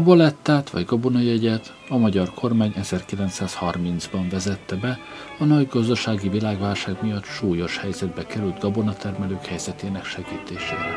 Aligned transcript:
A 0.00 0.02
bolettát 0.02 0.70
vagy 0.70 0.84
gabonajegyet 0.84 1.74
a 1.88 1.96
magyar 1.96 2.30
kormány 2.34 2.72
1930-ban 2.82 4.26
vezette 4.30 4.76
be 4.76 4.98
a 5.38 5.44
nagy 5.44 5.68
gazdasági 5.68 6.28
világválság 6.28 6.96
miatt 7.02 7.24
súlyos 7.24 7.78
helyzetbe 7.78 8.26
került 8.26 8.60
gabonatermelők 8.60 9.46
helyzetének 9.46 10.04
segítésére. 10.04 10.94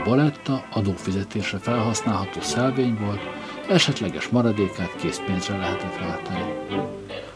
A 0.00 0.04
boletta 0.04 0.64
adófizetésre 0.72 1.58
felhasználható 1.58 2.40
szelvény 2.40 2.98
volt, 3.00 3.20
esetleges 3.68 4.28
maradékát 4.28 4.96
készpénzre 4.96 5.56
lehetett 5.56 5.98
váltani. 5.98 6.44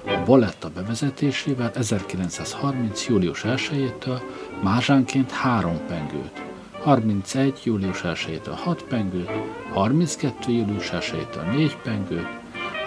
A 0.06 0.24
boletta 0.24 0.70
bevezetésével 0.74 1.70
1930. 1.74 3.06
július 3.06 3.42
1-től 3.46 4.20
mázsánként 4.62 5.30
három 5.30 5.78
pengőt, 5.86 6.49
31. 6.82 7.60
július 7.64 8.00
1-től 8.04 8.54
6 8.56 8.82
pengőt, 8.82 9.30
32. 9.72 10.52
július 10.52 10.90
1-től 10.92 11.50
4 11.52 11.76
pengőt, 11.76 12.26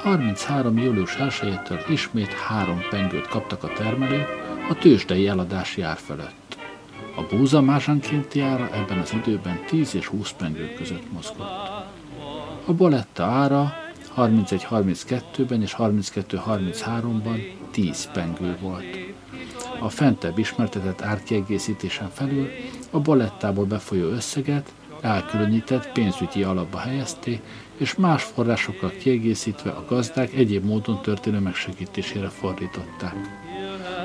33. 0.04 0.78
július 0.78 1.16
1-től 1.20 1.80
ismét 1.90 2.34
3 2.34 2.82
pengőt 2.90 3.28
kaptak 3.28 3.64
a 3.64 3.74
termelők 3.74 4.28
a 4.70 4.76
tőzsdei 4.76 5.28
eladási 5.28 5.82
ár 5.82 5.98
fölött. 5.98 6.58
A 7.16 7.36
búza 7.36 7.62
mázsánkénti 7.62 8.40
ára 8.40 8.70
ebben 8.74 8.98
az 8.98 9.14
időben 9.14 9.60
10 9.66 9.96
és 9.96 10.08
20 10.08 10.32
pengő 10.32 10.74
között 10.78 11.12
mozgott. 11.12 11.72
A 12.66 12.74
boletta 12.74 13.24
ára 13.24 13.74
31-32-ben 14.18 15.62
és 15.62 15.76
32-33-ban 15.78 17.52
10 17.72 18.10
pengő 18.12 18.58
volt. 18.62 18.98
A 19.84 19.90
fentebb 19.90 20.38
ismertetett 20.38 21.02
árkiegészítésen 21.02 22.10
felül 22.10 22.50
a 22.92 23.00
balettából 23.00 23.66
befolyó 23.66 24.08
összeget 24.08 24.74
elkülönített 25.02 25.92
pénzügyi 25.92 26.44
alapba 26.44 26.78
helyezték, 26.78 27.42
és 27.78 27.96
más 27.96 28.24
forrásokkal 28.24 28.90
kiegészítve 28.90 29.70
a 29.70 29.86
gazdák 29.88 30.34
egyéb 30.34 30.66
módon 30.66 31.02
történő 31.02 31.40
megsegítésére 31.40 32.30
fordították. 32.30 33.16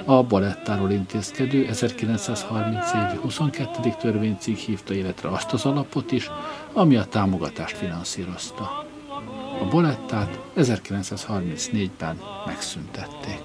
A 0.04 0.22
balettáról 0.22 0.90
intézkedő 0.90 1.66
1930 1.66 2.92
évi 2.92 3.20
22. 3.20 3.94
törvénycikk 4.00 4.56
hívta 4.56 4.94
életre 4.94 5.28
azt 5.28 5.52
az 5.52 5.64
alapot 5.64 6.12
is, 6.12 6.30
ami 6.72 6.96
a 6.96 7.04
támogatást 7.04 7.76
finanszírozta. 7.76 8.86
A 9.60 9.64
bolettát 9.70 10.40
1934-ben 10.56 12.20
megszüntették. 12.46 13.42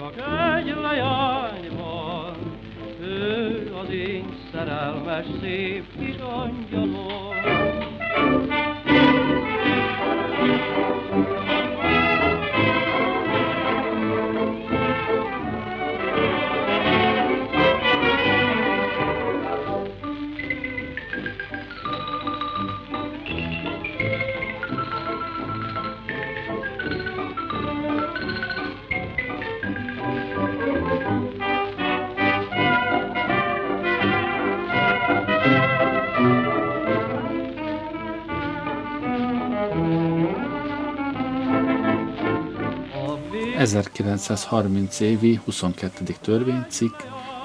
Csak 0.00 0.14
egy 0.58 0.68
ő 0.68 0.74
az 3.90 3.96
én 3.96 4.24
szerelmes 4.52 5.26
szép 5.40 5.84
kis 5.98 6.16
angyalom. 6.16 7.34
1930 43.60 45.00
évi 45.00 45.40
22. 45.44 46.14
törvénycikk 46.20 46.94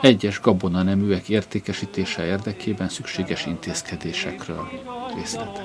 egyes 0.01 0.41
gabona 0.41 0.83
neműek 0.83 1.29
értékesítése 1.29 2.25
érdekében 2.25 2.89
szükséges 2.89 3.45
intézkedésekről 3.45 4.67
részletek. 5.15 5.63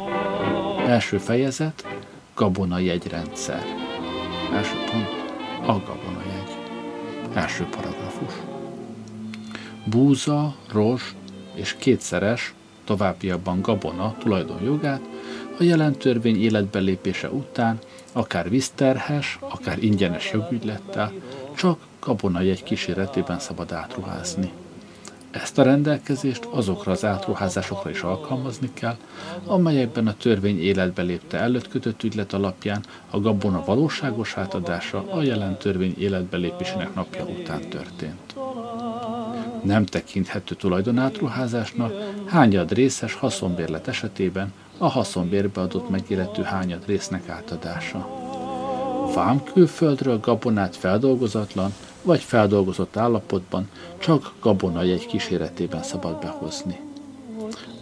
Első 0.86 1.18
fejezet, 1.18 1.86
gabona 2.34 2.78
jegyrendszer. 2.78 3.62
Első 4.52 4.74
pont, 4.90 5.08
a 5.66 5.72
gabona 5.72 6.22
jegy. 6.26 6.56
Első 7.34 7.64
paragrafus. 7.64 8.32
Búza, 9.84 10.54
rozs 10.72 11.14
és 11.54 11.76
kétszeres, 11.78 12.54
továbbiakban 12.84 13.60
gabona 13.60 14.16
tulajdonjogát 14.18 15.02
a 15.58 15.62
jelen 15.62 15.92
törvény 15.92 16.42
életbelépése 16.42 17.30
után 17.30 17.78
akár 18.12 18.50
vízterhes, 18.50 19.38
akár 19.40 19.82
ingyenes 19.82 20.32
jogügylettel, 20.32 21.12
csak 21.56 21.78
egy 22.36 22.62
kíséretében 22.62 23.38
szabad 23.38 23.72
átruházni. 23.72 24.52
Ezt 25.30 25.58
a 25.58 25.62
rendelkezést 25.62 26.44
azokra 26.44 26.92
az 26.92 27.04
átruházásokra 27.04 27.90
is 27.90 28.00
alkalmazni 28.00 28.70
kell, 28.74 28.96
amelyekben 29.46 30.06
a 30.06 30.16
törvény 30.16 30.62
életbe 30.62 31.02
lépte 31.02 31.38
előtt 31.38 31.68
kötött 31.68 32.02
ügylet 32.02 32.32
alapján 32.32 32.84
a 33.10 33.20
gabona 33.20 33.64
valóságos 33.64 34.36
átadása 34.36 35.12
a 35.12 35.22
jelen 35.22 35.56
törvény 35.56 35.94
életbe 35.98 36.36
lépésének 36.36 36.94
napja 36.94 37.24
után 37.24 37.68
történt. 37.68 38.34
Nem 39.62 39.84
tekinthető 39.84 40.54
tulajdonátruházásnak 40.54 41.92
hányad 42.26 42.72
részes 42.72 43.14
haszonbérlet 43.14 43.88
esetében 43.88 44.52
a 44.82 44.88
haszonbérbe 44.88 45.60
adott 45.60 45.90
megillető 45.90 46.42
hányad 46.42 46.86
résznek 46.86 47.28
átadása. 47.28 48.08
Vám 49.14 49.42
külföldről 49.44 50.20
gabonát 50.20 50.76
feldolgozatlan 50.76 51.74
vagy 52.02 52.20
feldolgozott 52.20 52.96
állapotban 52.96 53.68
csak 53.98 54.32
gabonajegy 54.40 55.06
kíséretében 55.06 55.82
szabad 55.82 56.20
behozni. 56.20 56.80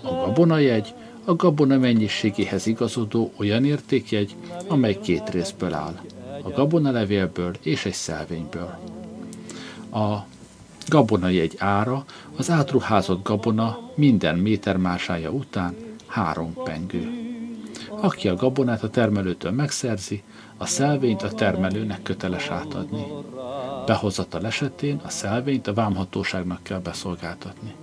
A 0.03 0.09
gabonajegy 0.09 0.95
a 1.25 1.35
gabona 1.35 1.79
mennyiségéhez 1.79 2.67
igazodó 2.67 3.33
olyan 3.37 3.65
értékjegy, 3.65 4.35
amely 4.67 4.99
két 5.01 5.31
részből 5.31 5.75
áll, 5.75 6.01
a 6.43 6.51
gabonalevélből 6.51 7.55
és 7.63 7.85
egy 7.85 7.93
szelvényből. 7.93 8.79
A 9.93 10.17
gabonajegy 10.89 11.55
ára 11.59 12.05
az 12.37 12.51
átruházott 12.51 13.25
gabona 13.25 13.79
minden 13.95 14.39
métermásája 14.39 15.31
után 15.31 15.88
három 16.09 16.53
pengő. 16.65 17.11
Aki 18.01 18.29
a 18.29 18.35
gabonát 18.35 18.83
a 18.83 18.91
termelőtől 18.91 19.53
megszerzi, 19.53 20.23
a 20.57 20.67
szelvényt 20.67 21.23
a 21.23 21.33
termelőnek 21.33 22.03
köteles 22.03 22.49
átadni. 22.49 23.07
Behozatal 23.87 24.47
esetén 24.47 25.01
a 25.05 25.09
szelvényt 25.09 25.67
a 25.67 25.75
vámhatóságnak 25.75 26.63
kell 26.63 26.81
beszolgáltatni. 26.81 27.75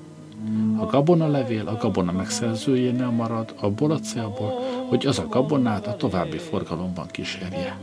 A 0.77 0.85
gabona 0.85 1.27
levél 1.27 1.67
a 1.67 1.77
gabona 1.77 2.11
megszerzőjénél 2.11 3.09
marad 3.09 3.53
abból 3.59 3.91
a 3.91 3.99
célból, 3.99 4.53
hogy 4.89 5.05
az 5.05 5.19
a 5.19 5.27
gabonát 5.27 5.87
a 5.87 5.95
további 5.95 6.37
forgalomban 6.37 7.07
kísérje. 7.07 7.77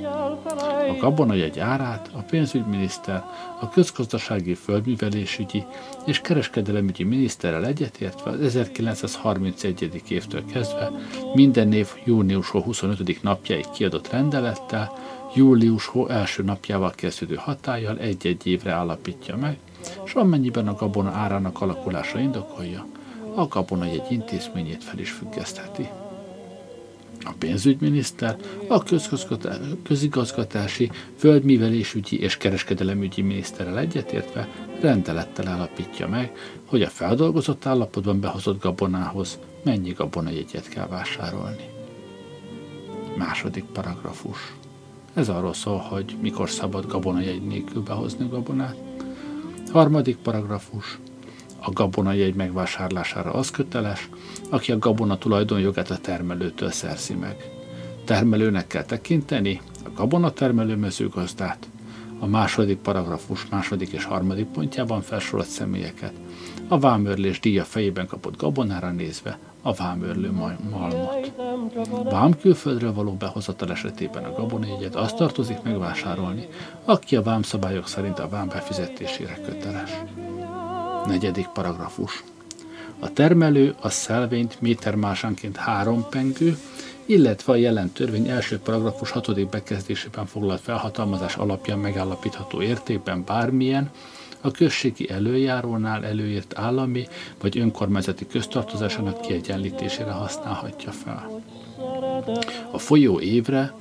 A 0.88 0.96
gabonajegy 1.00 1.58
árát 1.58 2.10
a 2.12 2.18
pénzügyminiszter, 2.18 3.24
a 3.60 3.68
közgazdasági 3.68 4.54
földművelésügyi 4.54 5.64
és 6.06 6.20
kereskedelemügyi 6.20 7.04
miniszterrel 7.04 7.66
egyetértve 7.66 8.30
az 8.30 8.40
1931. 8.40 10.02
évtől 10.08 10.44
kezdve 10.44 10.90
minden 11.34 11.72
év 11.72 11.88
június 12.04 12.50
25. 12.50 13.22
napjáig 13.22 13.70
kiadott 13.70 14.10
rendelettel, 14.10 14.92
július 15.34 15.90
első 16.08 16.42
napjával 16.42 16.90
kezdődő 16.90 17.34
hatállyal 17.34 17.98
egy-egy 17.98 18.46
évre 18.46 18.72
állapítja 18.72 19.36
meg, 19.36 19.58
és 20.04 20.14
amennyiben 20.14 20.68
a 20.68 20.74
gabona 20.74 21.10
árának 21.10 21.60
alakulása 21.60 22.18
indokolja, 22.18 22.86
a 23.34 23.46
gabona 23.46 23.84
egy 23.84 24.06
intézményét 24.08 24.84
fel 24.84 24.98
is 24.98 25.10
függesztheti. 25.10 25.88
A 27.24 27.32
pénzügyminiszter, 27.38 28.36
a 28.68 28.82
közigazgatási, 29.82 30.90
földművelésügyi 31.16 32.20
és 32.20 32.36
kereskedelemügyi 32.36 33.22
miniszterrel 33.22 33.78
egyetértve 33.78 34.48
rendelettel 34.80 35.48
állapítja 35.48 36.08
meg, 36.08 36.32
hogy 36.64 36.82
a 36.82 36.88
feldolgozott 36.88 37.66
állapotban 37.66 38.20
behozott 38.20 38.62
gabonához 38.62 39.38
mennyi 39.64 39.92
gabonajegyet 39.92 40.68
kell 40.68 40.86
vásárolni. 40.86 41.68
Második 43.16 43.64
paragrafus. 43.64 44.54
Ez 45.14 45.28
arról 45.28 45.54
szól, 45.54 45.78
hogy 45.78 46.16
mikor 46.20 46.50
szabad 46.50 46.86
gabonajegy 46.86 47.42
nélkül 47.42 47.82
behozni 47.82 48.28
gabonát. 48.28 48.76
Harmadik 49.72 50.16
paragrafus. 50.16 50.98
A 51.64 51.70
gabonajegy 51.72 52.34
megvásárlására 52.34 53.32
az 53.32 53.50
köteles, 53.50 54.08
aki 54.50 54.72
a 54.72 54.78
gabona 54.78 55.18
tulajdonjogát 55.18 55.90
a 55.90 55.98
termelőtől 55.98 56.70
szerzi 56.70 57.14
meg. 57.14 57.50
Termelőnek 58.04 58.66
kell 58.66 58.84
tekinteni 58.84 59.60
a 59.84 59.90
gabonatermelő 59.94 60.76
mezőgazdát, 60.76 61.68
a 62.18 62.26
második 62.26 62.78
paragrafus 62.78 63.46
második 63.48 63.92
és 63.92 64.04
harmadik 64.04 64.46
pontjában 64.46 65.00
felsorolt 65.00 65.46
személyeket. 65.46 66.12
A 66.68 66.78
vámörlés 66.78 67.40
díja 67.40 67.64
fejében 67.64 68.06
kapott 68.06 68.36
gabonára 68.36 68.90
nézve 68.90 69.38
a 69.62 69.72
vámörlő 69.72 70.30
malmot. 70.70 71.32
Vám 72.10 72.38
külföldről 72.38 72.92
való 72.92 73.12
behozatal 73.12 73.70
esetében 73.70 74.24
a 74.24 74.32
gabonjegyet 74.32 74.94
azt 74.94 75.16
tartozik 75.16 75.62
megvásárolni, 75.62 76.48
aki 76.84 77.16
a 77.16 77.22
vámszabályok 77.22 77.88
szerint 77.88 78.18
a 78.18 78.28
vám 78.28 78.48
befizetésére 78.48 79.40
köteles. 79.44 79.90
Negyedik 81.06 81.46
paragrafus. 81.46 82.24
A 82.98 83.12
termelő 83.12 83.74
a 83.80 83.88
szelvényt 83.88 84.60
métermásánként 84.60 85.56
három 85.56 86.06
pengő, 86.10 86.58
illetve 87.06 87.52
a 87.52 87.56
jelen 87.56 87.90
törvény 87.90 88.28
első 88.28 88.58
paragrafus 88.58 89.10
hatodik 89.10 89.48
bekezdésében 89.48 90.26
foglalt 90.26 90.60
felhatalmazás 90.60 91.36
alapján 91.36 91.78
megállapítható 91.78 92.62
értékben 92.62 93.24
bármilyen, 93.24 93.90
a 94.40 94.50
községi 94.50 95.10
előjárónál 95.10 96.04
előírt 96.04 96.58
állami 96.58 97.06
vagy 97.40 97.58
önkormányzati 97.58 98.26
köztartozásának 98.26 99.20
kiegyenlítésére 99.20 100.10
használhatja 100.10 100.90
fel. 100.90 101.42
A 102.70 102.78
folyó 102.78 103.20
évre 103.20 103.74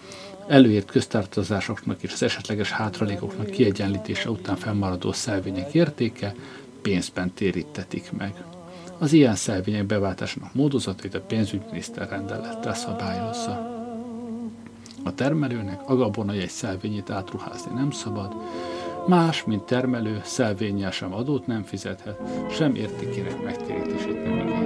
előírt 0.48 0.92
köztartozásoknak 0.92 2.04
és 2.04 2.14
az 2.14 2.24
esetleges 2.24 2.72
hátralékoknak 2.72 3.50
kiegyenlítése 3.50 4.30
után 4.30 4.56
felmaradó 4.56 5.12
szelvények 5.12 5.74
értéke 5.74 6.34
pénzben 6.82 7.34
térítetik 7.34 8.12
meg. 8.18 8.44
Az 8.98 9.14
ilyen 9.14 9.36
szelvények 9.36 9.86
beváltásának 9.86 10.54
módozatait 10.54 11.16
a 11.16 11.22
pénzügyminiszter 11.22 12.10
rendelettel 12.10 12.74
szabályozza. 12.74 13.80
A 15.04 15.14
termelőnek 15.14 15.90
a 15.90 15.96
gabona 15.96 16.32
egy 16.32 16.50
szelvényét 16.50 17.10
átruházni 17.10 17.72
nem 17.74 17.92
szabad, 17.92 18.36
más, 19.08 19.44
mint 19.44 19.64
termelő, 19.64 20.22
szelvényel 20.24 20.92
sem 20.92 21.14
adót 21.14 21.48
nem 21.48 21.64
fizethet, 21.64 22.20
sem 22.52 22.76
értékének 22.76 23.44
megtérítését 23.44 24.24
nem 24.24 24.38
igényelhet. 24.38 24.61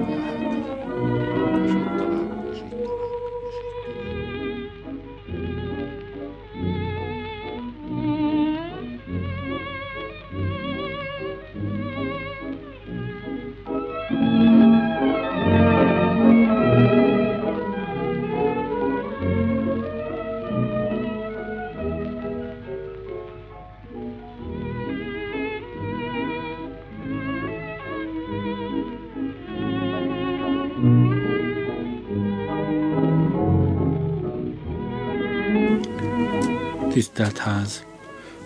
Tisztelt 36.96 37.38
Ház! 37.38 37.86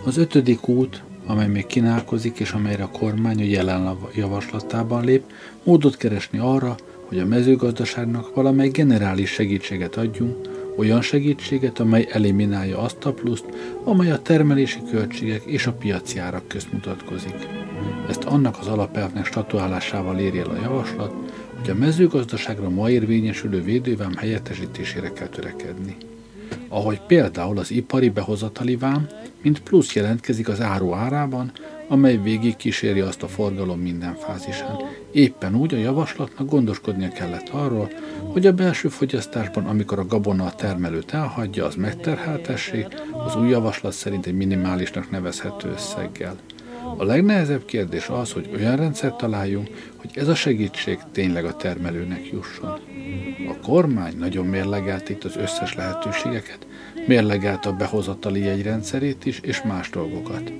Az 0.03 0.17
ötödik 0.17 0.67
út, 0.67 1.03
amely 1.25 1.47
még 1.47 1.65
kínálkozik, 1.65 2.39
és 2.39 2.51
amelyre 2.51 2.83
a 2.83 2.89
kormány 2.89 3.39
a 3.39 3.43
jelen 3.43 3.97
javaslatában 4.15 5.03
lép, 5.03 5.23
módot 5.63 5.97
keresni 5.97 6.39
arra, 6.39 6.75
hogy 7.05 7.19
a 7.19 7.25
mezőgazdaságnak 7.25 8.35
valamely 8.35 8.69
generális 8.69 9.29
segítséget 9.29 9.95
adjunk, 9.95 10.35
olyan 10.77 11.01
segítséget, 11.01 11.79
amely 11.79 12.07
eliminálja 12.11 12.79
azt 12.79 13.05
a 13.05 13.13
pluszt, 13.13 13.45
amely 13.83 14.11
a 14.11 14.21
termelési 14.21 14.79
költségek 14.91 15.43
és 15.43 15.67
a 15.67 15.73
piaci 15.73 16.19
árak 16.19 16.47
közt 16.47 16.71
mutatkozik. 16.71 17.47
Ezt 18.07 18.23
annak 18.23 18.57
az 18.59 18.67
alapelvnek 18.67 19.25
statuálásával 19.25 20.19
éri 20.19 20.39
el 20.39 20.49
a 20.49 20.61
javaslat, 20.61 21.13
hogy 21.59 21.69
a 21.69 21.75
mezőgazdaságra 21.75 22.69
ma 22.69 22.89
érvényesülő 22.89 23.61
védővám 23.61 24.15
helyettesítésére 24.15 25.11
kell 25.11 25.27
törekedni 25.27 25.95
ahogy 26.67 27.01
például 27.07 27.57
az 27.57 27.71
ipari 27.71 28.09
behozatali 28.09 28.75
vám, 28.75 29.07
mint 29.41 29.61
plusz 29.61 29.93
jelentkezik 29.93 30.47
az 30.47 30.61
áru 30.61 30.93
árában, 30.93 31.51
amely 31.87 32.17
végig 32.17 32.55
kíséri 32.55 32.99
azt 32.99 33.23
a 33.23 33.27
forgalom 33.27 33.79
minden 33.79 34.15
fázisán. 34.15 34.75
Éppen 35.11 35.55
úgy 35.55 35.73
a 35.73 35.77
javaslatnak 35.77 36.49
gondoskodnia 36.49 37.09
kellett 37.09 37.49
arról, 37.49 37.89
hogy 38.19 38.45
a 38.45 38.53
belső 38.53 38.87
fogyasztásban, 38.87 39.65
amikor 39.65 39.99
a 39.99 40.05
gabona 40.05 40.45
a 40.45 40.55
termelőt 40.55 41.13
elhagyja, 41.13 41.65
az 41.65 41.75
megterheltessék, 41.75 42.87
az 43.25 43.35
új 43.35 43.49
javaslat 43.49 43.93
szerint 43.93 44.25
egy 44.25 44.35
minimálisnak 44.35 45.11
nevezhető 45.11 45.69
összeggel. 45.69 46.35
A 46.99 47.03
legnehezebb 47.03 47.65
kérdés 47.65 48.09
az, 48.09 48.31
hogy 48.31 48.49
olyan 48.55 48.75
rendszert 48.75 49.17
találjunk, 49.17 49.67
hogy 49.97 50.09
ez 50.13 50.27
a 50.27 50.35
segítség 50.35 50.99
tényleg 51.11 51.45
a 51.45 51.55
termelőnek 51.55 52.29
jusson. 52.31 52.79
A 53.49 53.65
kormány 53.67 54.17
nagyon 54.17 54.45
mérlegelt 54.45 55.09
itt 55.09 55.23
az 55.23 55.35
összes 55.35 55.75
lehetőségeket, 55.75 56.67
mérlegelt 57.07 57.65
a 57.65 57.73
behozatali 57.73 58.43
jegyrendszerét 58.43 59.25
is, 59.25 59.39
és 59.39 59.61
más 59.61 59.89
dolgokat. 59.89 60.51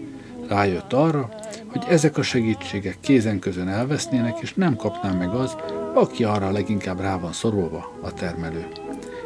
Rájött 0.47 0.94
arra, 0.94 1.30
hogy 1.65 1.83
ezek 1.89 2.18
a 2.18 2.21
segítségek 2.21 2.97
kézen 3.00 3.39
közön 3.39 3.68
elvesznének, 3.68 4.38
és 4.42 4.53
nem 4.53 4.75
kapná 4.75 5.12
meg 5.12 5.30
az, 5.30 5.56
aki 5.94 6.24
arra 6.24 6.51
leginkább 6.51 7.00
rá 7.00 7.18
van 7.18 7.33
szorulva, 7.33 8.00
a 8.01 8.13
termelő. 8.13 8.68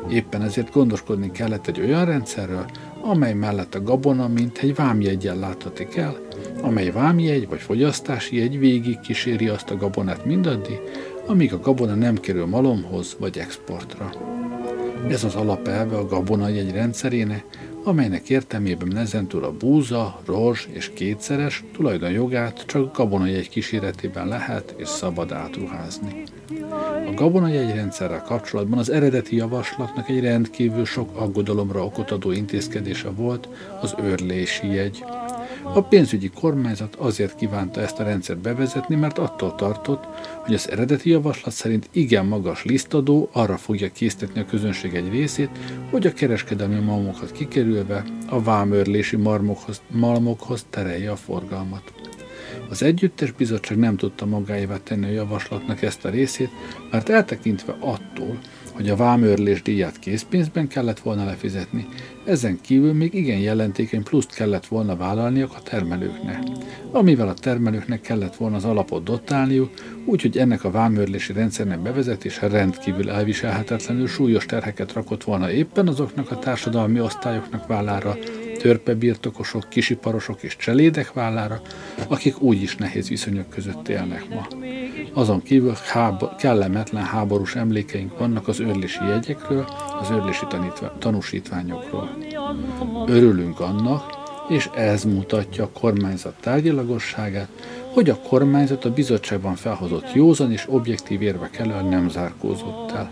Éppen 0.09 0.41
ezért 0.41 0.71
gondoskodni 0.71 1.31
kellett 1.31 1.67
egy 1.67 1.79
olyan 1.79 2.05
rendszerről, 2.05 2.65
amely 3.05 3.33
mellett 3.33 3.75
a 3.75 3.83
gabona 3.83 4.27
mint 4.27 4.57
egy 4.57 4.75
vámjegyen 4.75 5.39
láthatik 5.39 5.95
el, 5.95 6.17
amely 6.61 6.91
vámjegy 6.91 7.47
vagy 7.47 7.59
fogyasztási 7.59 8.37
jegy 8.37 8.59
végig 8.59 8.99
kíséri 8.99 9.47
azt 9.47 9.69
a 9.69 9.77
gabonát 9.77 10.25
mindaddig, 10.25 10.79
amíg 11.25 11.53
a 11.53 11.59
gabona 11.59 11.95
nem 11.95 12.15
kerül 12.15 12.45
malomhoz 12.45 13.15
vagy 13.19 13.37
exportra. 13.37 14.32
Ez 15.07 15.23
az 15.23 15.35
alapelve 15.35 15.97
a 15.97 16.05
gabona 16.05 16.47
jegy 16.47 16.71
rendszerének, 16.71 17.43
amelynek 17.83 18.29
értelmében 18.29 18.97
ezentúl 18.97 19.43
a 19.43 19.51
búza, 19.51 20.21
rozs 20.25 20.67
és 20.71 20.91
kétszeres 20.93 21.63
tulajdonjogát 21.73 22.65
csak 22.65 22.97
gabonajegy 22.97 23.49
kíséretében 23.49 24.27
lehet 24.27 24.75
és 24.77 24.87
szabad 24.87 25.31
átruházni. 25.31 26.23
A 27.07 27.13
gabonajegy 27.15 27.75
rendszerrel 27.75 28.21
kapcsolatban 28.21 28.79
az 28.79 28.89
eredeti 28.89 29.35
javaslatnak 29.35 30.09
egy 30.09 30.19
rendkívül 30.19 30.85
sok 30.85 31.17
aggodalomra 31.17 31.85
okot 31.85 32.11
adó 32.11 32.31
intézkedése 32.31 33.09
volt 33.09 33.47
az 33.81 33.95
őrlési 34.03 34.67
jegy, 34.67 35.03
a 35.63 35.81
pénzügyi 35.81 36.29
kormányzat 36.29 36.95
azért 36.95 37.35
kívánta 37.35 37.81
ezt 37.81 37.99
a 37.99 38.03
rendszert 38.03 38.39
bevezetni, 38.39 38.95
mert 38.95 39.17
attól 39.17 39.55
tartott, 39.55 40.03
hogy 40.43 40.53
az 40.53 40.69
eredeti 40.69 41.09
javaslat 41.09 41.53
szerint 41.53 41.89
igen 41.91 42.25
magas 42.25 42.63
lisztadó 42.63 43.29
arra 43.31 43.57
fogja 43.57 43.91
késztetni 43.91 44.41
a 44.41 44.45
közönség 44.45 44.93
egy 44.93 45.11
részét, 45.11 45.49
hogy 45.89 46.07
a 46.07 46.13
kereskedelmi 46.13 46.79
malmokat 46.79 47.31
kikerülve 47.31 48.03
a 48.29 48.41
vámőrlési 48.41 49.15
marmokhoz, 49.15 49.81
malmokhoz 49.87 50.65
terelje 50.69 51.11
a 51.11 51.15
forgalmat. 51.15 51.93
Az 52.69 52.83
együttes 52.83 53.31
bizottság 53.31 53.77
nem 53.77 53.95
tudta 53.95 54.25
magáévá 54.25 54.77
tenni 54.83 55.05
a 55.05 55.11
javaslatnak 55.11 55.81
ezt 55.81 56.05
a 56.05 56.09
részét, 56.09 56.49
mert 56.91 57.09
eltekintve 57.09 57.75
attól, 57.79 58.39
hogy 58.73 58.89
a 58.89 58.95
vámőrlés 58.95 59.61
díját 59.61 59.99
készpénzben 59.99 60.67
kellett 60.67 60.99
volna 60.99 61.25
lefizetni, 61.25 61.87
ezen 62.25 62.59
kívül 62.61 62.93
még 62.93 63.13
igen 63.13 63.39
jelentékeny 63.39 64.03
pluszt 64.03 64.33
kellett 64.33 64.65
volna 64.65 64.95
vállalniuk 64.95 65.51
a 65.55 65.61
termelőknek, 65.61 66.43
amivel 66.91 67.27
a 67.27 67.33
termelőknek 67.33 68.01
kellett 68.01 68.35
volna 68.35 68.55
az 68.55 68.65
alapot 68.65 69.03
dotálniuk, 69.03 69.69
úgyhogy 70.05 70.37
ennek 70.37 70.63
a 70.63 70.71
vámőrlési 70.71 71.33
rendszernek 71.33 71.79
bevezetése 71.79 72.47
rendkívül 72.47 73.09
elviselhetetlenül 73.09 74.07
súlyos 74.07 74.45
terheket 74.45 74.93
rakott 74.93 75.23
volna 75.23 75.51
éppen 75.51 75.87
azoknak 75.87 76.31
a 76.31 76.39
társadalmi 76.39 76.99
osztályoknak 76.99 77.67
vállára, 77.67 78.17
törpebirtokosok, 78.63 79.69
kisiparosok 79.69 80.43
és 80.43 80.55
cselédek 80.55 81.13
vállára, 81.13 81.61
akik 82.07 82.41
úgyis 82.41 82.75
nehéz 82.75 83.09
viszonyok 83.09 83.49
között 83.49 83.87
élnek 83.87 84.29
ma. 84.29 84.47
Azon 85.13 85.41
kívül 85.41 85.73
háb- 85.91 86.35
kellemetlen 86.35 87.03
háborús 87.03 87.55
emlékeink 87.55 88.17
vannak 88.17 88.47
az 88.47 88.59
őrlési 88.59 89.03
jegyekről, 89.07 89.65
az 89.99 90.09
őrlési 90.09 90.45
tanítva- 90.49 90.99
tanúsítványokról. 90.99 92.12
Örülünk 93.05 93.59
annak, 93.59 94.03
és 94.49 94.69
ez 94.75 95.03
mutatja 95.03 95.63
a 95.63 95.79
kormányzat 95.79 96.33
tárgyalagosságát, 96.39 97.49
hogy 97.93 98.09
a 98.09 98.17
kormányzat 98.17 98.85
a 98.85 98.93
bizottságban 98.93 99.55
felhozott 99.55 100.13
józan 100.13 100.51
és 100.51 100.65
objektív 100.69 101.21
érvek 101.21 101.57
elől 101.57 101.81
nem 101.81 102.09
zárkózott 102.09 102.91
el 102.91 103.09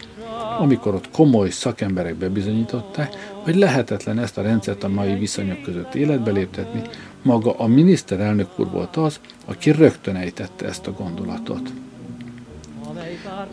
amikor 0.62 0.96
ott 0.96 1.12
komoly 1.12 1.50
szakemberek 1.50 2.16
bebizonyították, 2.16 3.16
hogy 3.34 3.56
lehetetlen 3.56 4.20
ezt 4.20 4.38
a 4.38 4.42
rendszert 4.42 4.84
a 4.84 4.90
mai 4.90 5.16
viszonyok 5.16 5.62
között 5.62 5.96
életbe 5.96 6.32
léptetni, 6.32 6.82
maga 7.22 7.52
a 7.58 7.68
miniszterelnök 7.68 8.60
úr 8.60 8.70
volt 8.70 8.96
az, 8.96 9.20
aki 9.46 9.72
rögtön 9.72 10.16
ejtette 10.16 10.66
ezt 10.66 10.88
a 10.88 10.92
gondolatot. 10.92 11.72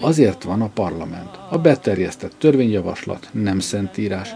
Azért 0.01 0.43
van 0.43 0.63
a 0.63 0.69
parlament. 0.69 1.39
A 1.51 1.59
beterjesztett 1.59 2.35
törvényjavaslat 2.39 3.29
nem 3.33 3.59
szentírás, 3.59 4.35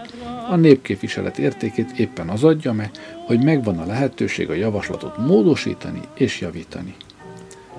A 0.49 0.55
népképviselet 0.55 1.37
értékét 1.37 1.91
éppen 1.91 2.29
az 2.29 2.43
adja 2.43 2.73
meg, 2.73 2.91
hogy 3.25 3.43
megvan 3.43 3.77
a 3.77 3.85
lehetőség 3.85 4.49
a 4.49 4.53
javaslatot 4.53 5.17
módosítani 5.17 6.01
és 6.13 6.41
javítani. 6.41 6.95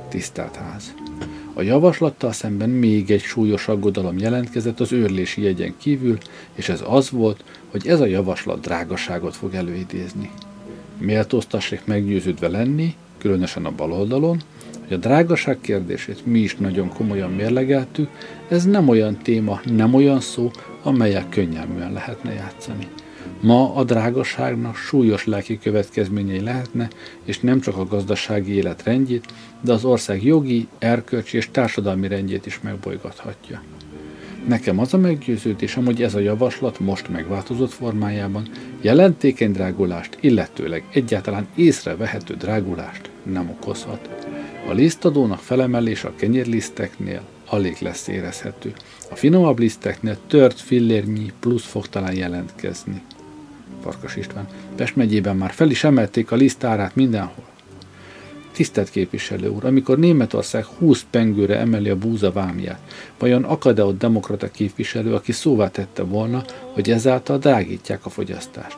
Tisztelt 0.08 0.56
ház! 0.56 0.94
A 1.54 1.62
javaslattal 1.62 2.32
szemben 2.32 2.70
még 2.70 3.10
egy 3.10 3.22
súlyos 3.22 3.68
aggodalom 3.68 4.18
jelentkezett 4.18 4.80
az 4.80 4.92
őrlési 4.92 5.42
jegyen 5.42 5.74
kívül, 5.78 6.18
és 6.54 6.68
ez 6.68 6.82
az 6.86 7.10
volt, 7.10 7.44
hogy 7.70 7.86
ez 7.86 8.00
a 8.00 8.06
javaslat 8.06 8.60
drágaságot 8.60 9.36
fog 9.36 9.54
előidézni. 9.54 10.30
Méltóztassék 10.98 11.84
meggyőződve 11.84 12.48
lenni, 12.48 12.94
különösen 13.18 13.64
a 13.64 13.70
baloldalon, 13.70 14.40
hogy 14.84 14.96
a 14.96 15.00
drágaság 15.00 15.58
kérdését 15.60 16.26
mi 16.26 16.38
is 16.38 16.56
nagyon 16.56 16.88
komolyan 16.88 17.30
mérlegeltük, 17.30 18.08
ez 18.48 18.64
nem 18.64 18.88
olyan 18.88 19.18
téma, 19.18 19.60
nem 19.64 19.94
olyan 19.94 20.20
szó, 20.20 20.50
amelyek 20.82 21.28
könnyelműen 21.28 21.92
lehetne 21.92 22.32
játszani. 22.32 22.86
Ma 23.40 23.74
a 23.74 23.84
drágaságnak 23.84 24.76
súlyos 24.76 25.26
lelki 25.26 25.58
következményei 25.58 26.40
lehetne, 26.40 26.88
és 27.24 27.40
nem 27.40 27.60
csak 27.60 27.76
a 27.76 27.86
gazdasági 27.86 28.52
élet 28.52 28.82
rendjét, 28.82 29.24
de 29.60 29.72
az 29.72 29.84
ország 29.84 30.24
jogi, 30.24 30.68
erkölcsi 30.78 31.36
és 31.36 31.48
társadalmi 31.50 32.08
rendjét 32.08 32.46
is 32.46 32.60
megbolygathatja. 32.60 33.62
Nekem 34.48 34.78
az 34.78 34.94
a 34.94 34.98
meggyőződésem, 34.98 35.84
hogy 35.84 36.02
ez 36.02 36.14
a 36.14 36.18
javaslat 36.18 36.78
most 36.78 37.08
megváltozott 37.08 37.72
formájában 37.72 38.48
jelentékeny 38.80 39.52
drágulást, 39.52 40.16
illetőleg 40.20 40.84
egyáltalán 40.92 41.46
észrevehető 41.54 42.34
drágulást 42.34 43.12
nem 43.24 43.48
okozhat. 43.50 44.08
A 44.68 44.72
lisztadónak 44.72 45.38
felemelés 45.38 46.04
a 46.04 46.14
kenyérliszteknél 46.16 47.22
alig 47.46 47.76
lesz 47.80 48.08
érezhető. 48.08 48.72
A 49.10 49.16
finomabb 49.16 49.58
liszteknél 49.58 50.16
tört 50.26 50.60
fillérnyi 50.60 51.32
plusz 51.40 51.64
fog 51.64 51.86
talán 51.86 52.14
jelentkezni. 52.14 53.02
Farkas 53.82 54.16
István. 54.16 54.48
Pest 54.76 54.96
megyében 54.96 55.36
már 55.36 55.50
fel 55.50 55.70
is 55.70 55.84
emelték 55.84 56.30
a 56.30 56.36
lisztárát 56.36 56.94
mindenhol. 56.94 57.44
Tisztelt 58.52 58.90
képviselő 58.90 59.48
úr, 59.48 59.64
amikor 59.64 59.98
Németország 59.98 60.64
20 60.64 61.06
pengőre 61.10 61.58
emeli 61.58 61.88
a 61.88 61.96
búza 61.96 62.32
vámját, 62.32 62.80
vajon 63.18 63.44
akad-e 63.44 63.84
ott 63.84 63.98
demokrata 63.98 64.50
képviselő, 64.50 65.14
aki 65.14 65.32
szóvá 65.32 65.70
tette 65.70 66.02
volna, 66.02 66.44
hogy 66.72 66.90
ezáltal 66.90 67.38
drágítják 67.38 68.06
a 68.06 68.10
fogyasztást? 68.10 68.76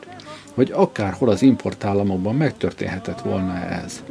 Vagy 0.53 0.71
akárhol 0.71 1.29
az 1.29 1.41
importállamokban 1.41 2.35
megtörténhetett 2.35 3.21
volna 3.21 3.65
ez? 3.65 4.03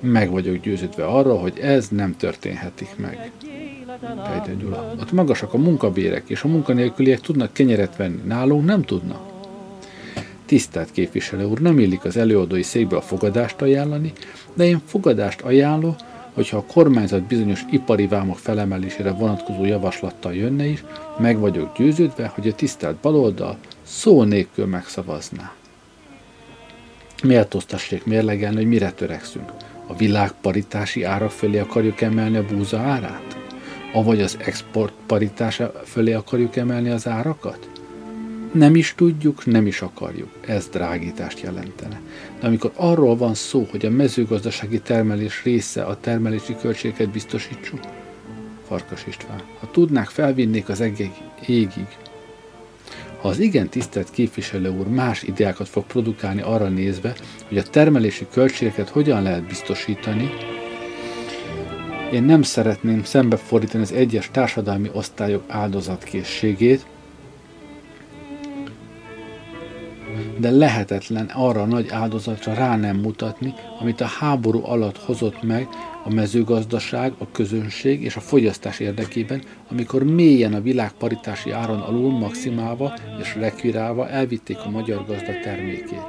Meg 0.00 0.30
vagyok 0.30 0.56
győződve 0.56 1.04
arra, 1.04 1.34
hogy 1.38 1.58
ez 1.58 1.88
nem 1.88 2.16
történhetik 2.16 2.96
meg. 2.96 3.30
Pejde 4.00 4.54
Gyula. 4.58 4.94
Ott 5.00 5.12
magasak 5.12 5.54
a 5.54 5.58
munkabérek, 5.58 6.22
és 6.26 6.42
a 6.42 6.48
munkanélküliek 6.48 7.20
tudnak 7.20 7.52
kenyeret 7.52 7.96
venni. 7.96 8.20
Nálunk 8.24 8.64
nem 8.64 8.82
tudnak. 8.82 9.20
Tisztelt 10.46 10.90
képviselő 10.92 11.44
úr, 11.44 11.60
nem 11.60 11.78
illik 11.78 12.04
az 12.04 12.16
előadói 12.16 12.62
székbe 12.62 12.96
a 12.96 13.00
fogadást 13.00 13.62
ajánlani, 13.62 14.12
de 14.54 14.64
én 14.64 14.80
fogadást 14.86 15.40
ajánlok, 15.40 15.96
hogyha 16.34 16.56
a 16.56 16.64
kormányzat 16.72 17.22
bizonyos 17.22 17.64
ipari 17.70 18.06
vámok 18.06 18.38
felemelésére 18.38 19.10
vonatkozó 19.10 19.64
javaslattal 19.64 20.34
jönne 20.34 20.66
is, 20.66 20.84
meg 21.18 21.38
vagyok 21.38 21.76
győződve, 21.76 22.26
hogy 22.34 22.48
a 22.48 22.54
tisztelt 22.54 22.96
baloldal 22.96 23.56
szó 23.82 24.22
nélkül 24.22 24.66
megszavazná. 24.66 25.52
Méltóztassék 27.22 28.04
mérlegelni, 28.04 28.56
hogy 28.56 28.66
mire 28.66 28.90
törekszünk. 28.92 29.52
A 29.90 29.96
világ 29.96 30.32
paritási 30.40 31.02
árak 31.02 31.30
fölé 31.30 31.58
akarjuk 31.58 32.00
emelni 32.00 32.36
a 32.36 32.44
búza 32.44 32.78
árát? 32.78 33.38
Avagy 33.92 34.20
az 34.20 34.36
export 34.44 34.92
paritása 35.06 35.72
fölé 35.84 36.12
akarjuk 36.12 36.56
emelni 36.56 36.88
az 36.88 37.08
árakat? 37.08 37.70
Nem 38.52 38.74
is 38.74 38.94
tudjuk, 38.96 39.46
nem 39.46 39.66
is 39.66 39.82
akarjuk. 39.82 40.30
Ez 40.46 40.68
drágítást 40.68 41.40
jelentene. 41.40 42.00
De 42.40 42.46
amikor 42.46 42.72
arról 42.74 43.16
van 43.16 43.34
szó, 43.34 43.66
hogy 43.70 43.86
a 43.86 43.90
mezőgazdasági 43.90 44.80
termelés 44.80 45.44
része 45.44 45.82
a 45.82 46.00
termelési 46.00 46.56
költségeket 46.60 47.10
biztosítsuk, 47.10 47.80
Farkas 48.66 49.06
István, 49.06 49.42
ha 49.60 49.70
tudnák, 49.70 50.08
felvinnék 50.08 50.68
az 50.68 50.80
egész 50.80 51.08
égig. 51.46 51.86
Ha 53.20 53.28
az 53.28 53.38
igen 53.38 53.68
tisztelt 53.68 54.10
képviselő 54.10 54.68
úr 54.68 54.88
más 54.88 55.22
ideákat 55.22 55.68
fog 55.68 55.84
produkálni 55.84 56.40
arra 56.40 56.68
nézve, 56.68 57.14
hogy 57.48 57.58
a 57.58 57.62
termelési 57.62 58.26
költségeket 58.32 58.88
hogyan 58.88 59.22
lehet 59.22 59.46
biztosítani, 59.46 60.30
én 62.12 62.22
nem 62.22 62.42
szeretném 62.42 63.04
szembefordítani 63.04 63.82
az 63.82 63.92
egyes 63.92 64.30
társadalmi 64.32 64.90
osztályok 64.92 65.44
áldozatkészségét, 65.48 66.86
de 70.38 70.50
lehetetlen 70.50 71.30
arra 71.34 71.62
a 71.62 71.66
nagy 71.66 71.88
áldozatra 71.90 72.54
rá 72.54 72.76
nem 72.76 72.96
mutatni, 72.96 73.54
amit 73.80 74.00
a 74.00 74.06
háború 74.06 74.64
alatt 74.64 74.98
hozott 74.98 75.42
meg 75.42 75.68
a 76.04 76.14
mezőgazdaság, 76.14 77.12
a 77.18 77.30
közönség 77.30 78.02
és 78.02 78.16
a 78.16 78.20
fogyasztás 78.20 78.78
érdekében, 78.78 79.42
amikor 79.70 80.02
mélyen 80.04 80.54
a 80.54 80.60
világ 80.60 80.92
paritási 80.92 81.50
áron 81.50 81.80
alul 81.80 82.10
maximálva 82.18 82.92
és 83.20 83.34
rekvirálva 83.34 84.08
elvitték 84.08 84.58
a 84.64 84.70
magyar 84.70 85.04
gazda 85.06 85.40
termékét. 85.42 86.06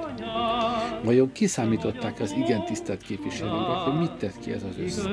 Vajon 1.04 1.32
kiszámították 1.32 2.20
az 2.20 2.36
igen 2.38 2.66
tisztelt 2.66 3.02
képviselőnek, 3.02 3.78
hogy 3.78 4.00
mit 4.00 4.12
tett 4.12 4.40
ki 4.40 4.52
ez 4.52 4.64
az 4.64 4.78
összeg? 4.86 5.12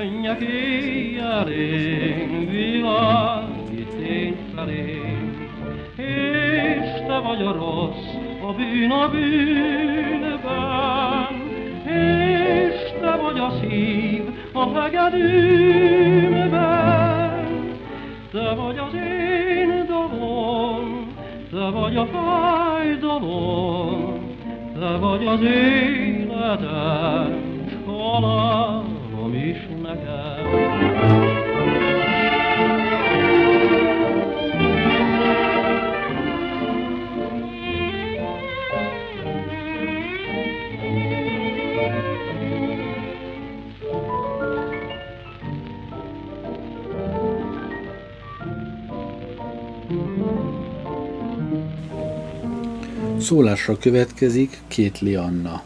És 5.96 7.06
te 7.06 7.18
vagy 7.18 7.42
a 7.42 7.52
rossz, 7.52 8.14
a 8.42 8.52
bűn 8.52 8.90
a 8.90 9.08
bűnben, 9.10 10.38
és 11.84 12.87
te 13.08 13.16
vagy 13.16 13.38
a 13.38 13.50
szív 13.60 14.22
a 14.52 14.80
hegedűmben. 14.80 16.58
Te 18.32 18.54
vagy 18.54 18.78
az 18.78 18.94
én 18.94 19.86
dalom, 19.86 21.14
te 21.50 21.70
vagy 21.70 21.96
a 21.96 22.06
fájdalom, 22.06 23.56
te 24.78 24.96
vagy 24.96 25.26
az 25.26 25.40
életem, 25.40 26.60
halálom 27.86 29.34
is 29.34 29.68
nekem. 29.82 31.27
Szólásra 53.28 53.76
következik 53.78 54.60
Kétli 54.68 55.14
Anna. 55.14 55.62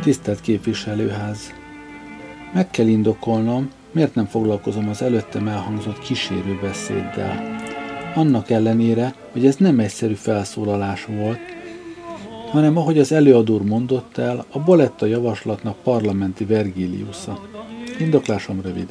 Tisztelt 0.00 0.40
képviselőház! 0.40 1.52
Meg 2.54 2.70
kell 2.70 2.86
indokolnom, 2.86 3.70
miért 3.92 4.14
nem 4.14 4.26
foglalkozom 4.26 4.88
az 4.88 5.02
előttem 5.02 5.48
elhangzott 5.48 5.98
kísérő 5.98 6.58
beszéddel. 6.62 7.56
Annak 8.14 8.50
ellenére, 8.50 9.14
hogy 9.32 9.46
ez 9.46 9.56
nem 9.56 9.78
egyszerű 9.78 10.14
felszólalás 10.14 11.04
volt, 11.04 11.40
hanem 12.50 12.76
ahogy 12.76 12.98
az 12.98 13.12
előadó 13.12 13.60
mondott 13.60 14.18
el, 14.18 14.44
a 14.50 14.58
Boletta 14.58 15.06
javaslatnak 15.06 15.76
parlamenti 15.82 16.44
Vergiliusza. 16.44 17.40
Indoklásom 17.98 18.60
rövid. 18.62 18.88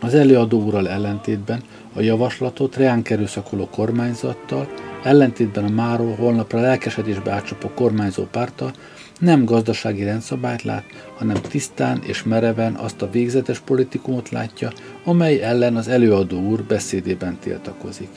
Az 0.00 0.14
előadó 0.14 0.62
úrral 0.62 0.88
ellentétben 0.88 1.62
a 1.92 2.00
javaslatot 2.00 2.76
reánk 2.76 3.10
erőszakoló 3.10 3.68
kormányzattal, 3.70 4.68
ellentétben 5.02 5.64
a 5.64 5.68
máról 5.68 6.14
holnapra 6.14 6.60
lelkesedésbe 6.60 7.30
átcsapó 7.30 7.70
kormányzó 7.74 8.24
párta 8.24 8.72
nem 9.20 9.44
gazdasági 9.44 10.04
rendszabályt 10.04 10.62
lát, 10.62 10.84
hanem 11.16 11.36
tisztán 11.48 12.02
és 12.02 12.22
mereven 12.22 12.74
azt 12.74 13.02
a 13.02 13.10
végzetes 13.10 13.58
politikumot 13.58 14.28
látja, 14.30 14.72
amely 15.04 15.42
ellen 15.42 15.76
az 15.76 15.88
előadó 15.88 16.40
úr 16.40 16.62
beszédében 16.62 17.38
tiltakozik. 17.40 18.10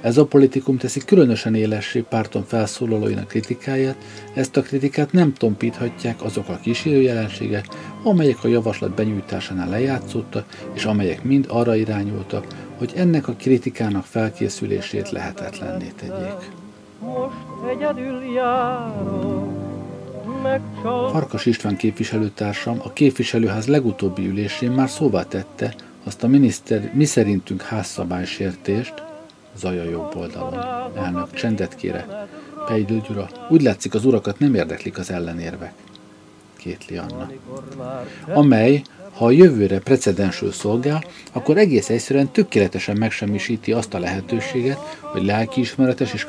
Ez 0.00 0.16
a 0.16 0.26
politikum 0.26 0.76
teszi 0.76 1.00
különösen 1.04 1.54
élessé 1.54 2.00
párton 2.00 2.44
felszólalóinak 2.44 3.28
kritikáját, 3.28 3.96
ezt 4.34 4.56
a 4.56 4.62
kritikát 4.62 5.12
nem 5.12 5.32
tompíthatják 5.32 6.22
azok 6.22 6.48
a 6.48 6.58
kísérő 6.62 7.00
jelenségek, 7.00 7.66
amelyek 8.02 8.44
a 8.44 8.48
javaslat 8.48 8.94
benyújtásánál 8.94 9.68
lejátszottak, 9.68 10.46
és 10.74 10.84
amelyek 10.84 11.22
mind 11.22 11.46
arra 11.48 11.74
irányultak, 11.74 12.46
hogy 12.82 12.92
ennek 12.96 13.28
a 13.28 13.32
kritikának 13.32 14.04
felkészülését 14.04 15.10
lehetetlenné 15.10 15.92
tegyék. 15.96 16.50
Farkas 21.10 21.46
István 21.46 21.76
képviselőtársam 21.76 22.80
a 22.84 22.92
képviselőház 22.92 23.66
legutóbbi 23.66 24.28
ülésén 24.28 24.70
már 24.70 24.88
szóvá 24.88 25.22
tette 25.22 25.74
azt 26.04 26.22
a 26.22 26.26
miniszter, 26.28 26.90
mi 26.94 27.04
szerintünk 27.04 27.62
házszabálysértést, 27.62 28.94
Zaja 29.56 29.84
jobb 29.84 30.16
oldalon. 30.16 30.58
Elnök, 30.96 31.32
csendet 31.32 31.76
kére. 31.76 32.28
Pejdő 32.66 33.02
Gyura, 33.08 33.28
úgy 33.48 33.62
látszik 33.62 33.94
az 33.94 34.04
urakat 34.04 34.38
nem 34.38 34.54
érdeklik 34.54 34.98
az 34.98 35.10
ellenérvek. 35.10 35.72
Kétli 36.62 36.96
Anna. 36.96 37.30
Amely 38.34 38.82
ha 39.12 39.24
a 39.24 39.30
jövőre 39.30 39.78
precedensül 39.78 40.52
szolgál, 40.52 41.04
akkor 41.32 41.56
egész 41.56 41.90
egyszerűen 41.90 42.30
tökéletesen 42.30 42.96
megsemmisíti 42.96 43.72
azt 43.72 43.94
a 43.94 43.98
lehetőséget, 43.98 44.78
hogy 45.00 45.24
lelkiismeretes 45.24 46.12
és 46.12 46.26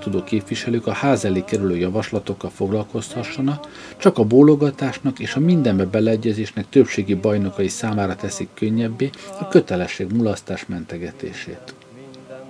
tudó 0.00 0.22
képviselők 0.22 0.86
a 0.86 0.92
ház 0.92 1.24
elé 1.24 1.44
kerülő 1.46 1.76
javaslatokkal 1.76 2.50
foglalkozhassanak, 2.50 3.68
csak 3.96 4.18
a 4.18 4.24
bólogatásnak 4.24 5.18
és 5.18 5.34
a 5.34 5.40
mindenbe 5.40 5.84
beleegyezésnek 5.84 6.68
többségi 6.68 7.14
bajnokai 7.14 7.68
számára 7.68 8.16
teszik 8.16 8.48
könnyebbé 8.54 9.10
a 9.40 9.48
kötelesség 9.48 10.12
mulasztás 10.12 10.66
mentegetését. 10.66 11.74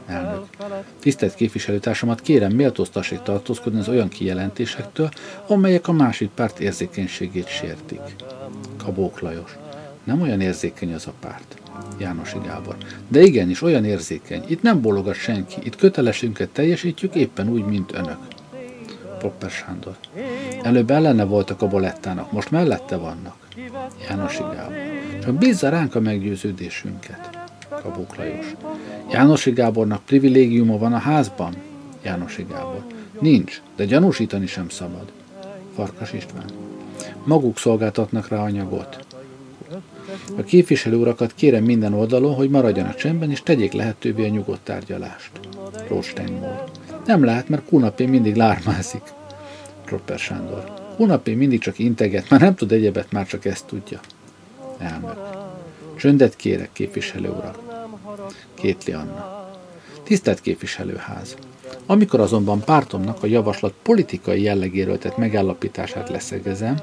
Elnök. 0.06 0.44
Tisztelt 1.00 1.34
képviselőtársamat 1.34 2.20
kérem 2.20 2.52
méltóztassék 2.52 3.20
tartózkodni 3.20 3.78
az 3.78 3.88
olyan 3.88 4.08
kijelentésektől, 4.08 5.08
amelyek 5.46 5.88
a 5.88 5.92
másik 5.92 6.30
párt 6.30 6.60
érzékenységét 6.60 7.48
sértik. 7.48 8.00
Kabók 8.76 9.20
Lajos. 9.20 9.56
Nem 10.04 10.20
olyan 10.20 10.40
érzékeny 10.40 10.94
az 10.94 11.06
a 11.06 11.12
párt. 11.20 11.56
Jánosi 11.98 12.38
Gábor. 12.44 12.76
De 13.08 13.20
igenis, 13.20 13.62
olyan 13.62 13.84
érzékeny. 13.84 14.44
Itt 14.46 14.62
nem 14.62 14.80
bologat 14.80 15.14
senki. 15.14 15.56
Itt 15.62 15.76
kötelesünket 15.76 16.48
teljesítjük 16.48 17.14
éppen 17.14 17.48
úgy, 17.48 17.64
mint 17.64 17.92
önök. 17.92 18.18
Popper 19.18 19.50
Sándor. 19.50 19.96
Előbb 20.62 20.90
ellene 20.90 21.24
voltak 21.24 21.62
a 21.62 21.68
bolettának, 21.68 22.32
most 22.32 22.50
mellette 22.50 22.96
vannak. 22.96 23.36
Jánosi 24.08 24.42
Gábor. 24.42 24.76
Csak 25.22 25.34
bízza 25.34 25.68
ránk 25.68 25.94
a 25.94 26.00
meggyőződésünket. 26.00 27.43
Kabuk 27.82 28.16
Lajos. 28.16 28.54
Jánosi 29.12 29.50
Gábornak 29.50 30.04
privilégiuma 30.04 30.78
van 30.78 30.92
a 30.92 30.98
házban? 30.98 31.54
Jánosi 32.02 32.46
Gábor. 32.50 32.84
Nincs, 33.20 33.62
de 33.76 33.84
gyanúsítani 33.84 34.46
sem 34.46 34.68
szabad. 34.68 35.12
Farkas 35.74 36.12
István. 36.12 36.44
Maguk 37.24 37.58
szolgáltatnak 37.58 38.28
rá 38.28 38.38
anyagot. 38.38 39.04
A 40.36 40.42
képviselő 40.42 40.96
urakat 40.96 41.34
kérem 41.34 41.64
minden 41.64 41.94
oldalon, 41.94 42.34
hogy 42.34 42.50
maradjanak 42.50 42.94
csendben, 42.94 43.30
és 43.30 43.42
tegyék 43.42 43.72
lehetővé 43.72 44.24
a 44.24 44.28
nyugodt 44.28 44.64
tárgyalást. 44.64 45.30
Rostein 45.88 46.46
Nem 47.06 47.24
lehet, 47.24 47.48
mert 47.48 47.64
Kunapé 47.64 48.06
mindig 48.06 48.34
lármázik. 48.34 49.02
Tropper 49.84 50.18
Sándor. 50.18 50.64
Kunapé 50.96 51.34
mindig 51.34 51.60
csak 51.60 51.78
integet, 51.78 52.30
már 52.30 52.40
nem 52.40 52.54
tud 52.54 52.72
egyebet, 52.72 53.12
már 53.12 53.26
csak 53.26 53.44
ezt 53.44 53.66
tudja. 53.66 54.00
Elnök. 54.78 55.18
Csöndet 55.96 56.36
kérek, 56.36 56.72
képviselő 56.72 57.28
urak. 57.28 57.58
Kétli 58.54 58.92
Anna. 58.92 59.50
Tisztelt 60.02 60.40
képviselőház! 60.40 61.36
Amikor 61.86 62.20
azonban 62.20 62.60
pártomnak 62.60 63.22
a 63.22 63.26
javaslat 63.26 63.74
politikai 63.82 64.42
jellegéről 64.42 64.98
tett 64.98 65.16
megállapítását 65.16 66.08
leszegezem, 66.08 66.76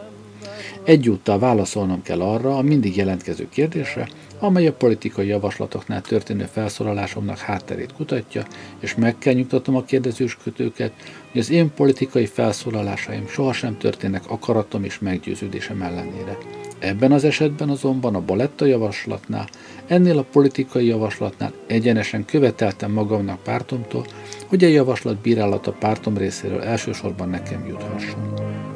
Egyúttal 0.84 1.40
válaszolnom 1.40 2.02
kell 2.02 2.22
arra 2.22 2.58
a 2.58 2.62
mindig 2.62 2.96
jelentkező 2.96 3.48
kérdésre, 3.50 4.08
amely 4.42 4.68
a 4.68 4.74
politikai 4.74 5.28
javaslatoknál 5.28 6.02
történő 6.02 6.46
felszólalásomnak 6.52 7.38
hátterét 7.38 7.94
kutatja, 7.94 8.46
és 8.80 8.96
meg 8.96 9.18
kell 9.18 9.34
nyugtatom 9.34 9.76
a 9.76 9.84
kérdezőskötőket, 9.84 10.92
hogy 11.32 11.42
az 11.42 11.50
én 11.50 11.74
politikai 11.74 12.26
felszólalásaim 12.26 13.28
sohasem 13.28 13.78
történnek 13.78 14.30
akaratom 14.30 14.84
és 14.84 15.00
meggyőződésem 15.00 15.82
ellenére. 15.82 16.38
Ebben 16.80 17.12
az 17.12 17.24
esetben 17.24 17.70
azonban 17.70 18.16
a 18.16 18.22
baletta 18.22 18.66
javaslatnál, 18.66 19.48
ennél 19.88 20.18
a 20.18 20.26
politikai 20.32 20.86
javaslatnál 20.86 21.54
egyenesen 21.68 22.26
követeltem 22.26 22.92
magamnak 22.92 23.44
pártomtól, 23.44 24.06
hogy 24.48 24.64
a 24.64 24.68
javaslat 24.68 25.18
bírálata 25.18 25.72
pártom 25.72 26.18
részéről 26.18 26.62
elsősorban 26.62 27.30
nekem 27.30 27.66
juthasson. 27.68 28.34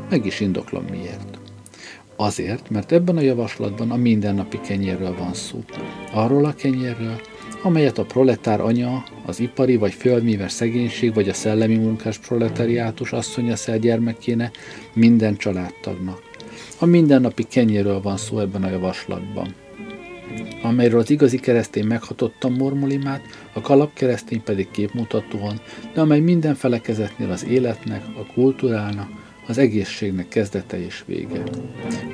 Meg 0.10 0.26
is 0.26 0.40
indoklom 0.40 0.86
miért. 0.92 1.35
Azért, 2.16 2.70
mert 2.70 2.92
ebben 2.92 3.18
a 3.18 3.22
javaslatban 3.22 3.92
a 3.92 3.96
mindennapi 3.96 4.60
kenyérről 4.60 5.16
van 5.18 5.34
szó. 5.34 5.64
Arról 6.14 6.46
a 6.46 6.54
kenyérről, 6.54 7.22
amelyet 7.64 7.98
a 7.98 8.06
proletár 8.06 8.62
anya, 8.62 9.04
az 9.26 9.40
ipari 9.40 9.76
vagy 9.76 9.94
földműves 9.94 10.52
szegénység 10.52 11.14
vagy 11.14 11.30
a 11.30 11.34
szellemi 11.34 11.76
munkás 11.76 12.18
proletariátus 12.18 13.12
asszonya 13.12 13.78
gyermekéne 13.80 14.52
minden 14.94 15.38
családtagnak. 15.38 16.22
A 16.80 16.86
mindennapi 16.86 17.44
kenyérről 17.44 18.02
van 18.02 18.18
szó 18.18 18.40
ebben 18.40 18.64
a 18.64 18.70
javaslatban 18.70 19.56
amelyről 20.62 21.00
az 21.00 21.10
igazi 21.10 21.40
keresztény 21.40 21.86
meghatottan 21.86 22.52
mormolimát, 22.52 23.22
a 23.54 23.62
kalap 23.62 23.94
keresztény 23.94 24.44
pedig 24.44 24.72
képmutatóan, 24.72 25.62
de 25.94 26.02
amely 26.02 26.20
minden 26.20 26.56
felekezetnél 26.56 27.32
az 27.32 27.46
életnek, 27.46 28.04
a 28.18 28.34
kultúrának, 28.34 29.10
az 29.48 29.58
egészségnek 29.58 30.28
kezdete 30.28 30.86
és 30.86 31.04
vége. 31.06 31.44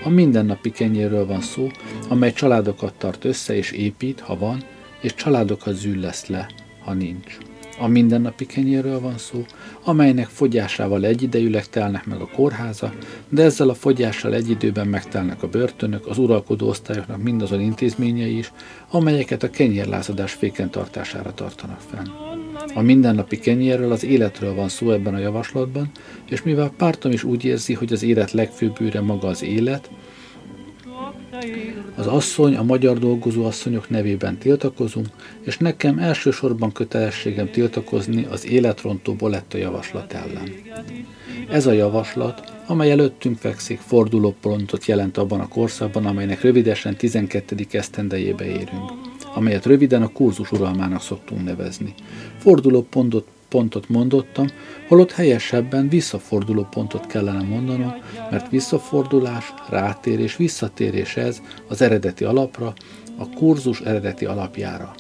A 0.04 0.10
mindennapi 0.10 0.72
kenyérről 0.72 1.26
van 1.26 1.42
szó, 1.42 1.70
amely 2.08 2.34
családokat 2.34 2.94
tart 2.94 3.26
össze 3.26 3.56
és 3.56 3.72
épít, 3.72 4.20
ha 4.20 4.38
van, 4.38 4.64
és 5.02 5.14
családokat 5.14 5.76
züllesz 5.76 6.26
le, 6.26 6.50
ha 6.84 6.94
nincs. 6.94 7.38
A 7.80 7.88
mindennapi 7.88 8.46
kenyérről 8.46 9.00
van 9.00 9.18
szó, 9.18 9.46
amelynek 9.84 10.28
fogyásával 10.28 11.06
egyidejűleg 11.06 11.70
telnek 11.70 12.06
meg 12.06 12.22
a 12.22 12.30
kórháza, 12.36 12.94
de 13.30 13.44
ezzel 13.44 13.70
a 13.70 13.74
fogyással 13.74 14.34
egy 14.34 14.50
időben 14.50 14.88
megtelnek 14.88 15.44
a 15.44 15.48
börtönök, 15.48 16.08
az 16.08 16.18
uralkodó 16.18 16.68
osztályoknak 16.68 17.24
mindazon 17.24 17.60
intézményei 17.60 18.38
is, 18.38 18.52
amelyeket 18.90 19.44
a 19.44 19.50
kenyérlázadás 19.50 20.34
féken 20.34 20.70
tartására 20.70 21.34
tartanak 21.34 21.80
fenn. 21.80 22.31
A 22.74 22.82
mindennapi 22.82 23.40
kenyérről, 23.40 23.92
az 23.92 24.04
életről 24.04 24.54
van 24.54 24.70
szó 24.70 24.92
ebben 24.92 25.14
a 25.14 25.18
javaslatban, 25.18 25.92
és 26.30 26.44
mivel 26.44 26.74
pártom 26.78 27.12
is 27.12 27.24
úgy 27.24 27.46
érzi, 27.46 27.74
hogy 27.74 27.94
az 27.94 28.04
élet 28.04 28.32
legfőbb 28.32 28.82
űre 28.82 29.02
maga 29.02 29.28
az 29.28 29.44
élet, 29.44 29.90
az 31.96 32.08
asszony, 32.08 32.56
a 32.56 32.64
magyar 32.64 33.00
dolgozó 33.00 33.46
asszonyok 33.46 33.90
nevében 33.90 34.38
tiltakozunk, 34.38 35.08
és 35.42 35.58
nekem 35.58 36.00
elsősorban 36.00 36.72
kötelességem 36.72 37.52
tiltakozni 37.52 38.28
az 38.30 38.48
életrontó 38.48 39.14
boletta 39.14 39.58
javaslat 39.58 40.14
ellen. 40.14 40.50
Ez 41.50 41.66
a 41.66 41.72
javaslat, 41.72 42.54
amely 42.68 42.92
előttünk 42.92 43.38
fekszik, 43.38 43.80
fordulópontot 43.80 44.86
jelent 44.86 45.18
abban 45.18 45.40
a 45.40 45.48
korszakban, 45.48 46.06
amelynek 46.06 46.42
rövidesen 46.42 46.96
12. 46.96 47.56
esztendejébe 47.72 48.46
érünk, 48.46 48.92
amelyet 49.34 49.66
röviden 49.66 50.02
a 50.02 50.12
kurzus 50.12 50.52
uralmának 50.52 51.02
szoktunk 51.02 51.44
nevezni. 51.44 51.94
Fordulópontot 52.38 53.28
pontot 53.52 53.90
mondottam, 53.90 54.48
holott 54.88 55.12
helyesebben 55.12 55.90
visszaforduló 55.90 56.68
pontot 56.70 57.06
kellene 57.06 57.44
mondanom, 57.44 57.94
mert 58.30 58.50
visszafordulás, 58.50 59.54
rátérés, 59.70 60.36
visszatérés 60.36 61.18
ez 61.18 61.42
az 61.68 61.82
eredeti 61.82 62.24
alapra, 62.24 62.74
a 63.18 63.30
kurzus 63.30 63.80
eredeti 63.80 64.26
alapjára. 64.26 64.94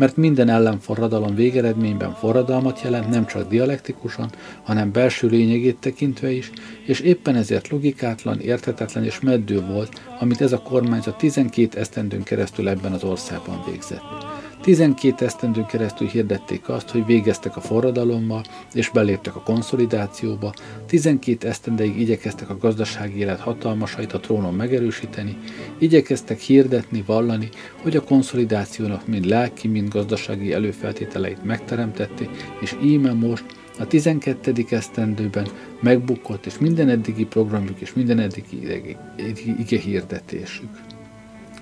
Mert 0.00 0.16
minden 0.16 0.48
ellenforradalom 0.48 1.34
végeredményben 1.34 2.14
forradalmat 2.14 2.80
jelent 2.82 3.08
nem 3.08 3.26
csak 3.26 3.48
dialektikusan, 3.48 4.30
hanem 4.62 4.92
belső 4.92 5.28
lényegét 5.28 5.76
tekintve 5.76 6.30
is, 6.30 6.50
és 6.86 7.00
éppen 7.00 7.36
ezért 7.36 7.68
logikátlan, 7.68 8.40
érthetetlen 8.40 9.04
és 9.04 9.20
meddő 9.20 9.60
volt, 9.66 10.00
amit 10.20 10.40
ez 10.40 10.52
a 10.52 10.62
kormányzat 10.62 11.18
12 11.18 11.78
esztendőn 11.78 12.22
keresztül 12.22 12.68
ebben 12.68 12.92
az 12.92 13.04
országban 13.04 13.62
végzett. 13.70 14.39
12 14.60 15.24
esztendőn 15.24 15.66
keresztül 15.66 16.06
hirdették 16.06 16.68
azt, 16.68 16.90
hogy 16.90 17.06
végeztek 17.06 17.56
a 17.56 17.60
forradalommal, 17.60 18.42
és 18.72 18.90
beléptek 18.90 19.36
a 19.36 19.42
konszolidációba, 19.42 20.54
12 20.86 21.48
esztendeig 21.48 22.00
igyekeztek 22.00 22.50
a 22.50 22.58
gazdasági 22.58 23.18
élet 23.18 23.40
hatalmasait 23.40 24.12
a 24.12 24.20
trónon 24.20 24.54
megerősíteni, 24.54 25.38
igyekeztek 25.78 26.38
hirdetni, 26.38 27.02
vallani, 27.06 27.48
hogy 27.82 27.96
a 27.96 28.04
konszolidációnak 28.04 29.06
mind 29.06 29.24
lelki, 29.24 29.68
mind 29.68 29.88
gazdasági 29.88 30.52
előfeltételeit 30.52 31.44
megteremtették, 31.44 32.28
és 32.60 32.76
íme 32.82 33.12
most 33.12 33.44
a 33.78 33.86
12. 33.86 34.52
esztendőben 34.70 35.46
megbukott, 35.80 36.46
és 36.46 36.58
minden 36.58 36.88
eddigi 36.88 37.24
programjuk 37.24 37.80
és 37.80 37.94
minden 37.94 38.18
eddigi 38.18 38.86
ige 39.58 39.78
hirdetésük. 39.78 40.80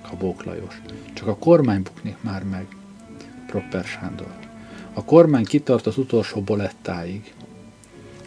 Kabók 0.09 0.43
Lajos. 0.43 0.81
Csak 1.13 1.27
a 1.27 1.37
kormány 1.37 1.81
buknik 1.81 2.15
már 2.21 2.43
meg. 2.43 2.78
Propper 3.49 3.83
Sándor. 3.83 4.33
A 4.93 5.03
kormány 5.03 5.45
kitart 5.45 5.85
az 5.85 5.97
utolsó 5.97 6.41
bolettáig. 6.41 7.33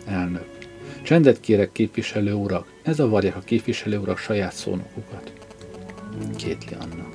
Elnök. 0.07 0.59
Csendet 1.03 1.41
kérek, 1.41 1.73
képviselő 1.73 2.33
urak, 2.33 2.73
ne 2.85 2.93
zavarják 2.93 3.37
a 3.37 3.41
képviselő 3.41 3.99
urak 3.99 4.19
saját 4.19 4.53
szónokukat. 4.55 5.33
Kétli 6.37 6.77
Anna. 6.81 7.12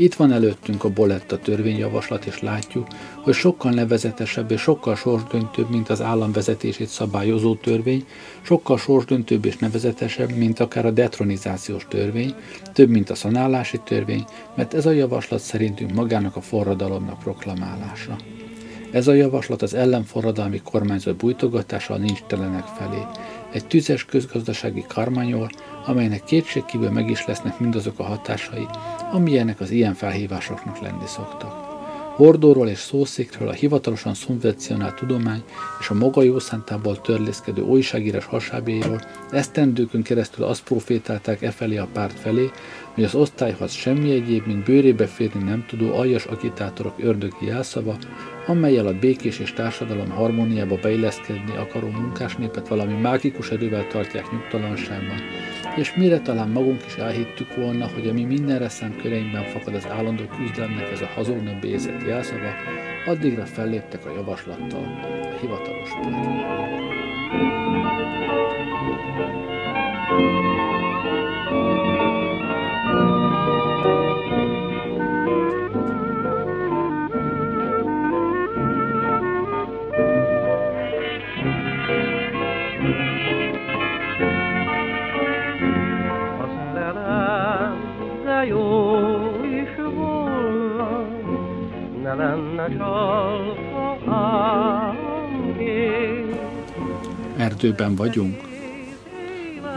Itt 0.00 0.14
van 0.14 0.32
előttünk 0.32 0.84
a 0.84 0.88
Boletta 0.90 1.38
törvényjavaslat, 1.38 2.24
és 2.24 2.40
látjuk, 2.40 2.86
hogy 3.22 3.34
sokkal 3.34 3.72
nevezetesebb 3.72 4.50
és 4.50 4.60
sokkal 4.60 4.96
sorsdöntőbb, 4.96 5.70
mint 5.70 5.88
az 5.88 6.00
állam 6.00 6.32
vezetését 6.32 6.88
szabályozó 6.88 7.54
törvény, 7.54 8.04
sokkal 8.42 8.78
sorsdöntőbb 8.78 9.44
és 9.44 9.56
nevezetesebb, 9.56 10.30
mint 10.30 10.60
akár 10.60 10.86
a 10.86 10.90
detronizációs 10.90 11.86
törvény, 11.88 12.34
több, 12.72 12.88
mint 12.88 13.10
a 13.10 13.14
szanálási 13.14 13.80
törvény, 13.84 14.24
mert 14.54 14.74
ez 14.74 14.86
a 14.86 14.90
javaslat 14.90 15.40
szerintünk 15.40 15.92
magának 15.92 16.36
a 16.36 16.40
forradalomnak 16.40 17.18
proklamálása. 17.18 18.16
Ez 18.90 19.08
a 19.08 19.12
javaslat 19.12 19.62
az 19.62 19.74
ellenforradalmi 19.74 20.60
kormányzat 20.64 21.16
bújtogatása 21.16 21.94
a 21.94 21.98
nincs 21.98 22.22
telenek 22.26 22.64
felé. 22.64 23.02
Egy 23.52 23.66
tüzes 23.66 24.04
közgazdasági 24.04 24.84
karmányol, 24.88 25.50
amelynek 25.88 26.24
kétségkívül 26.24 26.90
meg 26.90 27.10
is 27.10 27.26
lesznek 27.26 27.58
mindazok 27.58 27.98
a 27.98 28.02
hatásai, 28.02 28.66
amilyenek 29.12 29.60
az 29.60 29.70
ilyen 29.70 29.94
felhívásoknak 29.94 30.80
lenni 30.80 31.06
szoktak. 31.06 31.66
Hordóról 32.16 32.68
és 32.68 32.78
szószékről 32.78 33.48
a 33.48 33.52
hivatalosan 33.52 34.14
szubvencionált 34.14 34.94
tudomány 34.94 35.42
és 35.80 35.88
a 35.88 35.94
maga 35.94 36.22
jószántából 36.22 37.00
törlészkedő 37.00 37.62
újságírás 37.62 38.24
hasábjairól 38.24 39.00
esztendőkön 39.30 40.02
keresztül 40.02 40.44
azt 40.44 40.62
profétálták 40.62 41.42
e 41.42 41.50
felé 41.50 41.76
a 41.76 41.88
párt 41.92 42.18
felé, 42.18 42.50
hogy 42.98 43.06
az 43.06 43.14
osztályhoz 43.14 43.72
semmi 43.72 44.10
egyéb, 44.10 44.46
mint 44.46 44.64
bőrébe 44.64 45.06
férni 45.06 45.42
nem 45.42 45.64
tudó 45.68 45.94
aljas 45.94 46.24
agitátorok 46.24 46.94
ördögi 46.98 47.46
jelszava, 47.46 47.96
amelyel 48.46 48.86
a 48.86 48.98
békés 48.98 49.38
és 49.38 49.52
társadalom 49.52 50.10
harmóniába 50.10 50.78
beilleszkedni 50.82 51.56
akaró 51.56 51.88
munkásnépet 51.88 52.68
valami 52.68 53.00
mágikus 53.00 53.50
erővel 53.50 53.86
tartják 53.86 54.30
nyugtalanságban, 54.30 55.16
és 55.76 55.94
mire 55.94 56.20
talán 56.20 56.48
magunk 56.48 56.86
is 56.86 56.94
elhittük 56.94 57.54
volna, 57.56 57.88
hogy 57.94 58.08
ami 58.08 58.24
mindenre 58.24 58.68
szánt 58.68 59.02
köreinkben 59.02 59.44
fakad 59.44 59.74
az 59.74 59.86
állandó 59.86 60.24
küzdelemnek 60.36 60.90
ez 60.90 61.00
a 61.00 61.10
hazugnak 61.14 61.58
bézett 61.60 62.06
jelszava, 62.06 62.50
addigra 63.06 63.46
felléptek 63.46 64.06
a 64.06 64.14
javaslattal 64.14 65.00
a 65.22 65.38
hivatalos 65.40 65.90
párt. 66.02 66.46
Erdőben 97.36 97.94
vagyunk? 97.94 98.40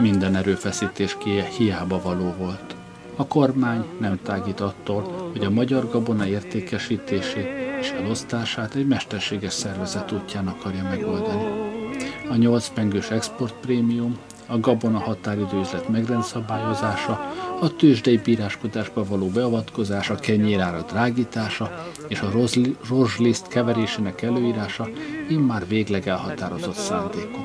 Minden 0.00 0.36
erőfeszítés 0.36 1.16
hiába 1.56 2.00
való 2.02 2.34
volt. 2.38 2.74
A 3.16 3.26
kormány 3.26 3.84
nem 4.00 4.18
tágít 4.22 4.60
attól, 4.60 5.30
hogy 5.32 5.44
a 5.44 5.50
magyar 5.50 5.90
gabona 5.90 6.26
értékesítését 6.26 7.48
és 7.80 7.90
elosztását 7.90 8.74
egy 8.74 8.86
mesterséges 8.86 9.52
szervezet 9.52 10.12
útján 10.12 10.46
akarja 10.46 10.82
megoldani. 10.82 11.44
A 12.30 12.36
8 12.36 12.68
pengős 12.68 13.10
exportprémium, 13.10 14.18
a 14.46 14.60
gabona 14.60 14.98
határidőzlet 14.98 15.88
megrendszabályozása, 15.88 17.32
a 17.62 17.76
tőzsdei 17.76 18.16
bíráskodásba 18.16 19.04
való 19.04 19.26
beavatkozás, 19.26 20.10
a 20.10 20.14
kenyérára 20.14 20.82
drágítása 20.82 21.86
és 22.08 22.20
a 22.20 22.32
rozsliszt 22.88 23.48
keverésének 23.48 24.22
előírása 24.22 24.88
immár 25.28 25.66
végleg 25.68 26.08
elhatározott 26.08 26.74
szándékok. 26.74 27.40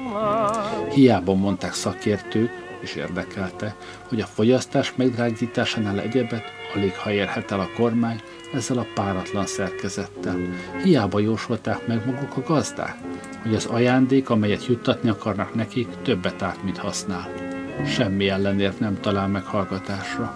Hiába 0.94 1.34
mondták 1.34 1.74
szakértők, 1.74 2.50
és 2.82 2.96
érdekelte, 2.96 3.76
hogy 4.08 4.22
a 4.22 4.26
fogyasztás 4.26 4.94
megdrágításánál 4.96 6.00
egyebet 6.00 6.44
alig 6.76 6.96
ha 6.96 7.12
érhet 7.12 7.52
el 7.52 7.60
a 7.60 7.70
kormány 7.76 8.22
ezzel 8.54 8.78
a 8.78 8.88
páratlan 8.94 9.46
szerkezettel. 9.46 10.38
Hiába 10.84 11.20
jósolták 11.20 11.88
meg 11.88 12.06
maguk 12.06 12.38
a 12.38 12.42
gazdák, 12.48 12.96
hogy 13.42 13.56
az 13.56 13.66
ajándék, 13.66 14.30
amelyet 14.30 14.66
juttatni 14.66 15.10
akarnak 15.10 15.54
nekik, 15.54 15.88
többet 16.04 16.42
árt, 16.42 16.64
mint 16.64 16.78
használ. 16.78 17.47
Semmi 17.86 18.30
ellenért 18.30 18.80
nem 18.80 19.00
talál 19.02 19.28
meghallgatásra. 19.28 20.36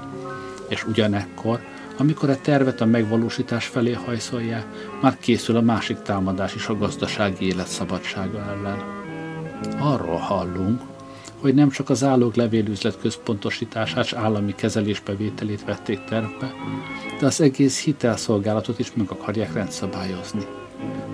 És 0.67 0.85
ugyanekkor, 0.85 1.59
amikor 1.97 2.29
a 2.29 2.41
tervet 2.41 2.81
a 2.81 2.85
megvalósítás 2.85 3.65
felé 3.65 3.91
hajszolják, 3.93 4.65
már 5.01 5.17
készül 5.19 5.55
a 5.55 5.61
másik 5.61 6.01
támadás 6.01 6.55
is 6.55 6.67
a 6.67 6.77
gazdasági 6.77 7.45
élet 7.45 7.67
szabadsága 7.67 8.39
ellen. 8.39 8.83
Arról 9.79 10.17
hallunk, 10.17 10.81
hogy 11.39 11.53
nem 11.53 11.69
csak 11.69 11.89
az 11.89 12.03
állók 12.03 12.35
levélüzlet 12.35 12.99
központosítását 12.99 14.05
és 14.05 14.13
állami 14.13 14.55
kezelésbevételét 14.55 15.65
vették 15.65 16.03
tervbe, 16.03 16.53
de 17.19 17.25
az 17.25 17.41
egész 17.41 17.83
hitelszolgálatot 17.83 18.79
is 18.79 18.93
meg 18.93 19.09
akarják 19.09 19.53
rendszabályozni. 19.53 20.45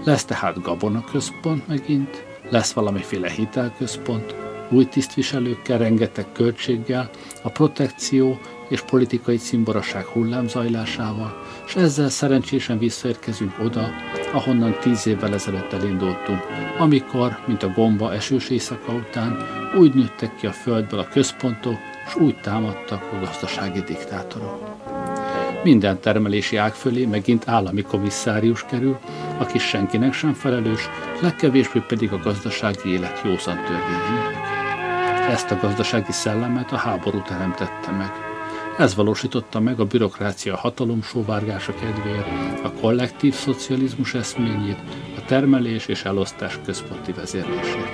Lesz 0.03 0.25
tehát 0.25 0.61
gabona 0.61 1.03
központ 1.11 1.67
megint, 1.67 2.25
lesz 2.49 2.71
valamiféle 2.71 3.29
hitelközpont, 3.29 4.35
új 4.69 4.85
tisztviselőkkel, 4.85 5.77
rengeteg 5.77 6.25
költséggel, 6.31 7.09
a 7.41 7.49
protekció 7.49 8.39
és 8.69 8.81
politikai 8.81 9.37
cimboraság 9.37 10.05
hullámzajlásával, 10.05 11.43
és 11.67 11.75
ezzel 11.75 12.09
szerencsésen 12.09 12.77
visszaérkezünk 12.77 13.59
oda, 13.59 13.89
ahonnan 14.33 14.77
tíz 14.79 15.07
évvel 15.07 15.33
ezelőtt 15.33 15.73
elindultunk, 15.73 16.39
amikor, 16.77 17.37
mint 17.45 17.63
a 17.63 17.71
gomba 17.75 18.13
esős 18.13 18.49
éjszaka 18.49 18.93
után, 18.93 19.37
úgy 19.77 19.93
nőttek 19.93 20.35
ki 20.35 20.47
a 20.47 20.51
földből 20.51 20.99
a 20.99 21.07
központok, 21.07 21.77
és 22.07 22.15
úgy 22.15 22.39
támadtak 22.39 23.09
a 23.13 23.25
gazdasági 23.25 23.81
diktátorok. 23.81 24.75
Minden 25.63 25.99
termelési 25.99 26.55
ág 26.55 26.73
fölé 26.73 27.05
megint 27.05 27.47
állami 27.47 27.81
komisszárius 27.81 28.65
kerül, 28.65 28.97
aki 29.37 29.57
senkinek 29.57 30.13
sem 30.13 30.33
felelős, 30.33 30.89
legkevésbé 31.21 31.83
pedig 31.87 32.11
a 32.11 32.19
gazdasági 32.23 32.89
élet 32.89 33.21
józan 33.23 33.55
törvényének. 33.55 34.36
Ezt 35.27 35.51
a 35.51 35.57
gazdasági 35.61 36.11
szellemet 36.11 36.71
a 36.71 36.75
háború 36.75 37.21
teremtette 37.21 37.91
meg. 37.91 38.11
Ez 38.77 38.95
valósította 38.95 39.59
meg 39.59 39.79
a 39.79 39.85
bürokrácia 39.85 40.55
hatalom 40.55 41.01
sóvárgása 41.01 41.73
kedvéért, 41.73 42.63
a 42.63 42.71
kollektív 42.71 43.33
szocializmus 43.33 44.13
eszményét, 44.13 44.79
a 45.17 45.25
termelés 45.25 45.85
és 45.87 46.03
elosztás 46.03 46.59
központi 46.65 47.11
vezérlését. 47.11 47.89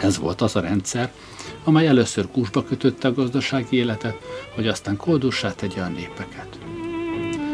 Ez 0.00 0.18
volt 0.18 0.40
az 0.40 0.56
a 0.56 0.60
rendszer, 0.60 1.12
amely 1.64 1.86
először 1.86 2.26
kusba 2.30 2.64
kötötte 2.64 3.08
a 3.08 3.14
gazdasági 3.14 3.76
életet, 3.76 4.16
hogy 4.54 4.68
aztán 4.68 4.96
koldussá 4.96 5.52
tegye 5.52 5.82
a 5.82 5.88
népeket. 5.88 6.58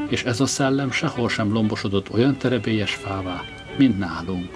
És 0.09 0.25
ez 0.25 0.41
a 0.41 0.47
szellem 0.47 0.91
sehol 0.91 1.29
sem 1.29 1.53
lombosodott 1.53 2.13
olyan 2.13 2.37
terebélyes 2.37 2.95
fává, 2.95 3.41
mint 3.79 3.99
nálunk. 3.99 4.51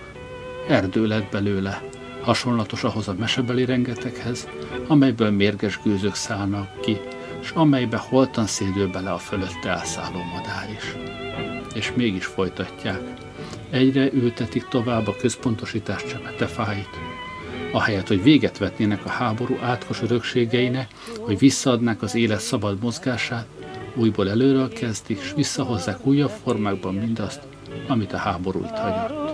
Erdő 0.69 1.07
lett 1.07 1.31
belőle, 1.31 1.83
hasonlatos 2.23 2.85
ahhoz 2.85 3.09
a 3.09 3.15
mesebeli 3.19 3.65
rengeteghez, 3.65 4.49
amelyből 4.87 5.31
mérges 5.31 5.81
gőzök 5.85 6.15
szállnak 6.15 6.81
ki, 6.81 7.01
és 7.41 7.51
amelybe 7.51 7.97
holtan 7.97 8.47
szédül 8.47 8.91
bele 8.91 9.13
a 9.13 9.19
fölötte 9.19 9.69
elszálló 9.71 10.19
madár 10.35 10.71
is. 10.77 10.97
És 11.75 11.93
mégis 11.95 12.25
folytatják. 12.25 13.01
Egyre 13.71 14.13
ültetik 14.13 14.69
tovább 14.69 15.09
a 15.09 15.17
központosítás 15.17 16.05
csemetefáit. 16.05 16.89
Ahelyett, 17.73 18.09
hogy 18.09 18.23
véget 18.23 18.59
vetnének 18.59 19.05
a 19.05 19.09
háború 19.09 19.59
átkos 19.63 20.03
örökségeinek, 20.03 20.89
hogy 21.21 21.39
visszaadnák 21.39 22.03
az 22.03 22.15
élet 22.15 22.41
szabad 22.41 22.83
mozgását, 22.83 23.47
újból 23.95 24.31
előről 24.31 24.69
kezdik, 24.69 25.19
és 25.19 25.33
visszahozzák 25.37 26.07
újabb 26.07 26.33
formákban 26.45 26.95
mindazt, 26.95 27.41
amit 27.89 28.13
a 28.13 28.17
háború 28.17 28.65
itt 28.65 28.77
hagyott. 28.77 29.33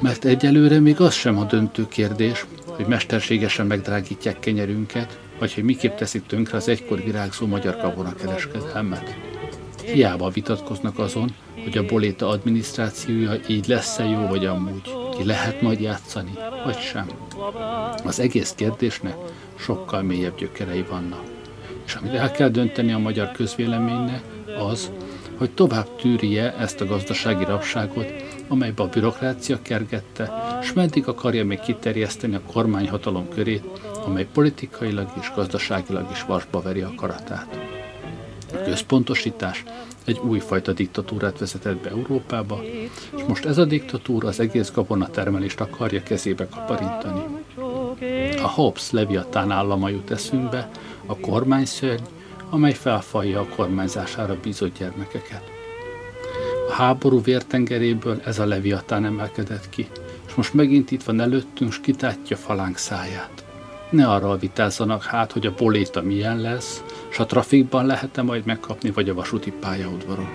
Mert 0.00 0.24
egyelőre 0.24 0.80
még 0.80 1.00
az 1.00 1.14
sem 1.14 1.38
a 1.38 1.44
döntő 1.44 1.88
kérdés, 1.88 2.46
hogy 2.66 2.86
mesterségesen 2.86 3.66
megdrágítják 3.66 4.38
kenyerünket, 4.38 5.18
vagy 5.38 5.54
hogy 5.54 5.64
miképp 5.64 5.96
teszik 5.96 6.26
tönkre 6.26 6.56
az 6.56 6.68
egykor 6.68 7.04
virágzó 7.04 7.46
magyar 7.46 7.76
kereskedelmet. 8.18 9.16
Hiába 9.84 10.30
vitatkoznak 10.30 10.98
azon, 10.98 11.34
hogy 11.62 11.78
a 11.78 11.86
boléta 11.86 12.28
adminisztrációja 12.28 13.32
így 13.48 13.66
lesz-e 13.66 14.04
jó, 14.04 14.26
vagy 14.26 14.46
amúgy, 14.46 14.94
ki 15.18 15.24
lehet 15.24 15.62
majd 15.62 15.80
játszani, 15.80 16.32
vagy 16.64 16.78
sem. 16.78 17.06
Az 18.04 18.20
egész 18.20 18.52
kérdésnek 18.56 19.16
sokkal 19.58 20.02
mélyebb 20.02 20.38
gyökerei 20.38 20.84
vannak. 20.90 21.22
És 21.86 21.94
amit 21.94 22.14
el 22.14 22.30
kell 22.30 22.48
dönteni 22.48 22.92
a 22.92 22.98
magyar 22.98 23.32
közvéleménynek, 23.32 24.22
az, 24.70 24.90
hogy 25.36 25.50
tovább 25.50 25.96
tűrje 25.96 26.56
ezt 26.56 26.80
a 26.80 26.86
gazdasági 26.86 27.44
rabságot, 27.44 28.12
amelybe 28.50 28.82
a 28.82 28.88
bürokrácia 28.88 29.62
kergette, 29.62 30.32
és 30.60 30.72
meddig 30.72 31.08
akarja 31.08 31.44
még 31.44 31.60
kiterjeszteni 31.60 32.34
a 32.34 32.40
kormányhatalom 32.52 33.28
körét, 33.28 33.64
amely 34.04 34.26
politikailag 34.32 35.12
és 35.20 35.32
gazdaságilag 35.34 36.10
is 36.10 36.24
vasba 36.24 36.60
veri 36.60 36.80
a 36.80 36.92
karatát. 36.96 37.58
A 38.52 38.62
központosítás 38.64 39.64
egy 40.04 40.18
újfajta 40.18 40.72
diktatúrát 40.72 41.38
vezetett 41.38 41.76
be 41.76 41.90
Európába, 41.90 42.60
és 43.16 43.22
most 43.28 43.44
ez 43.44 43.58
a 43.58 43.64
diktatúra 43.64 44.28
az 44.28 44.40
egész 44.40 44.72
gabonatermelést 44.72 45.60
akarja 45.60 46.02
kezébe 46.02 46.48
kaparintani. 46.48 47.22
A 48.42 48.48
Hobbes 48.48 48.90
Leviatán 48.90 49.50
állama 49.50 49.88
jut 49.88 50.10
eszünkbe, 50.10 50.70
a 51.06 51.16
kormányszörny, 51.16 52.02
amely 52.50 52.74
felfalja 52.74 53.40
a 53.40 53.46
kormányzására 53.56 54.36
bízott 54.42 54.78
gyermekeket. 54.78 55.59
Háború 56.70 57.22
vértengeréből 57.22 58.20
ez 58.24 58.38
a 58.38 58.46
leviatán 58.46 59.04
emelkedett 59.04 59.68
ki, 59.68 59.86
és 60.26 60.34
most 60.34 60.54
megint 60.54 60.90
itt 60.90 61.02
van 61.02 61.20
előttünk, 61.20 61.70
és 61.70 61.80
kitátja 61.80 62.36
falánk 62.36 62.76
száját. 62.76 63.44
Ne 63.90 64.08
arra 64.08 64.36
vitázzanak 64.36 65.02
hát, 65.02 65.32
hogy 65.32 65.46
a 65.46 65.54
boléta 65.56 66.02
milyen 66.02 66.40
lesz, 66.40 66.82
és 67.10 67.18
a 67.18 67.26
trafikban 67.26 67.86
lehet-e 67.86 68.22
majd 68.22 68.44
megkapni, 68.46 68.90
vagy 68.90 69.08
a 69.08 69.14
vasúti 69.14 69.52
pályaudvaron. 69.60 70.28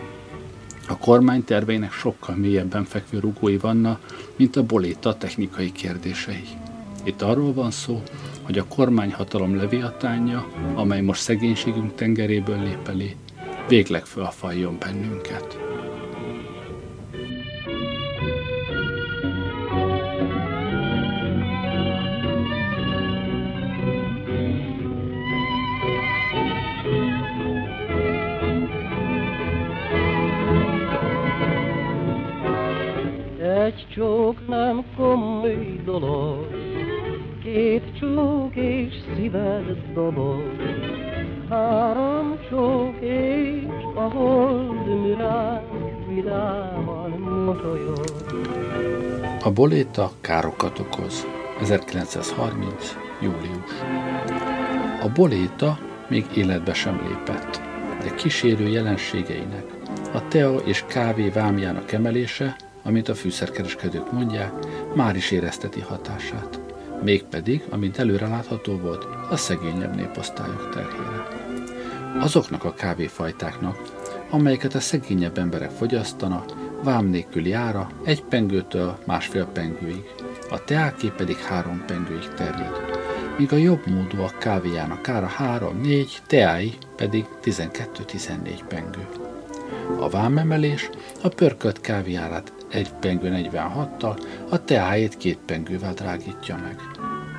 A 0.87 0.97
kormány 0.97 1.43
terveinek 1.43 1.91
sokkal 1.91 2.35
mélyebben 2.35 2.83
fekvő 2.83 3.19
rugói 3.19 3.57
vannak, 3.57 4.05
mint 4.35 4.55
a 4.55 4.63
boléta 4.63 5.17
technikai 5.17 5.71
kérdései. 5.71 6.47
Itt 7.03 7.21
arról 7.21 7.53
van 7.53 7.71
szó, 7.71 8.03
hogy 8.41 8.57
a 8.57 8.65
kormányhatalom 8.67 9.55
leviatánja, 9.55 10.47
amely 10.73 11.01
most 11.01 11.21
szegénységünk 11.21 11.95
tengeréből 11.95 12.59
lép 12.63 12.87
elé, 12.87 13.15
végleg 13.67 14.05
fölfaljon 14.05 14.77
bennünket. 14.79 15.64
Boléta 49.55 50.11
károkat 50.21 50.79
okoz. 50.79 51.25
1930. 51.61 52.95
július. 53.21 53.71
A 55.01 55.09
boléta 55.13 55.79
még 56.09 56.25
életbe 56.35 56.73
sem 56.73 57.01
lépett, 57.07 57.61
de 58.01 58.15
kísérő 58.15 58.67
jelenségeinek, 58.67 59.65
a 60.13 60.27
tea 60.27 60.55
és 60.55 60.83
kávé 60.87 61.29
vámjának 61.29 61.91
emelése 61.91 62.55
amint 62.83 63.09
a 63.09 63.15
fűszerkereskedők 63.15 64.11
mondják, 64.11 64.53
már 64.95 65.15
is 65.15 65.31
érezteti 65.31 65.79
hatását. 65.79 66.59
Mégpedig, 67.03 67.63
amint 67.69 67.97
előre 67.97 68.27
látható 68.27 68.77
volt, 68.77 69.07
a 69.29 69.37
szegényebb 69.37 69.95
néposztályok 69.95 70.69
terhére. 70.73 71.27
Azoknak 72.19 72.63
a 72.63 72.73
kávéfajtáknak, 72.73 73.77
amelyeket 74.29 74.75
a 74.75 74.79
szegényebb 74.79 75.37
emberek 75.37 75.69
fogyasztanak, 75.69 76.64
vám 76.83 77.05
nélküli 77.05 77.51
ára 77.51 77.89
egy 78.03 78.23
pengőtől 78.23 78.97
másfél 79.05 79.45
pengőig, 79.45 80.13
a 80.49 80.63
teáké 80.63 81.11
pedig 81.17 81.37
három 81.37 81.83
pengőig 81.87 82.33
terjed, 82.35 82.79
míg 83.37 83.53
a 83.53 83.55
jobb 83.55 83.87
módúak 83.87 84.37
kávéjának 84.39 85.09
ára 85.09 85.29
3-4, 85.39 86.07
teái 86.27 86.73
pedig 86.95 87.25
12-14 87.43 88.59
pengő. 88.67 89.07
A 89.99 90.09
vámemelés 90.09 90.89
a 91.23 91.27
pörkölt 91.27 91.81
kávéjárát 91.81 92.53
egy 92.69 92.93
pengő 92.93 93.49
46-tal, 93.51 94.25
a 94.49 94.63
teájét 94.63 95.17
két 95.17 95.39
pengővel 95.45 95.93
drágítja 95.93 96.55
meg. 96.55 96.81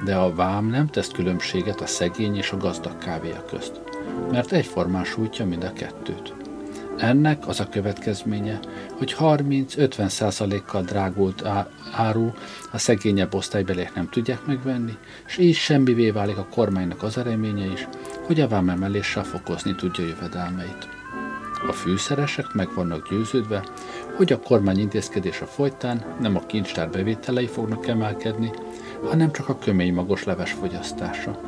De 0.05 0.16
a 0.16 0.35
vám 0.35 0.66
nem 0.66 0.87
tesz 0.87 1.09
különbséget 1.09 1.81
a 1.81 1.87
szegény 1.87 2.37
és 2.37 2.51
a 2.51 2.57
gazdag 2.57 2.99
kávéja 2.99 3.44
közt, 3.44 3.81
mert 4.31 4.53
egyformán 4.53 5.05
sújtja 5.05 5.46
mind 5.46 5.64
a 5.64 5.72
kettőt. 5.72 6.36
Ennek 6.98 7.48
az 7.48 7.61
a 7.61 7.68
következménye, 7.68 8.61
hogy 8.98 9.16
30-50 9.18 10.09
százalékkal 10.09 10.82
drágult 10.82 11.44
áru 11.92 12.30
a 12.72 12.78
szegényebb 12.78 13.35
osztálybeliek 13.35 13.94
nem 13.94 14.09
tudják 14.09 14.46
megvenni, 14.46 14.96
és 15.26 15.38
így 15.38 15.54
semmivé 15.54 16.11
válik 16.11 16.37
a 16.37 16.46
kormánynak 16.50 17.02
az 17.02 17.14
reménye 17.14 17.72
is, 17.72 17.88
hogy 18.26 18.40
a 18.40 18.48
vámemeléssel 18.48 19.24
fokozni 19.24 19.74
tudja 19.74 20.06
jövedelmeit. 20.06 20.88
A 21.68 21.72
fűszeresek 21.72 22.52
meg 22.52 22.68
vannak 22.74 23.11
győződve, 23.11 23.64
hogy 24.16 24.32
a 24.32 24.40
kormány 24.40 24.78
intézkedése 24.78 25.44
folytán 25.44 26.04
nem 26.20 26.37
a 26.37 26.46
kincstár 26.46 26.90
bevételei 26.90 27.46
fognak 27.46 27.87
emelkedni, 27.87 28.50
hanem 29.02 29.32
csak 29.32 29.48
a 29.48 29.59
kömény 29.59 29.94
magos 29.94 30.24
leves 30.24 30.52
fogyasztása. 30.52 31.40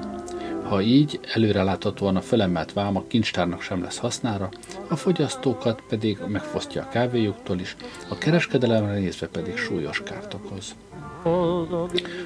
Ha 0.68 0.80
így 0.80 1.20
előreláthatóan 1.34 2.16
a 2.16 2.20
felemelt 2.20 2.72
vám 2.72 3.06
kincstárnak 3.06 3.62
sem 3.62 3.82
lesz 3.82 3.98
hasznára, 3.98 4.48
a 4.88 4.96
fogyasztókat 4.96 5.82
pedig 5.88 6.18
megfosztja 6.26 6.82
a 6.82 6.88
kávéjuktól 6.88 7.58
is, 7.58 7.76
a 8.08 8.18
kereskedelemre 8.18 8.92
nézve 8.92 9.26
pedig 9.26 9.56
súlyos 9.56 10.02
kárt 10.02 10.34
okoz. 10.34 10.74